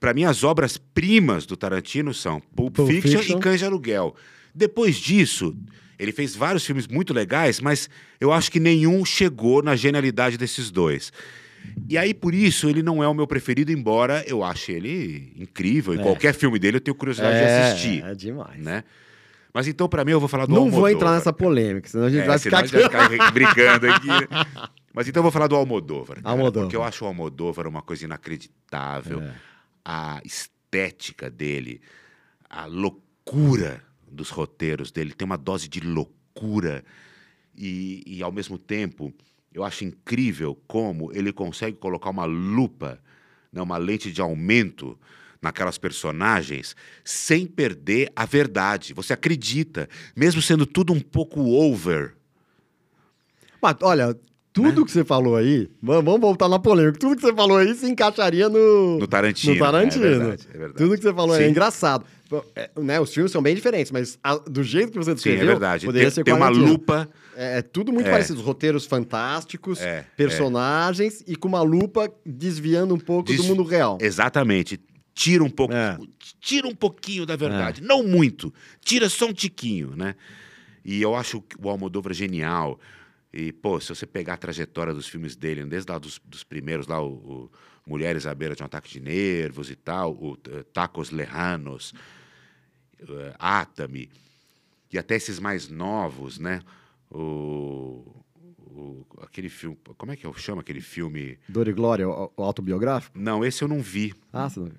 Para 0.00 0.12
mim, 0.12 0.24
as 0.24 0.42
obras-primas 0.44 1.46
do 1.46 1.56
Tarantino 1.56 2.12
são 2.12 2.40
Pulp, 2.40 2.74
Pulp 2.76 2.90
Fiction, 2.90 3.18
Fiction. 3.20 3.38
e 3.38 3.40
Cães 3.40 3.60
de 3.60 3.64
Aluguel. 3.64 4.14
Depois 4.54 4.96
disso, 4.96 5.56
ele 5.98 6.12
fez 6.12 6.34
vários 6.36 6.64
filmes 6.66 6.86
muito 6.88 7.14
legais, 7.14 7.60
mas 7.60 7.88
eu 8.20 8.32
acho 8.32 8.50
que 8.50 8.58
nenhum 8.60 9.04
chegou 9.04 9.62
na 9.62 9.76
genialidade 9.76 10.36
desses 10.36 10.70
dois. 10.70 11.12
E 11.88 11.96
aí, 11.96 12.12
por 12.12 12.34
isso, 12.34 12.68
ele 12.68 12.82
não 12.82 13.02
é 13.02 13.08
o 13.08 13.14
meu 13.14 13.26
preferido, 13.26 13.72
embora 13.72 14.22
eu 14.26 14.44
ache 14.44 14.70
ele 14.72 15.32
incrível. 15.36 15.94
E 15.94 15.98
É. 15.98 16.02
qualquer 16.02 16.34
filme 16.34 16.58
dele 16.58 16.76
eu 16.76 16.80
tenho 16.80 16.94
curiosidade 16.94 17.36
de 17.38 17.42
é, 17.42 17.62
assistir. 17.70 18.04
é 18.04 18.14
demais. 18.14 18.58
Né? 18.60 18.84
Mas 19.52 19.66
então, 19.68 19.88
para 19.88 20.04
mim, 20.04 20.10
eu 20.10 20.20
vou 20.20 20.28
falar 20.28 20.44
do 20.46 20.50
Não 20.50 20.62
vou 20.62 20.64
Almodóvar. 20.84 20.92
entrar 20.92 21.12
nessa 21.12 21.32
polêmica, 21.32 21.88
senão 21.88 22.06
a 22.06 22.10
gente 22.10 22.22
É, 22.22 22.26
vai 22.26 22.38
ficar 22.38 22.56
a 22.56 22.60
aqui. 22.60 22.68
gente 22.68 22.90
vai 22.90 23.08
ficar 23.08 23.30
brigando 23.32 23.86
aqui. 23.88 24.08
Mas 24.94 25.08
então 25.08 25.18
eu 25.18 25.24
vou 25.24 25.32
falar 25.32 25.48
do 25.48 25.56
Almodóvar. 25.56 26.22
cara, 26.22 26.30
Almodóvar. 26.30 26.62
Porque 26.62 26.76
eu 26.76 26.84
acho 26.84 27.04
o 27.04 27.08
Almodóvar 27.08 27.66
uma 27.66 27.82
coisa 27.82 28.04
inacreditável. 28.04 29.20
É. 29.20 29.34
A 29.84 30.20
estética 30.24 31.28
dele, 31.28 31.82
a 32.48 32.64
loucura 32.66 33.82
dos 34.08 34.30
roteiros 34.30 34.92
dele, 34.92 35.12
tem 35.12 35.26
uma 35.26 35.36
dose 35.36 35.68
de 35.68 35.80
loucura. 35.80 36.84
E, 37.56 38.04
e, 38.06 38.22
ao 38.22 38.30
mesmo 38.30 38.56
tempo, 38.56 39.12
eu 39.52 39.64
acho 39.64 39.84
incrível 39.84 40.56
como 40.68 41.12
ele 41.12 41.32
consegue 41.32 41.76
colocar 41.76 42.10
uma 42.10 42.24
lupa, 42.24 43.00
né, 43.52 43.60
uma 43.60 43.76
lente 43.76 44.12
de 44.12 44.20
aumento 44.20 44.96
naquelas 45.42 45.76
personagens 45.76 46.76
sem 47.04 47.46
perder 47.46 48.12
a 48.14 48.24
verdade. 48.24 48.94
Você 48.94 49.12
acredita, 49.12 49.88
mesmo 50.14 50.40
sendo 50.40 50.64
tudo 50.64 50.92
um 50.92 51.00
pouco 51.00 51.40
over. 51.40 52.14
Mas, 53.60 53.76
olha, 53.82 54.16
tudo 54.54 54.80
Né? 54.80 54.86
que 54.86 54.92
você 54.92 55.04
falou 55.04 55.34
aí, 55.36 55.68
va- 55.82 56.00
vamos 56.00 56.20
voltar 56.20 56.48
na 56.48 56.58
polêmica, 56.60 56.96
tudo 56.98 57.16
que 57.16 57.20
você 57.22 57.34
falou 57.34 57.58
aí 57.58 57.74
se 57.74 57.86
encaixaria 57.86 58.48
no, 58.48 58.98
No 59.00 59.06
Tarantino. 59.06 59.52
no 59.54 59.58
Tarantino. 59.60 60.04
É 60.06 60.08
verdade, 60.10 60.42
é 60.48 60.56
verdade. 60.58 60.74
Tudo 60.78 60.96
que 60.96 61.02
você 61.02 61.12
falou 61.12 61.34
aí 61.34 61.42
é 61.42 61.44
Sim. 61.46 61.50
engraçado. 61.50 62.04
Pô, 62.30 62.42
é, 62.56 62.70
né, 62.80 62.98
os 63.00 63.12
filmes 63.12 63.30
são 63.32 63.42
bem 63.42 63.54
diferentes, 63.54 63.90
mas 63.92 64.16
a- 64.24 64.36
do 64.38 64.62
jeito 64.62 64.92
que 64.92 64.98
você 64.98 65.10
Sim, 65.10 65.14
descreveu, 65.16 65.42
é 65.42 65.46
verdade. 65.46 65.84
poderia 65.86 66.06
Tem, 66.08 66.14
ser 66.14 66.24
tem 66.24 66.32
uma 66.34 66.48
lupa. 66.48 67.08
É, 67.36 67.58
é 67.58 67.62
tudo 67.62 67.92
muito 67.92 68.06
É. 68.06 68.10
parecido. 68.12 68.40
Roteiros 68.40 68.86
fantásticos, 68.86 69.80
É, 69.80 70.06
personagens 70.16 71.22
e 71.26 71.34
com 71.36 71.48
uma 71.48 71.60
lupa 71.62 72.08
desviando 72.24 72.94
um 72.94 72.98
pouco 72.98 73.30
do 73.32 73.36
Des- 73.36 73.44
mundo 73.46 73.62
real. 73.64 73.98
Exatamente. 74.00 74.80
Tira 75.14 75.44
um 75.44 75.50
pouco, 75.50 75.74
É. 75.74 75.98
tira 76.40 76.66
um 76.66 76.74
pouquinho 76.74 77.26
da 77.26 77.36
verdade, 77.36 77.82
não 77.82 78.02
muito. 78.02 78.52
Tira 78.84 79.08
só 79.08 79.26
um 79.26 79.32
tiquinho, 79.32 79.94
né? 79.96 80.14
E 80.84 81.00
eu 81.02 81.14
acho 81.14 81.42
o 81.62 81.68
Almodóvar 81.68 82.12
genial. 82.14 82.78
E 83.36 83.50
pô, 83.50 83.80
se 83.80 83.88
você 83.88 84.06
pegar 84.06 84.34
a 84.34 84.36
trajetória 84.36 84.94
dos 84.94 85.08
filmes 85.08 85.34
dele, 85.34 85.64
desde 85.64 85.90
lá 85.90 85.98
dos, 85.98 86.20
dos 86.24 86.44
primeiros, 86.44 86.86
lá 86.86 87.02
o, 87.02 87.10
o 87.14 87.50
Mulheres 87.84 88.26
à 88.26 88.34
beira 88.34 88.54
de 88.54 88.62
um 88.62 88.66
ataque 88.66 88.88
de 88.88 89.00
nervos 89.00 89.68
e 89.70 89.74
tal, 89.74 90.12
o 90.12 90.38
eh, 90.48 90.62
Tacos 90.72 91.10
Lejanos, 91.10 91.92
eh, 93.00 93.34
Atami, 93.38 94.08
e 94.92 94.96
até 94.98 95.16
esses 95.16 95.38
mais 95.40 95.68
novos, 95.68 96.38
né? 96.38 96.60
O, 97.10 98.04
o- 98.58 99.06
aquele 99.22 99.48
filme, 99.48 99.76
como 99.98 100.12
é 100.12 100.16
que 100.16 100.24
eu 100.26 100.32
chamo 100.34 100.60
aquele 100.60 100.80
filme? 100.80 101.36
Dor 101.48 101.66
e 101.68 101.72
Glória, 101.72 102.08
o, 102.08 102.30
o 102.36 102.42
autobiográfico? 102.42 103.18
Não, 103.18 103.44
esse 103.44 103.62
eu 103.62 103.68
não 103.68 103.80
vi. 103.80 104.14
Ah, 104.32 104.48
você 104.48 104.60
não 104.60 104.66
viu. 104.68 104.78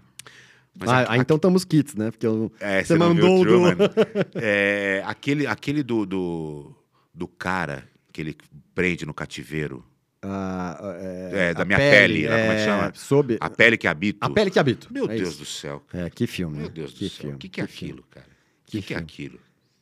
Mas 0.78 0.89
ah, 0.89 1.02
aqui- 1.02 1.12
ah, 1.12 1.18
então 1.18 1.36
estamos 1.36 1.63
kits, 1.65 1.96
né? 1.96 2.10
Porque 2.12 2.26
eu, 2.26 2.52
É, 2.60 2.80
você 2.84 2.88
você 2.94 2.98
mandou 2.98 3.44
do... 3.46 3.62
É, 4.36 5.04
aquele 5.06 5.46
aquele 5.46 5.84
do, 5.84 6.06
do, 6.06 6.76
do 7.13 7.28
cara 7.28 7.88
que 8.15 8.21
ele 8.21 8.38
prende 8.73 9.06
no 9.06 9.13
cativeiro. 9.13 9.86
Ah, 10.21 10.80
é, 11.01 11.49
É, 11.49 11.54
da 11.54 11.65
minha 11.65 11.78
pele, 11.78 12.28
né? 12.30 12.39
Como 12.41 12.51
é 12.54 12.56
que 12.56 12.63
chama? 12.63 12.93
Sob... 12.95 13.38
A 13.41 13.49
pele 13.49 13.78
que 13.78 13.88
habito. 13.88 14.19
A 14.21 14.30
pele 14.30 14.49
que 14.49 14.58
habito. 14.58 14.88
Meu 14.91 15.04
É 15.12 15.17
Deus 15.17 15.30
isso. 15.32 15.39
do 15.39 15.45
céu. 15.45 15.84
É, 15.93 16.10
que 16.10 16.25
filme. 16.25 16.56
Meu 16.58 16.67
né? 16.67 16.71
Deus 16.73 16.93
que 16.93 17.04
do 17.06 17.10
céu. 17.10 17.19
Filme, 17.19 17.36
O 17.36 17.38
que, 17.38 17.49
que 17.49 17.60
é 17.62 17.67
filme. 17.67 17.91
aquilo, 17.91 18.08
cara? 18.10 18.25
O 18.25 18.65
Que 18.71 18.80
que, 18.82 18.88
que 18.88 18.93
é 18.93 18.97
aquilo? 18.97 19.39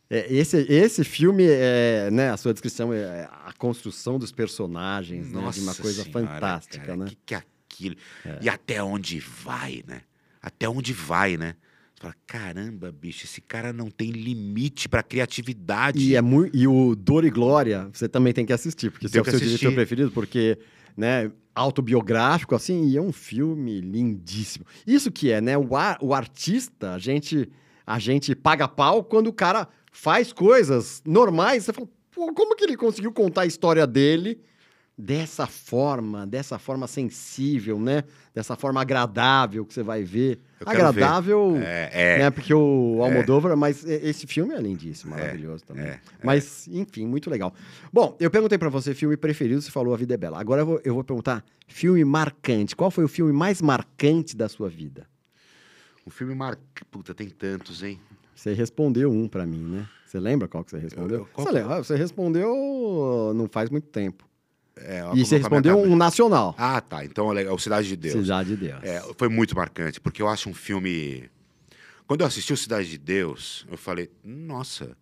É, 0.10 0.34
esse, 0.34 0.58
esse 0.67 1.04
filme, 1.04 1.46
é, 1.48 2.10
né, 2.12 2.32
a 2.32 2.38
sua 2.38 2.54
descrição 2.54 2.91
é 2.91 3.30
a 3.46 3.54
construção 3.56 4.17
dos 4.17 4.32
personagens, 4.32 5.32
né, 5.32 5.50
de 5.52 5.60
uma 5.62 5.76
coisa 5.76 6.04
Senhora, 6.04 6.28
fantástica, 6.28 6.86
cara, 6.86 6.98
né? 6.98 7.06
Que 7.10 7.17
que 7.26 7.36
é 7.36 7.38
aquilo? 7.38 7.96
E 8.41 8.50
até 8.50 8.84
onde 8.84 9.19
vai, 9.19 9.84
né? 9.88 10.02
Até 10.41 10.67
onde 10.67 10.91
vai, 10.91 11.38
né? 11.38 11.56
Fala, 12.04 12.16
caramba, 12.28 12.92
bicho, 12.92 13.24
esse 13.24 13.39
cara 13.39 13.72
não 13.72 13.89
tem 13.89 14.12
limite 14.12 14.89
pra 14.89 15.02
criatividade. 15.02 16.00
E, 16.12 16.16
é 16.18 16.22
mui- 16.22 16.52
e 16.54 16.68
o 16.68 16.96
Dor 16.96 17.24
e 17.24 17.30
Glória, 17.30 17.88
você 17.94 18.10
também 18.10 18.34
tem 18.34 18.46
que 18.46 18.52
assistir, 18.52 18.92
porque 18.92 19.06
esse 19.06 19.18
é 19.18 19.22
o 19.22 19.24
seu 19.24 19.36
assistir. 19.36 19.56
diretor 19.58 19.74
preferido, 19.74 20.12
porque, 20.12 20.58
né, 20.98 21.32
autobiográfico, 21.56 22.56
assim, 22.56 22.89
e 22.89 22.98
é 22.98 23.02
um 23.02 23.13
filme 23.13 23.80
lindíssimo. 23.80 24.66
Isso 24.86 25.10
que 25.10 25.32
é, 25.32 25.39
né, 25.39 25.58
o, 25.58 25.78
ar- 25.78 25.98
o 26.02 26.13
artista, 26.13 26.92
a 26.94 27.00
gente, 27.00 27.50
a 27.88 27.98
gente 28.00 28.36
paga 28.36 28.68
pau 28.68 29.02
quando 29.02 29.28
o 29.28 29.34
cara 29.34 29.70
faz 29.89 30.34
coisas 30.34 31.02
normais, 31.06 31.63
você 31.63 31.72
fala, 31.72 31.88
pô, 32.12 32.34
como 32.34 32.54
que 32.58 32.66
ele 32.66 32.76
conseguiu 32.76 33.13
contar 33.13 33.44
a 33.44 33.46
história 33.46 33.88
dele 33.88 34.42
dessa 34.97 35.47
forma, 35.47 36.25
dessa 36.27 36.60
forma 36.60 36.86
sensível, 36.88 37.79
né, 37.79 38.03
dessa 38.34 38.56
forma 38.56 38.79
agradável 38.79 39.65
que 39.65 39.73
você 39.73 39.82
vai 39.82 40.03
ver. 40.03 40.39
Eu 40.60 40.67
quero 40.67 40.77
ver. 40.93 41.03
agradável... 41.03 41.58
É, 41.58 41.89
é. 41.93 42.19
Né? 42.19 42.29
Porque 42.32 42.53
o 42.53 42.99
Almodóvar, 43.01 43.58
mas 43.58 43.84
e- 43.84 43.91
esse 44.08 44.27
filme 44.27 44.53
é 44.53 44.62
lindíssimo, 44.62 45.12
maravilhoso 45.15 45.63
também. 45.65 45.86
é, 45.86 45.99
mas, 46.23 46.67
enfim, 46.67 47.08
muito 47.08 47.29
legal. 47.29 47.53
Bom, 47.91 48.15
eu 48.19 48.29
perguntei 48.29 48.58
pra 48.58 48.69
você 48.69 48.93
filme 48.93 49.17
preferido, 49.17 49.62
você 49.62 49.71
falou 49.71 49.93
A 49.93 49.97
Vida 49.97 50.13
é 50.13 50.17
Bela. 50.17 50.39
Agora 50.39 50.62
eu 50.62 50.65
vou, 50.65 50.82
eu 50.84 50.93
vou 50.93 51.03
perguntar 51.03 51.43
filme 51.67 52.06
marcante. 52.06 52.75
Qual 52.75 52.91
foi 52.91 53.03
o 53.03 53.08
filme 53.08 53.34
mais 53.34 53.62
marcante 53.62 54.38
da 54.38 54.47
sua 54.47 54.69
vida? 54.69 55.08
O 56.06 56.12
filme 56.12 56.36
marca. 56.36 56.62
Puta, 56.91 57.15
tem 57.15 57.29
tantos, 57.29 57.82
hein? 57.82 57.99
Você 58.36 58.53
respondeu 58.53 59.12
um 59.12 59.27
pra 59.27 59.45
mim, 59.45 59.63
né? 59.63 59.88
Você 60.06 60.19
lembra 60.19 60.47
qual 60.47 60.63
que 60.63 60.69
você 60.69 60.77
respondeu? 60.77 61.19
Eu- 61.21 61.25
qual 61.34 61.47
você, 61.47 61.51
que- 61.53 61.60
lembra? 61.60 61.75
Ah, 61.77 61.84
Você 61.84 61.95
respondeu 61.95 63.32
não 63.36 63.47
faz 63.47 63.69
muito 63.71 63.88
tempo. 63.88 64.23
É, 64.76 65.04
e 65.14 65.24
você 65.26 65.38
respondeu 65.38 65.78
um 65.78 65.96
nacional. 65.96 66.56
Ah, 66.58 66.82
tá. 66.82 67.06
Então 67.06 67.30
é 67.32 67.34
legal. 67.34 67.56
O 67.56 67.60
Cidade 67.60 67.88
de 67.88 67.96
Deus. 67.96 68.24
Cidade 68.24 68.50
de 68.50 68.58
Deus. 68.68 68.84
É, 68.84 69.02
foi 69.18 69.30
muito 69.30 69.56
marcante, 69.56 70.02
porque 70.02 70.22
eu 70.22 70.28
acho 70.28 70.50
um 70.50 70.54
filme. 70.54 71.30
Quando 72.08 72.22
eu 72.22 72.28
assisti 72.28 72.52
o 72.54 72.58
Cidade 72.58 72.90
de 72.90 72.98
Deus, 72.98 73.66
eu 73.72 73.78
falei, 73.78 74.10
nossa, 74.24 74.98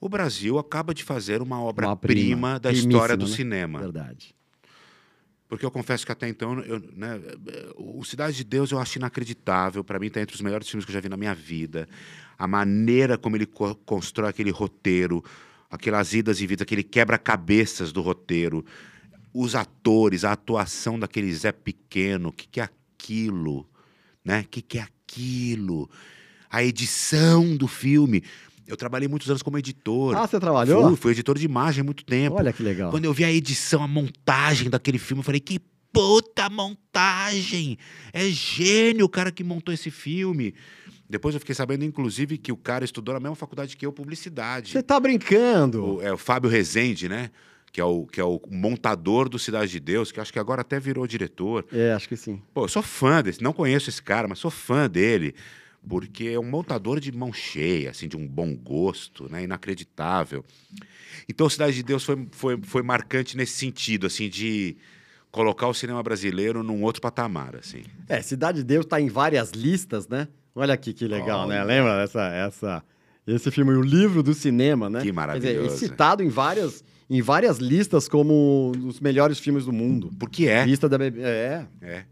o 0.00 0.08
Brasil 0.08 0.58
acaba 0.58 0.92
de 0.92 1.04
fazer 1.04 1.40
uma 1.40 1.62
obra-prima 1.62 2.58
da 2.58 2.72
história 2.72 3.16
do 3.16 3.26
né? 3.26 3.34
cinema. 3.34 3.78
Verdade. 3.80 4.34
Porque 5.48 5.64
eu 5.66 5.70
confesso 5.70 6.06
que 6.06 6.12
até 6.12 6.28
então, 6.28 6.60
eu, 6.60 6.80
né, 6.96 7.20
o 7.76 8.04
Cidade 8.04 8.36
de 8.36 8.44
Deus 8.44 8.70
eu 8.70 8.78
acho 8.78 8.98
inacreditável. 8.98 9.82
Para 9.82 9.98
mim, 9.98 10.06
está 10.06 10.20
entre 10.20 10.34
os 10.34 10.40
melhores 10.40 10.68
filmes 10.68 10.84
que 10.84 10.90
eu 10.90 10.94
já 10.94 11.00
vi 11.00 11.08
na 11.08 11.16
minha 11.16 11.34
vida. 11.34 11.88
A 12.38 12.46
maneira 12.46 13.18
como 13.18 13.36
ele 13.36 13.46
co- 13.46 13.74
constrói 13.84 14.30
aquele 14.30 14.50
roteiro, 14.50 15.24
aquelas 15.70 16.12
idas 16.12 16.40
e 16.40 16.46
vidas, 16.46 16.62
aquele 16.62 16.82
quebra-cabeças 16.82 17.92
do 17.92 18.02
roteiro. 18.02 18.64
Os 19.32 19.54
atores, 19.54 20.24
a 20.24 20.32
atuação 20.32 20.98
daquele 20.98 21.32
Zé 21.32 21.52
Pequeno, 21.52 22.30
o 22.30 22.32
que, 22.32 22.48
que 22.48 22.60
é 22.60 22.64
aquilo? 22.64 23.68
Né? 24.24 24.40
O 24.40 24.48
que, 24.48 24.60
que 24.60 24.78
é 24.78 24.82
aquilo? 24.82 25.88
A 26.50 26.64
edição 26.64 27.56
do 27.56 27.68
filme. 27.68 28.24
Eu 28.66 28.76
trabalhei 28.76 29.08
muitos 29.08 29.28
anos 29.28 29.42
como 29.42 29.58
editor. 29.58 30.16
Ah, 30.16 30.26
você 30.26 30.38
trabalhou? 30.38 30.88
Fui, 30.88 30.96
fui 30.96 31.12
editor 31.12 31.38
de 31.38 31.44
imagem 31.44 31.82
há 31.82 31.84
muito 31.84 32.04
tempo. 32.04 32.36
Olha 32.36 32.52
que 32.52 32.62
legal. 32.62 32.90
Quando 32.90 33.04
eu 33.04 33.12
vi 33.12 33.24
a 33.24 33.32
edição, 33.32 33.82
a 33.82 33.88
montagem 33.88 34.68
daquele 34.68 34.98
filme, 34.98 35.20
eu 35.20 35.24
falei, 35.24 35.40
que 35.40 35.60
puta 35.92 36.48
montagem! 36.48 37.78
É 38.12 38.28
gênio 38.28 39.06
o 39.06 39.08
cara 39.08 39.30
que 39.30 39.42
montou 39.42 39.72
esse 39.74 39.90
filme. 39.90 40.54
Depois 41.10 41.34
eu 41.34 41.40
fiquei 41.40 41.56
sabendo, 41.56 41.84
inclusive, 41.84 42.38
que 42.38 42.52
o 42.52 42.56
cara 42.56 42.84
estudou 42.84 43.12
na 43.12 43.20
mesma 43.20 43.34
faculdade 43.34 43.76
que 43.76 43.84
eu, 43.84 43.92
publicidade. 43.92 44.70
Você 44.70 44.80
tá 44.80 45.00
brincando. 45.00 45.96
O, 45.96 46.02
é 46.02 46.12
o 46.12 46.16
Fábio 46.16 46.48
Rezende, 46.48 47.08
né? 47.08 47.32
Que 47.72 47.80
é, 47.80 47.84
o, 47.84 48.06
que 48.06 48.20
é 48.20 48.24
o 48.24 48.40
montador 48.48 49.28
do 49.28 49.36
Cidade 49.36 49.72
de 49.72 49.80
Deus, 49.80 50.12
que 50.12 50.20
acho 50.20 50.32
que 50.32 50.38
agora 50.38 50.60
até 50.60 50.78
virou 50.78 51.04
diretor. 51.08 51.66
É, 51.72 51.92
acho 51.92 52.08
que 52.08 52.16
sim. 52.16 52.40
Pô, 52.54 52.64
eu 52.64 52.68
sou 52.68 52.82
fã 52.82 53.20
desse, 53.22 53.42
não 53.42 53.52
conheço 53.52 53.90
esse 53.90 54.00
cara, 54.00 54.28
mas 54.28 54.38
sou 54.38 54.52
fã 54.52 54.88
dele, 54.88 55.34
porque 55.88 56.28
é 56.28 56.38
um 56.38 56.48
montador 56.48 57.00
de 57.00 57.10
mão 57.10 57.32
cheia, 57.32 57.90
assim, 57.90 58.06
de 58.06 58.16
um 58.16 58.26
bom 58.26 58.54
gosto, 58.54 59.28
né? 59.28 59.42
Inacreditável. 59.42 60.44
Então, 61.28 61.48
Cidade 61.50 61.74
de 61.74 61.82
Deus 61.82 62.04
foi, 62.04 62.28
foi, 62.30 62.60
foi 62.62 62.82
marcante 62.82 63.36
nesse 63.36 63.54
sentido, 63.54 64.06
assim, 64.06 64.28
de 64.28 64.76
colocar 65.32 65.66
o 65.66 65.74
cinema 65.74 66.02
brasileiro 66.04 66.62
num 66.62 66.82
outro 66.84 67.02
patamar, 67.02 67.56
assim. 67.56 67.82
É, 68.08 68.22
Cidade 68.22 68.58
de 68.58 68.64
Deus 68.64 68.86
tá 68.86 69.00
em 69.00 69.08
várias 69.08 69.50
listas, 69.50 70.06
né? 70.06 70.28
Olha 70.54 70.74
aqui 70.74 70.92
que 70.92 71.06
legal, 71.06 71.46
né? 71.46 71.56
Olha. 71.60 71.64
Lembra 71.64 72.02
essa, 72.02 72.22
essa, 72.28 72.82
esse 73.26 73.50
filme, 73.50 73.72
o 73.72 73.80
livro 73.82 74.22
do 74.22 74.34
cinema, 74.34 74.90
né? 74.90 75.00
Que 75.00 75.06
Quer 75.06 75.12
maravilhoso. 75.12 75.68
dizer, 75.74 75.84
é 75.86 75.88
citado 75.88 76.22
em 76.22 76.28
várias, 76.28 76.84
em 77.08 77.22
várias 77.22 77.58
listas 77.58 78.08
como 78.08 78.72
um 78.74 78.80
dos 78.88 79.00
melhores 79.00 79.38
filmes 79.38 79.64
do 79.64 79.72
mundo. 79.72 80.10
Porque 80.18 80.46
é, 80.46 80.64
Lista 80.64 80.88
da 80.88 80.98
BB. 80.98 81.20
É. 81.22 81.66
é, 81.80 81.86
é, 81.86 82.04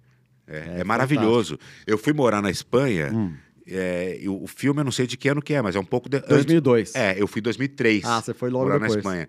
É 0.47 0.81
é 0.81 0.85
maravilhoso. 0.85 1.59
Eu 1.87 1.99
fui 1.99 2.13
morar 2.13 2.41
na 2.41 2.51
Espanha, 2.51 3.11
Hum. 3.13 3.33
é, 3.67 4.19
e 4.21 4.29
o, 4.29 4.43
o 4.45 4.47
filme 4.47 4.81
eu 4.81 4.85
não 4.85 4.93
sei 4.93 5.07
de 5.07 5.17
que 5.17 5.29
ano 5.29 5.43
que 5.43 5.53
é, 5.55 5.61
mas 5.61 5.75
é 5.77 5.81
um 5.81 5.85
pouco... 5.85 6.09
De, 6.09 6.17
antes- 6.19 6.29
2002. 6.29 6.95
É, 6.95 7.21
eu 7.21 7.27
fui 7.27 7.41
em 7.41 7.43
2003. 7.43 8.05
Ah, 8.05 8.21
você 8.23 8.33
foi 8.33 8.49
logo 8.51 8.65
morar 8.65 8.79
depois. 8.79 8.93
na 8.95 8.99
Espanha. 8.99 9.29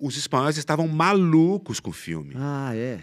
Os 0.00 0.16
espanhóis 0.16 0.56
estavam 0.58 0.86
malucos 0.88 1.80
com 1.80 1.90
o 1.90 1.92
filme. 1.92 2.34
Ah, 2.36 2.72
é. 2.74 3.00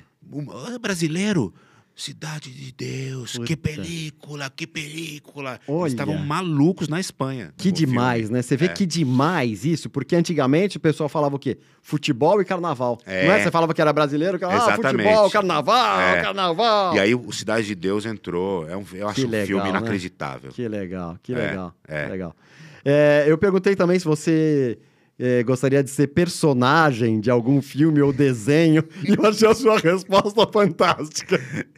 Ah, 0.65 0.77
brasileiro, 0.79 1.53
Cidade 2.01 2.49
de 2.51 2.71
Deus, 2.71 3.33
que 3.45 3.55
Puta. 3.55 3.69
película, 3.75 4.49
que 4.55 4.65
película. 4.65 5.59
Olha. 5.67 5.81
Eles 5.83 5.93
estavam 5.93 6.17
malucos 6.17 6.87
na 6.87 6.99
Espanha. 6.99 7.53
Que 7.55 7.69
o 7.69 7.75
filme. 7.75 7.91
demais, 7.91 8.29
né? 8.29 8.41
Você 8.41 8.57
vê 8.57 8.65
É. 8.65 8.69
que 8.69 8.85
demais 8.85 9.63
isso, 9.65 9.89
porque 9.89 10.15
antigamente 10.15 10.77
o 10.77 10.79
pessoal 10.79 11.07
falava 11.07 11.35
o 11.35 11.39
quê? 11.39 11.59
Futebol 11.81 12.41
e 12.41 12.45
carnaval. 12.45 12.99
É. 13.05 13.25
Não 13.27 13.33
é? 13.33 13.43
Você 13.43 13.51
falava 13.51 13.73
que 13.73 13.81
era 13.81 13.93
brasileiro, 13.93 14.39
que 14.39 14.43
era 14.45 14.53
ah, 14.53 14.57
Exatamente. 14.57 15.03
futebol, 15.07 15.29
carnaval, 15.29 15.99
É. 16.01 16.21
carnaval. 16.21 16.95
E 16.95 16.99
aí 16.99 17.13
o 17.13 17.31
Cidade 17.31 17.67
de 17.67 17.75
Deus 17.75 18.05
entrou. 18.05 18.67
É 18.67 18.75
um, 18.75 18.83
eu 18.93 19.07
acho 19.07 19.21
Que 19.21 19.27
um 19.27 19.29
legal, 19.29 19.47
filme 19.47 19.63
né? 19.63 19.69
inacreditável. 19.69 20.51
Que 20.51 20.67
legal, 20.67 21.17
que 21.21 21.33
É, 21.33 21.37
legal. 21.37 21.73
é. 21.87 22.05
que 22.05 22.11
legal. 22.11 22.35
É, 22.83 23.25
eu 23.27 23.37
perguntei 23.37 23.75
também 23.75 23.99
se 23.99 24.05
você 24.05 24.79
é, 25.23 25.43
gostaria 25.43 25.83
de 25.83 25.89
ser 25.91 26.07
personagem 26.07 27.19
de 27.19 27.29
algum 27.29 27.61
filme 27.61 28.01
ou 28.01 28.11
desenho, 28.11 28.83
e 29.07 29.11
eu 29.13 29.29
achei 29.29 29.47
a 29.47 29.53
sua 29.53 29.77
resposta 29.77 30.47
fantástica. 30.51 31.39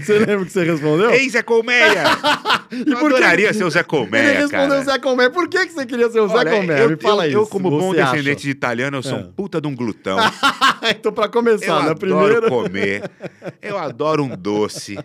você 0.00 0.18
lembra 0.20 0.44
que 0.46 0.52
você 0.52 0.62
respondeu? 0.64 1.10
Ei, 1.10 1.28
Zé 1.28 1.42
Colmeia! 1.42 2.04
E 2.70 2.80
eu 2.80 2.98
por 2.98 3.08
que- 3.08 3.16
adoraria 3.16 3.50
ser 3.54 3.64
o 3.64 3.70
Zé 3.70 3.82
Colmeia, 3.82 4.22
Ele 4.28 4.38
respondeu 4.40 4.68
cara. 4.68 4.84
Zé 4.84 4.98
Colmeia. 4.98 5.30
Por 5.30 5.48
que, 5.48 5.66
que 5.66 5.72
você 5.72 5.86
queria 5.86 6.10
ser 6.10 6.20
o 6.20 6.28
Zé 6.28 6.34
Olha, 6.36 6.50
Colmeia? 6.50 6.78
eu, 6.80 6.90
Me 6.90 6.96
fala 6.98 7.24
eu, 7.24 7.28
isso. 7.30 7.38
eu, 7.38 7.46
como 7.46 7.70
bom 7.70 7.92
acha? 7.92 8.12
descendente 8.12 8.42
de 8.42 8.50
italiano, 8.50 8.98
eu 8.98 9.02
sou 9.02 9.16
É. 9.18 9.20
um 9.22 9.32
puta 9.32 9.58
de 9.58 9.66
um 9.66 9.74
glutão. 9.74 10.18
então, 10.90 11.10
pra 11.10 11.28
começar, 11.28 11.64
Eu 11.66 11.74
na 11.76 11.80
adoro 11.92 11.98
primeira... 11.98 12.48
comer. 12.50 13.10
Eu 13.62 13.78
adoro 13.78 14.22
um 14.22 14.36
doce. 14.36 14.98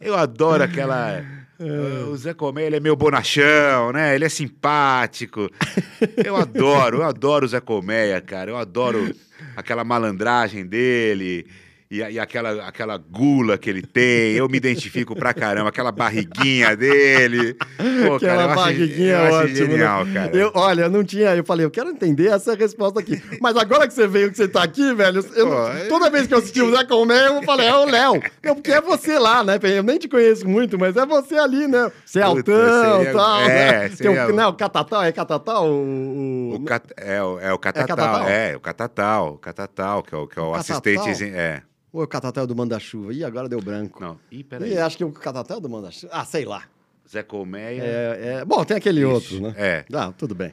Eu 0.00 0.14
adoro 0.16 0.62
aquela. 0.64 1.22
É. 1.58 2.04
O 2.04 2.16
Zé 2.16 2.34
Colmeia, 2.34 2.66
ele 2.66 2.76
é 2.76 2.80
meio 2.80 2.96
bonachão, 2.96 3.92
né? 3.92 4.14
Ele 4.14 4.24
é 4.24 4.28
simpático. 4.28 5.48
Eu 6.24 6.36
adoro, 6.36 6.98
eu 6.98 7.02
adoro 7.02 7.46
o 7.46 7.48
Zé 7.48 7.60
Colmeia, 7.60 8.20
cara. 8.20 8.50
Eu 8.50 8.56
adoro 8.56 9.14
aquela 9.56 9.84
malandragem 9.84 10.66
dele. 10.66 11.46
E, 11.94 11.98
e 12.14 12.18
aquela, 12.18 12.66
aquela 12.66 12.96
gula 12.98 13.56
que 13.56 13.70
ele 13.70 13.82
tem, 13.82 14.32
eu 14.32 14.48
me 14.48 14.56
identifico 14.56 15.14
pra 15.14 15.32
caramba, 15.32 15.68
aquela 15.68 15.92
barriguinha 15.92 16.76
dele. 16.76 17.54
Pô, 17.54 18.16
Aquela 18.16 18.42
eu 18.42 18.46
acho- 18.50 18.54
barriguinha 18.56 19.12
eu 19.12 19.20
acho 19.24 19.34
ótima, 19.36 19.48
né? 19.48 19.54
genial, 19.72 20.06
cara. 20.12 20.36
Eu, 20.36 20.50
olha, 20.54 20.82
eu 20.82 20.90
não 20.90 21.04
tinha. 21.04 21.36
Eu 21.36 21.44
falei, 21.44 21.64
eu 21.64 21.70
quero 21.70 21.90
entender 21.90 22.28
essa 22.28 22.54
resposta 22.56 22.98
aqui. 22.98 23.22
Mas 23.40 23.56
agora 23.56 23.86
que 23.86 23.94
você 23.94 24.08
veio, 24.08 24.30
que 24.30 24.36
você 24.36 24.48
tá 24.48 24.62
aqui, 24.64 24.92
velho, 24.92 25.24
eu 25.36 25.46
não- 25.46 25.52
Pô, 25.56 25.68
é- 25.68 25.84
toda 25.88 26.10
vez 26.10 26.26
que 26.26 26.34
eu 26.34 26.38
assisti 26.38 26.60
o 26.62 26.74
Zé 26.76 26.84
Colmeia, 26.84 27.26
eu 27.28 27.42
falei, 27.44 27.66
é 27.68 27.74
o 27.74 27.84
Léo. 27.84 28.20
Eu, 28.42 28.54
Porque 28.56 28.72
é 28.72 28.80
você 28.80 29.16
lá, 29.18 29.44
né? 29.44 29.58
Eu 29.62 29.82
nem 29.84 29.96
te 29.98 30.08
conheço 30.08 30.48
muito, 30.48 30.76
mas 30.78 30.96
é 30.96 31.06
você 31.06 31.36
ali, 31.36 31.68
né? 31.68 31.92
Você 32.04 32.18
é 32.20 32.24
Puta, 32.24 32.52
altão 32.52 33.02
e 33.04 33.12
tal. 33.12 33.40
é, 33.42 33.46
né? 33.48 33.88
Tem 33.90 34.08
o, 34.10 34.34
né, 34.34 34.46
o 34.46 34.52
Catatal, 34.54 35.04
é 35.04 35.12
Catatal? 35.12 35.68
O, 35.70 36.54
O 36.56 36.64
cat- 36.64 36.92
é, 36.96 37.22
o- 37.22 37.38
é 37.38 37.52
o 37.52 37.58
Catatal, 37.58 37.96
Catatal? 37.96 38.28
é, 38.28 38.56
o 38.56 38.60
Catatal, 38.60 39.28
o 39.34 39.38
Catatal, 39.38 40.02
que 40.02 40.14
é 40.14 40.18
o, 40.18 40.26
que 40.26 40.38
é 40.38 40.42
o 40.42 40.52
Catatal? 40.52 40.58
assistente. 40.76 41.24
É. 41.34 41.62
Ou 41.94 42.00
é 42.02 42.04
o 42.04 42.08
Catatal 42.08 42.44
do 42.44 42.56
Manda-Chuva? 42.56 43.14
Ih, 43.14 43.22
agora 43.22 43.48
deu 43.48 43.60
branco. 43.60 44.00
Não, 44.00 44.18
ih, 44.30 44.38
Ih, 44.40 44.44
peraí. 44.44 44.76
acho 44.76 44.96
que 44.96 45.04
o 45.04 45.12
Catatal 45.12 45.58
é 45.58 45.60
do 45.60 45.68
Manda-Chuva. 45.70 46.12
Ah, 46.12 46.24
sei 46.24 46.44
lá. 46.44 46.64
Zé 47.08 47.22
Colmeia. 47.22 47.80
É, 47.84 48.38
é- 48.40 48.44
Bom, 48.44 48.64
tem 48.64 48.76
aquele 48.76 49.00
Ixi, 49.02 49.06
outro, 49.12 49.40
né? 49.40 49.54
É. 49.56 49.84
Ah, 49.92 50.12
tudo 50.12 50.34
bem. 50.34 50.52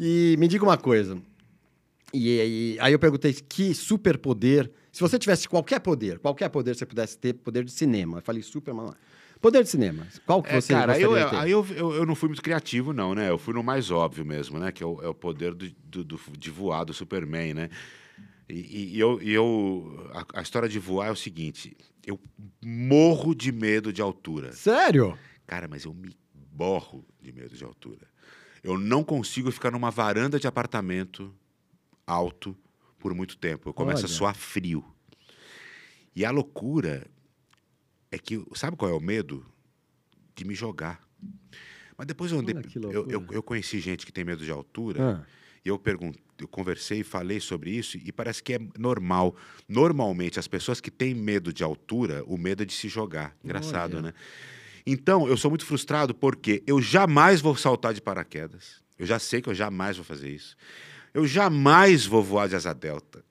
E 0.00 0.34
me 0.40 0.48
diga 0.48 0.64
uma 0.64 0.76
coisa. 0.76 1.16
E, 2.12 2.40
aí- 2.40 2.76
aí 2.80 2.92
eu 2.92 2.98
perguntei 2.98 3.32
que 3.32 3.72
superpoder. 3.74 4.70
Se 4.90 5.00
você 5.00 5.18
tivesse 5.20 5.48
qualquer 5.48 5.78
poder, 5.78 6.18
qualquer 6.18 6.48
poder 6.48 6.74
você 6.74 6.84
pudesse 6.84 7.16
ter, 7.16 7.34
poder 7.34 7.64
de 7.64 7.70
cinema. 7.70 8.18
Eu 8.18 8.22
falei 8.22 8.42
super, 8.42 8.74
mas 8.74 8.90
é. 8.90 8.94
Poder 9.40 9.62
de 9.62 9.68
cinema. 9.68 10.06
Qual 10.26 10.42
que 10.42 10.50
É, 10.52 10.60
você 10.60 10.72
cara, 10.72 10.94
gostaria 10.94 11.04
eu, 11.06 11.24
de 11.24 11.30
ter? 11.30 11.36
aí 11.36 11.50
eu, 11.50 11.66
eu, 11.76 11.94
eu 11.94 12.06
não 12.06 12.14
fui 12.14 12.28
muito 12.28 12.42
criativo, 12.42 12.92
não, 12.92 13.14
né? 13.14 13.28
Eu 13.30 13.38
fui 13.38 13.54
no 13.54 13.62
mais 13.62 13.90
óbvio 13.90 14.24
mesmo, 14.24 14.58
né? 14.58 14.70
Que 14.72 14.82
é 14.82 14.86
o, 14.86 15.00
é 15.02 15.08
o 15.08 15.14
poder 15.14 15.54
do, 15.54 15.68
do- 15.84 16.04
do- 16.04 16.20
de 16.38 16.50
voar 16.50 16.84
do 16.84 16.92
Superman, 16.94 17.54
né? 17.54 17.68
E, 18.54 18.94
e- 18.96 18.98
eu, 19.00 19.20
e 19.22 19.30
eu 19.32 20.10
a, 20.12 20.40
a 20.40 20.42
história 20.42 20.68
de 20.68 20.78
voar 20.78 21.08
é 21.08 21.10
o 21.10 21.16
seguinte: 21.16 21.76
eu 22.06 22.20
morro 22.62 23.34
de 23.34 23.50
medo 23.50 23.92
de 23.92 24.02
altura. 24.02 24.52
Sério? 24.52 25.18
Cara, 25.46 25.66
mas 25.68 25.84
eu 25.84 25.94
me 25.94 26.14
borro 26.34 27.04
de 27.20 27.32
medo 27.32 27.56
de 27.56 27.64
altura. 27.64 28.06
Eu 28.62 28.78
não 28.78 29.02
consigo 29.02 29.50
ficar 29.50 29.70
numa 29.70 29.90
varanda 29.90 30.38
de 30.38 30.46
apartamento 30.46 31.34
alto 32.06 32.56
por 32.98 33.14
muito 33.14 33.36
tempo. 33.36 33.68
Eu 33.68 33.74
começo 33.74 34.04
Olha. 34.04 34.12
a 34.12 34.16
suar 34.16 34.34
frio. 34.36 34.84
E 36.14 36.24
a 36.24 36.30
loucura 36.30 37.06
é 38.10 38.18
que, 38.18 38.44
sabe 38.54 38.76
qual 38.76 38.90
é 38.90 38.94
o 38.94 39.00
medo? 39.00 39.44
De 40.36 40.44
me 40.44 40.54
jogar. 40.54 41.02
Mas 41.96 42.06
depois 42.06 42.30
eu 42.32 42.38
andei. 42.38 42.54
Eu, 42.92 43.08
eu, 43.08 43.26
eu 43.30 43.42
conheci 43.42 43.80
gente 43.80 44.04
que 44.06 44.12
tem 44.12 44.24
medo 44.24 44.44
de 44.44 44.50
altura. 44.50 45.20
Ah, 45.22 45.26
E 45.64 45.68
eu 45.68 45.78
perguntei, 45.78 46.22
eu 46.42 46.48
conversei 46.48 47.00
e 47.00 47.04
falei 47.04 47.40
sobre 47.40 47.70
isso 47.70 47.96
e 47.96 48.12
parece 48.12 48.42
que 48.42 48.54
é 48.54 48.58
normal. 48.78 49.36
Normalmente, 49.68 50.38
as 50.38 50.46
pessoas 50.46 50.80
que 50.80 50.90
têm 50.90 51.14
medo 51.14 51.52
de 51.52 51.62
altura, 51.62 52.22
o 52.26 52.36
medo 52.36 52.62
é 52.62 52.66
de 52.66 52.72
se 52.72 52.88
jogar. 52.88 53.36
Engraçado, 53.42 53.94
Olha. 53.94 54.02
né? 54.02 54.14
Então, 54.86 55.28
eu 55.28 55.36
sou 55.36 55.50
muito 55.50 55.64
frustrado 55.64 56.14
porque 56.14 56.62
eu 56.66 56.80
jamais 56.82 57.40
vou 57.40 57.56
saltar 57.56 57.94
de 57.94 58.00
paraquedas. 58.00 58.82
Eu 58.98 59.06
já 59.06 59.18
sei 59.18 59.40
que 59.40 59.48
eu 59.48 59.54
jamais 59.54 59.96
vou 59.96 60.04
fazer 60.04 60.30
isso. 60.30 60.56
Eu 61.14 61.26
jamais 61.26 62.06
vou 62.06 62.22
voar 62.22 62.48
de 62.48 62.56
asa 62.56 62.72
delta. 62.72 63.24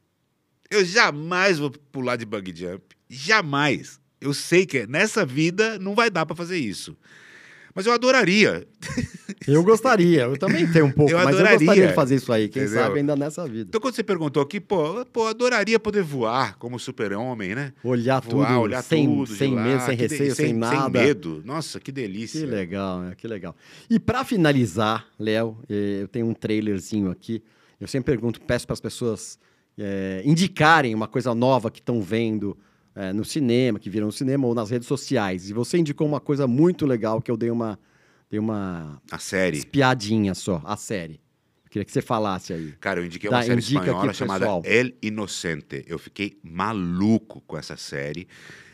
Eu 0.70 0.86
jamais 0.86 1.60
vou 1.60 1.70
pular 1.70 2.16
de 2.16 2.26
bug 2.26 2.54
jump. 2.56 2.96
Jamais. 3.10 4.00
Eu 4.20 4.34
sei 4.34 4.66
que 4.66 4.86
nessa 4.88 5.26
vida 5.26 5.78
não 5.80 5.96
vai 5.96 6.10
dar 6.10 6.26
para 6.26 6.36
fazer 6.36 6.58
isso. 6.58 6.96
Mas 7.74 7.86
eu 7.86 7.94
adoraria. 7.94 8.68
eu 9.48 9.64
gostaria, 9.64 10.24
eu 10.24 10.38
também 10.38 10.70
tenho 10.72 10.86
um 10.86 10.92
pouco, 10.92 11.12
Eu 11.12 11.18
mas 11.18 11.28
eu 11.28 11.36
adoraria. 11.36 11.58
gostaria 11.60 11.88
de 11.88 11.94
fazer 11.94 12.16
isso 12.16 12.32
aí, 12.34 12.50
quem 12.50 12.64
Entendeu? 12.64 12.82
sabe 12.84 13.00
ainda 13.00 13.16
nessa 13.16 13.48
vida. 13.48 13.68
Então, 13.70 13.80
quando 13.80 13.96
você 13.96 14.04
perguntou 14.04 14.44
aqui, 14.44 14.60
pô, 14.60 15.06
pô, 15.06 15.26
adoraria 15.28 15.80
poder 15.80 16.04
voar 16.04 16.58
como 16.58 16.78
super-homem, 16.80 17.56
né? 17.56 17.74
Olhar 17.84 18.22
Voar, 18.22 18.48
tudo 18.50 18.60
olhar 18.62 18.82
sem, 18.84 19.06
tudo 19.08 19.28
sem 19.28 19.56
medo, 19.56 19.82
sem 19.86 19.98
que 19.98 20.08
de- 20.08 20.14
receio, 20.16 20.36
sem, 20.36 20.54
nada. 20.54 21.00
Sem 21.00 21.08
medo. 21.08 21.42
Nossa, 21.46 21.80
que 21.80 21.92
delícia. 21.92 22.40
Que 22.42 22.46
legal, 22.46 23.00
né? 23.00 23.14
Que 23.18 23.28
legal. 23.28 23.56
E 23.90 24.00
para 24.00 24.24
finalizar, 24.24 25.06
Léo, 25.18 25.58
eh, 25.70 26.00
eu 26.02 26.08
tenho 26.08 26.28
um 26.28 26.34
trailerzinho 26.34 27.10
aqui. 27.10 27.42
Eu 27.80 27.88
sempre 27.88 28.12
pergunto, 28.14 28.40
peço 28.42 28.68
para 28.68 28.74
as 28.74 28.82
pessoas 28.82 29.40
eh, 29.78 30.22
indicarem 30.26 30.94
uma 30.94 31.08
coisa 31.08 31.34
nova 31.34 31.72
que 31.72 31.80
estão 31.80 32.02
vendo 32.02 32.58
eh, 32.96 33.14
no 33.14 33.24
cinema, 33.26 33.80
que 33.80 33.90
viram 33.90 34.08
no 34.08 34.12
cinema 34.12 34.46
ou 34.48 34.54
nas 34.56 34.70
redes 34.70 34.88
sociais. 34.88 35.50
E 35.50 35.54
você 35.54 35.78
indicou 35.78 36.08
uma 36.08 36.20
coisa 36.20 36.48
muito 36.48 36.86
legal 36.86 37.22
que 37.22 37.30
eu 37.32 37.38
dei 37.38 37.50
uma, 37.52 37.80
dei 38.30 38.40
uma 38.40 39.02
A 39.12 39.18
série. 39.18 39.58
espiadinha 39.58 40.34
só, 40.36 40.62
a 40.66 40.76
série. 40.78 41.20
Eu 41.66 41.70
queria 41.72 41.86
que 41.86 41.92
você 41.92 42.02
falasse 42.02 42.52
aí. 42.54 42.74
Cara, 42.82 43.00
eu 43.00 43.06
indiquei 43.06 43.30
Dá- 43.30 43.38
uma 43.38 43.44
série 43.44 43.62
indica 43.62 43.80
aqui 43.80 43.90
espanhola 43.90 44.14
chamada 44.14 44.40
pessoal. 44.46 44.62
El 44.66 44.92
Inocente. 45.02 45.86
Eu 45.88 45.98
fiquei 45.98 46.38
maluco 46.44 47.42
com 47.48 47.58
essa 47.58 47.78
série. 47.78 48.28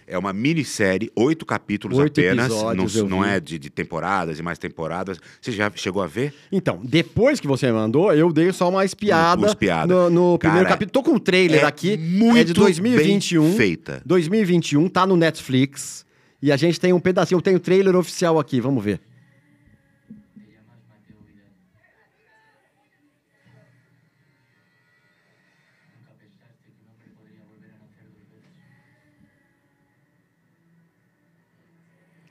É 0.10 0.18
uma 0.18 0.32
minissérie, 0.32 1.12
oito 1.18 1.46
capítulos 1.46 1.98
Oito 1.98 2.20
apenas. 2.22 2.46
episódios, 2.46 2.96
não 2.96 3.10
não 3.10 3.26
é 3.26 3.42
de, 3.42 3.60
de 3.60 3.70
temporadas 3.70 4.40
e 4.40 4.42
mais 4.42 4.58
temporadas. 4.58 5.20
Você 5.42 5.52
já 5.52 5.70
chegou 5.76 6.02
a 6.02 6.08
ver? 6.08 6.34
Então, 6.50 6.80
depois 6.82 7.42
que 7.42 7.48
você 7.48 7.70
mandou, 7.74 8.14
eu 8.14 8.32
dei 8.32 8.54
só 8.54 8.70
uma 8.70 8.86
espiada, 8.86 9.42
Uma 9.42 9.48
espiada. 9.48 9.94
no, 9.94 10.10
no 10.10 10.40
primeiro 10.40 10.66
Cara, 10.66 10.76
capítulo. 10.78 10.94
Tô 10.94 11.04
com 11.04 11.18
um 11.18 11.20
trailer 11.20 11.64
é 11.64 11.66
aqui, 11.66 11.98
muito 11.98 12.38
é 12.38 12.44
de 12.46 12.54
2021. 12.54 13.44
bem 13.44 13.58
feita. 13.58 14.02
2021, 14.06 14.88
tá 14.88 15.06
no 15.06 15.18
Netflix. 15.18 16.06
E 16.42 16.52
a 16.52 16.56
gente 16.56 16.80
tem 16.80 16.94
um 16.94 17.00
pedacinho, 17.00 17.38
eu 17.40 17.42
tenho 17.42 17.58
o 17.58 17.60
trailer 17.60 17.96
oficial 17.96 18.40
aqui, 18.40 18.62
vamos 18.62 18.82
ver. 18.84 19.02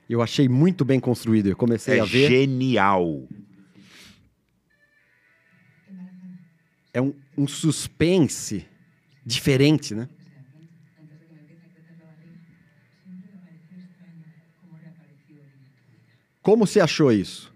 Eu 0.09 0.21
achei 0.21 0.47
muito 0.47 0.85
bem 0.85 0.99
construído, 0.99 1.47
eu 1.47 1.55
comecei 1.55 1.97
É 1.97 2.01
a 2.01 2.05
ver. 2.05 2.29
genial. 2.29 3.27
É 6.93 7.01
um, 7.01 7.13
um 7.37 7.47
suspense 7.47 8.65
diferente, 9.25 9.93
né? 9.93 10.07
Como 16.41 16.65
você 16.65 16.79
achou 16.79 17.11
isso? 17.11 17.53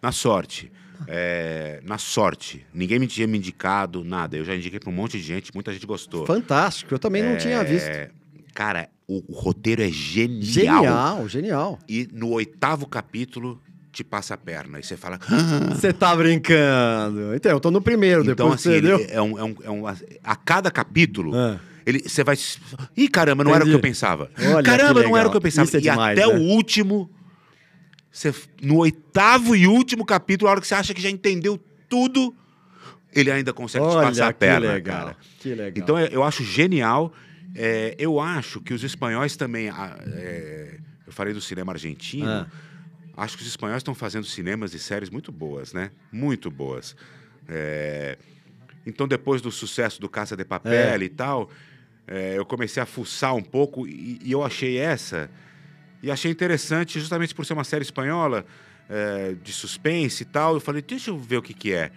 Na 0.00 0.12
sorte. 0.12 0.72
É, 1.06 1.80
na 1.84 1.98
sorte. 1.98 2.66
Ninguém 2.72 2.98
me 2.98 3.06
tinha 3.06 3.26
me 3.26 3.36
indicado, 3.38 4.02
nada. 4.02 4.36
Eu 4.36 4.44
já 4.44 4.54
indiquei 4.56 4.80
pra 4.80 4.90
um 4.90 4.92
monte 4.94 5.18
de 5.18 5.22
gente, 5.22 5.52
muita 5.54 5.72
gente 5.72 5.86
gostou. 5.86 6.26
Fantástico, 6.26 6.94
eu 6.94 6.98
também 6.98 7.22
não 7.22 7.36
tinha 7.36 7.62
visto. 7.62 7.86
É, 7.86 8.10
Cara, 8.54 8.88
o, 9.08 9.24
o 9.26 9.34
roteiro 9.34 9.82
é 9.82 9.88
genial. 9.88 10.42
Genial, 10.84 11.28
genial. 11.28 11.78
E 11.88 12.06
no 12.12 12.28
oitavo 12.30 12.86
capítulo 12.86 13.60
te 13.90 14.04
passa 14.04 14.34
a 14.34 14.36
perna. 14.36 14.78
E 14.78 14.82
você 14.82 14.96
fala. 14.96 15.18
"Ah". 15.28 15.74
Você 15.74 15.92
tá 15.92 16.14
brincando. 16.14 17.34
Então, 17.34 17.50
eu 17.52 17.58
tô 17.58 17.70
no 17.70 17.80
primeiro, 17.80 18.20
Então, 18.22 18.34
depois 18.34 18.60
assim, 18.60 18.72
ele 18.72 18.90
é 19.10 19.20
um, 19.20 19.38
é 19.38 19.42
um- 19.44 19.56
é 19.64 19.70
um- 19.70 19.86
a 19.86 20.36
cada 20.36 20.70
capítulo, 20.70 21.34
Ah. 21.34 21.58
ele, 21.86 22.00
você 22.06 22.22
vai. 22.22 22.36
Ih, 22.96 23.08
caramba, 23.08 23.42
não 23.42 23.54
era 23.54 23.64
o 23.64 23.66
que 23.66 23.72
eu 23.72 23.78
Entendi. 23.78 23.88
pensava. 23.94 24.30
Olha, 24.54 24.62
caramba, 24.62 25.02
não 25.02 25.16
era 25.16 25.26
o 25.26 25.30
que 25.30 25.36
eu 25.36 25.40
pensava. 25.40 25.66
Isso 25.66 25.76
é 25.76 25.80
e 25.80 25.82
demais, 25.82 26.18
até 26.18 26.28
né? 26.30 26.38
o 26.38 26.42
último. 26.42 27.10
Você, 28.12 28.34
no 28.62 28.76
oitavo 28.78 29.54
e 29.56 29.66
último 29.66 30.04
capítulo, 30.04 30.48
a 30.48 30.52
hora 30.52 30.60
que 30.60 30.66
você 30.66 30.74
acha 30.74 30.92
que 30.92 31.00
já 31.00 31.10
entendeu 31.10 31.58
tudo, 31.88 32.34
ele 33.14 33.30
ainda 33.30 33.52
consegue 33.52 33.86
te 33.86 33.94
passar 33.94 34.06
Olha, 34.22 34.26
a 34.26 34.32
que 34.32 34.38
perna, 34.38 34.72
legal. 34.72 34.98
cara. 34.98 35.16
Que 35.40 35.48
legal. 35.54 35.72
Então 35.76 35.98
é- 35.98 36.08
eu 36.12 36.22
acho 36.22 36.42
genial. 36.44 37.12
É, 37.54 37.94
eu 37.98 38.20
acho 38.20 38.60
que 38.60 38.72
os 38.74 38.82
espanhóis 38.84 39.36
também. 39.36 39.68
ah, 39.70 39.96
é, 40.06 40.78
eu 41.06 41.12
falei 41.12 41.32
do 41.32 41.40
cinema 41.40 41.72
argentino. 41.72 42.28
Ah. 42.28 42.46
Acho 43.16 43.36
que 43.36 43.42
os 43.42 43.48
espanhóis 43.48 43.78
estão 43.78 43.94
fazendo 43.94 44.24
cinemas 44.24 44.74
e 44.74 44.78
séries 44.78 45.10
muito 45.10 45.32
boas, 45.32 45.72
né? 45.72 45.90
Muito 46.12 46.50
boas. 46.50 46.94
É, 47.48 48.16
então, 48.86 49.08
depois 49.08 49.40
do 49.42 49.50
sucesso 49.50 50.00
do 50.00 50.08
Caça 50.08 50.36
de 50.36 50.44
Papel 50.44 50.72
É. 50.72 50.96
e 51.04 51.08
tal, 51.08 51.50
é, 52.06 52.38
eu 52.38 52.44
comecei 52.46 52.82
a 52.82 52.86
fuçar 52.86 53.34
um 53.34 53.42
pouco 53.42 53.86
e, 53.88 54.20
e 54.22 54.30
eu 54.32 54.44
achei 54.44 54.78
essa. 54.78 55.28
E 56.02 56.10
achei 56.10 56.30
interessante, 56.30 57.00
justamente 57.00 57.34
por 57.34 57.44
ser 57.44 57.54
uma 57.54 57.64
série 57.64 57.82
espanhola, 57.82 58.46
é, 58.88 59.34
de 59.42 59.52
suspense 59.52 60.22
e 60.22 60.26
tal. 60.26 60.54
Eu 60.54 60.60
falei, 60.60 60.80
deixa 60.80 61.10
eu 61.10 61.18
ver 61.18 61.38
o 61.38 61.42
que, 61.42 61.52
que 61.52 61.72
é. 61.72 61.90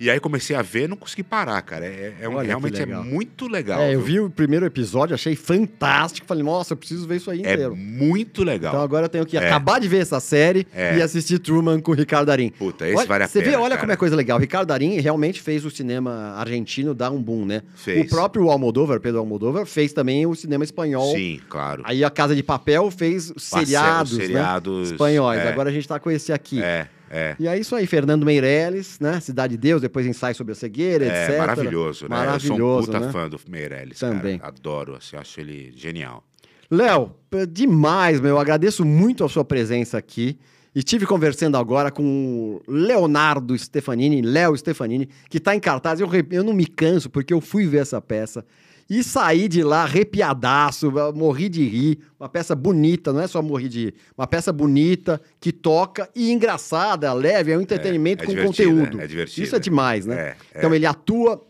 E 0.00 0.08
aí 0.08 0.20
comecei 0.20 0.54
a 0.54 0.62
ver, 0.62 0.88
não 0.88 0.96
consegui 0.96 1.24
parar, 1.24 1.60
cara. 1.62 1.84
É, 1.84 2.14
é 2.20 2.28
um- 2.28 2.32
Olha 2.34 2.42
que 2.42 2.46
realmente 2.46 2.80
é 2.80 2.86
muito 2.86 3.48
legal. 3.48 3.80
É, 3.80 3.94
eu 3.94 4.00
viu? 4.00 4.22
vi 4.22 4.28
o 4.28 4.30
primeiro 4.30 4.64
episódio, 4.64 5.12
achei 5.14 5.34
fantástico. 5.34 6.26
Falei, 6.26 6.44
nossa, 6.44 6.72
eu 6.72 6.76
preciso 6.76 7.06
ver 7.06 7.16
isso 7.16 7.30
aí 7.30 7.38
É 7.44 7.52
inteiro. 7.54 7.74
muito 7.74 8.44
legal. 8.44 8.72
Então 8.72 8.82
agora 8.84 9.06
eu 9.06 9.08
tenho 9.08 9.26
que 9.26 9.36
É. 9.36 9.46
acabar 9.46 9.80
de 9.80 9.88
ver 9.88 9.98
essa 9.98 10.20
série 10.20 10.66
É. 10.72 10.96
e 10.98 11.02
assistir 11.02 11.38
Truman 11.40 11.80
com 11.80 11.90
o 11.92 11.94
Ricardo 11.94 12.26
Darim. 12.26 12.50
Puta, 12.50 12.86
esse 12.86 12.96
Olha, 12.96 13.06
vale 13.08 13.24
a 13.24 13.28
você 13.28 13.40
pena. 13.40 13.50
vê, 13.50 13.56
olha 13.56 13.68
cara. 13.70 13.80
como 13.80 13.92
é 13.92 13.96
coisa 13.96 14.14
legal. 14.14 14.38
O 14.38 14.40
Ricardo 14.40 14.68
Darim 14.68 15.00
realmente 15.00 15.42
fez 15.42 15.64
o 15.64 15.70
cinema 15.70 16.34
argentino 16.36 16.94
dar 16.94 17.10
um 17.10 17.20
boom, 17.20 17.44
né? 17.44 17.62
Fez. 17.74 18.06
O 18.06 18.08
próprio 18.08 18.48
Almodóvar, 18.50 19.00
Pedro 19.00 19.18
Almodóvar, 19.18 19.66
fez 19.66 19.92
também 19.92 20.26
o 20.26 20.34
cinema 20.34 20.62
espanhol. 20.62 21.12
Sim, 21.14 21.40
claro. 21.48 21.82
Aí 21.84 22.04
a 22.04 22.10
Casa 22.10 22.36
de 22.36 22.42
Papel 22.42 22.90
fez 22.90 23.30
os 23.34 23.48
Passe- 23.48 23.66
seriados, 23.66 24.12
os 24.12 24.18
seriados, 24.18 24.88
né? 24.90 24.94
espanhóis. 24.94 25.40
é. 25.40 25.48
Agora 25.48 25.70
a 25.70 25.72
gente 25.72 25.88
tá 25.88 25.98
com 25.98 26.10
esse 26.10 26.32
aqui. 26.32 26.62
É, 26.62 26.86
é. 27.10 27.36
E 27.38 27.46
é 27.48 27.58
isso 27.58 27.74
aí, 27.74 27.86
Fernando 27.86 28.24
Meirelles, 28.24 28.98
né? 29.00 29.20
Cidade 29.20 29.52
de 29.52 29.58
Deus, 29.58 29.80
depois 29.82 30.06
ensaio 30.06 30.34
sobre 30.34 30.52
a 30.52 30.54
cegueira, 30.54 31.04
É 31.06 31.24
etc. 31.26 31.38
maravilhoso, 31.38 32.08
né? 32.08 32.16
eu 32.16 32.18
Maravilhoso, 32.18 32.86
sou 32.86 32.94
um 32.94 32.98
puta 32.98 33.00
né? 33.00 33.12
fã 33.12 33.28
do 33.28 33.40
Meirelles, 33.48 33.98
Também. 33.98 34.38
cara. 34.38 34.48
Adoro, 34.50 34.96
assim, 34.96 35.16
acho 35.16 35.40
ele 35.40 35.72
genial. 35.76 36.24
Léo, 36.70 37.14
demais, 37.50 38.20
meu. 38.20 38.38
Agradeço 38.38 38.84
muito 38.84 39.24
a 39.24 39.28
sua 39.28 39.44
presença 39.44 39.96
aqui. 39.96 40.38
Estive 40.74 41.06
conversando 41.06 41.56
agora 41.56 41.90
com 41.90 42.04
o 42.04 42.62
Leonardo 42.70 43.56
Stefanini, 43.58 44.20
Léo 44.20 44.56
Stefanini, 44.56 45.08
que 45.30 45.38
está 45.38 45.56
em 45.56 45.60
cartaz. 45.60 45.98
Eu, 45.98 46.08
eu 46.30 46.44
não 46.44 46.52
me 46.52 46.66
canso, 46.66 47.08
porque 47.08 47.32
eu 47.32 47.40
fui 47.40 47.66
ver 47.66 47.78
essa 47.78 48.00
peça 48.00 48.44
e 48.88 49.04
saí 49.04 49.48
de 49.48 49.62
lá 49.62 49.82
arrepiadaço, 49.82 50.90
morri 51.14 51.48
de 51.48 51.62
rir. 51.68 51.98
Uma 52.18 52.28
peça 52.28 52.54
bonita, 52.54 53.12
não 53.12 53.20
é 53.20 53.26
só 53.26 53.42
morrer 53.42 53.68
de 53.68 53.84
rir. 53.86 53.94
Uma 54.16 54.26
peça 54.26 54.52
bonita, 54.52 55.20
que 55.38 55.52
toca 55.52 56.08
e 56.14 56.32
engraçada, 56.32 57.12
leve, 57.12 57.52
é 57.52 57.58
um 57.58 57.60
entretenimento 57.60 58.24
é 58.24 58.26
com 58.26 58.32
divertida, 58.32 58.68
conteúdo. 58.68 59.00
é 59.00 59.06
divertida. 59.06 59.46
Isso 59.46 59.54
é 59.54 59.58
demais, 59.58 60.06
né? 60.06 60.16
É, 60.16 60.36
é. 60.54 60.58
Então 60.58 60.74
ele 60.74 60.86
atua 60.86 61.44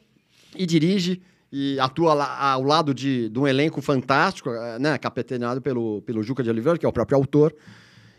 e 0.57 0.67
dirige 0.67 1.23
e 1.51 1.79
atua 1.81 2.13
lá 2.13 2.53
ao 2.53 2.63
lado 2.63 2.93
de, 2.93 3.29
de 3.29 3.39
um 3.39 3.47
elenco 3.47 3.81
fantástico, 3.81 4.51
eh, 4.51 4.79
né, 4.79 4.99
capitaneado 4.99 5.63
pelo, 5.63 6.03
pelo 6.03 6.23
Juca 6.23 6.43
de 6.43 6.51
Oliveira, 6.51 6.77
que 6.77 6.85
é 6.85 6.89
o 6.89 6.93
próprio 6.93 7.17
autor. 7.17 7.55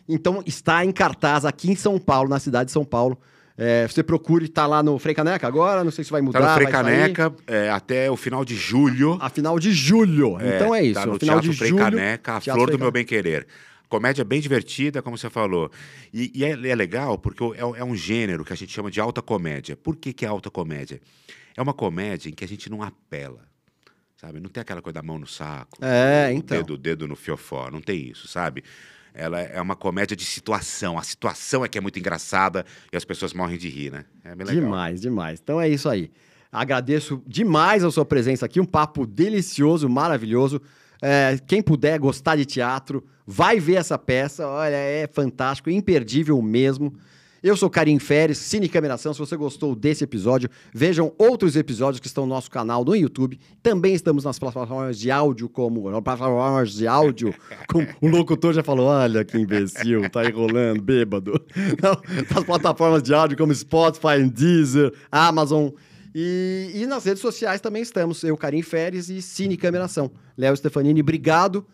Então 0.07 0.41
está 0.45 0.83
em 0.83 0.91
cartaz 0.91 1.45
aqui 1.45 1.69
em 1.69 1.75
São 1.75 1.99
Paulo, 1.99 2.29
na 2.29 2.39
cidade 2.39 2.67
de 2.67 2.71
São 2.71 2.83
Paulo. 2.83 3.19
Eh, 3.61 3.87
você 3.87 4.01
procure, 4.01 4.45
está 4.45 4.65
lá 4.65 4.81
no 4.81 4.97
Frei 4.97 5.13
Caneca 5.13 5.45
agora, 5.45 5.83
não 5.83 5.91
sei 5.91 6.05
se 6.05 6.11
vai 6.11 6.21
mudar, 6.21 6.39
Tá 6.39 6.47
no 6.47 6.53
Frei 6.53 6.67
vai 6.71 6.83
sair. 6.83 7.13
Caneca 7.13 7.35
é, 7.45 7.69
até 7.69 8.09
o 8.09 8.15
final 8.15 8.45
de 8.45 8.55
julho. 8.55 9.17
A 9.19 9.29
final 9.29 9.59
de 9.59 9.71
julho. 9.73 10.37
então 10.41 10.73
é 10.73 10.81
isso, 10.83 10.93
Tá 10.93 11.05
no 11.05 11.15
a 11.15 11.19
final 11.19 11.35
Teatro 11.35 11.51
de 11.51 11.57
Frei 11.57 11.69
julho. 11.71 11.83
Caneca, 11.83 12.33
a 12.37 12.41
flor 12.41 12.71
do 12.71 12.79
meu 12.79 12.91
bem 12.91 13.03
querer. 13.03 13.45
Comédia 13.89 14.23
bem 14.23 14.39
divertida, 14.39 15.01
como 15.01 15.17
você 15.17 15.29
falou. 15.29 15.69
E, 16.13 16.31
e 16.33 16.45
é, 16.45 16.51
é 16.51 16.75
legal 16.75 17.17
porque 17.17 17.43
é, 17.43 17.79
é 17.79 17.83
um 17.83 17.95
gênero 17.95 18.45
que 18.45 18.53
a 18.53 18.55
gente 18.55 18.71
chama 18.71 18.89
de 18.89 19.01
alta 19.01 19.21
comédia. 19.21 19.75
Por 19.75 19.95
que, 19.97 20.13
que 20.13 20.23
é 20.25 20.27
alta 20.29 20.49
comédia? 20.49 21.01
É 21.57 21.61
uma 21.61 21.73
comédia 21.73 22.29
em 22.29 22.33
que 22.33 22.45
a 22.45 22.47
gente 22.47 22.69
não 22.69 22.81
apela. 22.81 23.41
Sabe? 24.15 24.39
Não 24.39 24.49
tem 24.49 24.61
aquela 24.61 24.81
coisa 24.81 24.93
da 24.95 25.01
mão 25.01 25.17
no 25.17 25.25
saco, 25.25 25.77
É, 25.81 26.29
o 26.29 26.33
então. 26.37 26.57
dedo, 26.57 26.73
o 26.73 26.77
dedo 26.77 27.07
no 27.07 27.15
fiofó, 27.15 27.69
não 27.71 27.81
tem 27.81 28.09
isso, 28.09 28.27
sabe? 28.27 28.63
Ela 29.13 29.39
é 29.39 29.61
uma 29.61 29.75
comédia 29.75 30.15
de 30.15 30.25
situação. 30.25 30.97
A 30.97 31.03
situação 31.03 31.63
é 31.63 31.67
que 31.67 31.77
é 31.77 31.81
muito 31.81 31.99
engraçada 31.99 32.65
e 32.91 32.97
as 32.97 33.05
pessoas 33.05 33.33
morrem 33.33 33.57
de 33.57 33.69
rir, 33.69 33.91
né? 33.91 34.05
É 34.23 34.35
bem 34.35 34.47
legal. 34.47 34.63
Demais, 34.63 35.01
demais. 35.01 35.39
Então 35.41 35.59
é 35.59 35.67
isso 35.67 35.89
aí. 35.89 36.11
Agradeço 36.51 37.21
demais 37.27 37.83
a 37.83 37.91
sua 37.91 38.05
presença 38.05 38.45
aqui, 38.45 38.59
um 38.59 38.65
papo 38.65 39.05
delicioso, 39.05 39.87
maravilhoso. 39.87 40.61
É, 41.01 41.37
quem 41.47 41.61
puder 41.61 41.99
gostar 41.99 42.35
de 42.35 42.45
teatro, 42.45 43.05
vai 43.25 43.59
ver 43.59 43.75
essa 43.75 43.97
peça. 43.97 44.47
Olha, 44.47 44.75
é 44.75 45.07
fantástico, 45.07 45.69
imperdível 45.69 46.41
mesmo. 46.41 46.93
Eu 47.41 47.55
sou 47.55 47.69
Karim 47.69 47.97
Feres, 47.99 48.37
Cine 48.37 48.67
Cameração. 48.67 49.13
Se 49.13 49.19
você 49.19 49.37
gostou 49.37 49.73
desse 49.73 50.03
episódio, 50.03 50.49
vejam 50.73 51.13
outros 51.17 51.55
episódios 51.55 52.01
que 52.01 52.07
estão 52.07 52.25
no 52.25 52.33
nosso 52.33 52.51
canal 52.51 52.83
no 52.83 52.93
YouTube. 52.93 53.39
Também 53.63 53.93
estamos 53.93 54.25
nas 54.25 54.37
plataformas 54.37 54.99
de 54.99 55.09
áudio, 55.09 55.47
como 55.47 55.89
plataformas 56.01 56.73
de 56.73 56.85
áudio, 56.85 57.33
como 57.69 57.87
o 58.01 58.07
locutor 58.07 58.53
já 58.53 58.61
falou: 58.61 58.87
olha 58.87 59.23
que 59.23 59.37
imbecil, 59.37 60.09
tá 60.09 60.25
enrolando, 60.25 60.81
bêbado. 60.81 61.31
Não, 61.81 62.01
nas 62.35 62.43
plataformas 62.43 63.01
de 63.01 63.13
áudio 63.13 63.37
como 63.37 63.55
Spotify, 63.55 64.21
Deezer, 64.29 64.93
Amazon. 65.09 65.69
E, 66.13 66.71
e 66.73 66.85
nas 66.87 67.05
redes 67.05 67.21
sociais 67.21 67.61
também 67.61 67.81
estamos. 67.81 68.21
Eu, 68.23 68.35
Karim 68.35 68.61
Feres 68.61 69.09
e 69.09 69.21
Cine 69.21 69.55
Cameração. 69.55 70.11
Léo 70.37 70.57
Stefanini, 70.57 71.01
obrigado. 71.01 71.65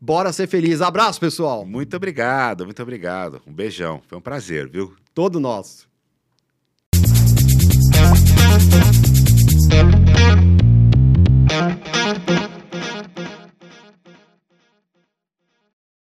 Bora 0.00 0.32
ser 0.32 0.46
feliz. 0.46 0.80
Abraço, 0.80 1.18
pessoal. 1.18 1.66
Muito 1.66 1.96
obrigado, 1.96 2.64
muito 2.64 2.82
obrigado. 2.82 3.42
Um 3.46 3.52
beijão. 3.52 4.00
Foi 4.06 4.18
um 4.18 4.22
prazer, 4.22 4.68
viu? 4.68 4.94
Todo 5.14 5.40
nosso. 5.40 5.88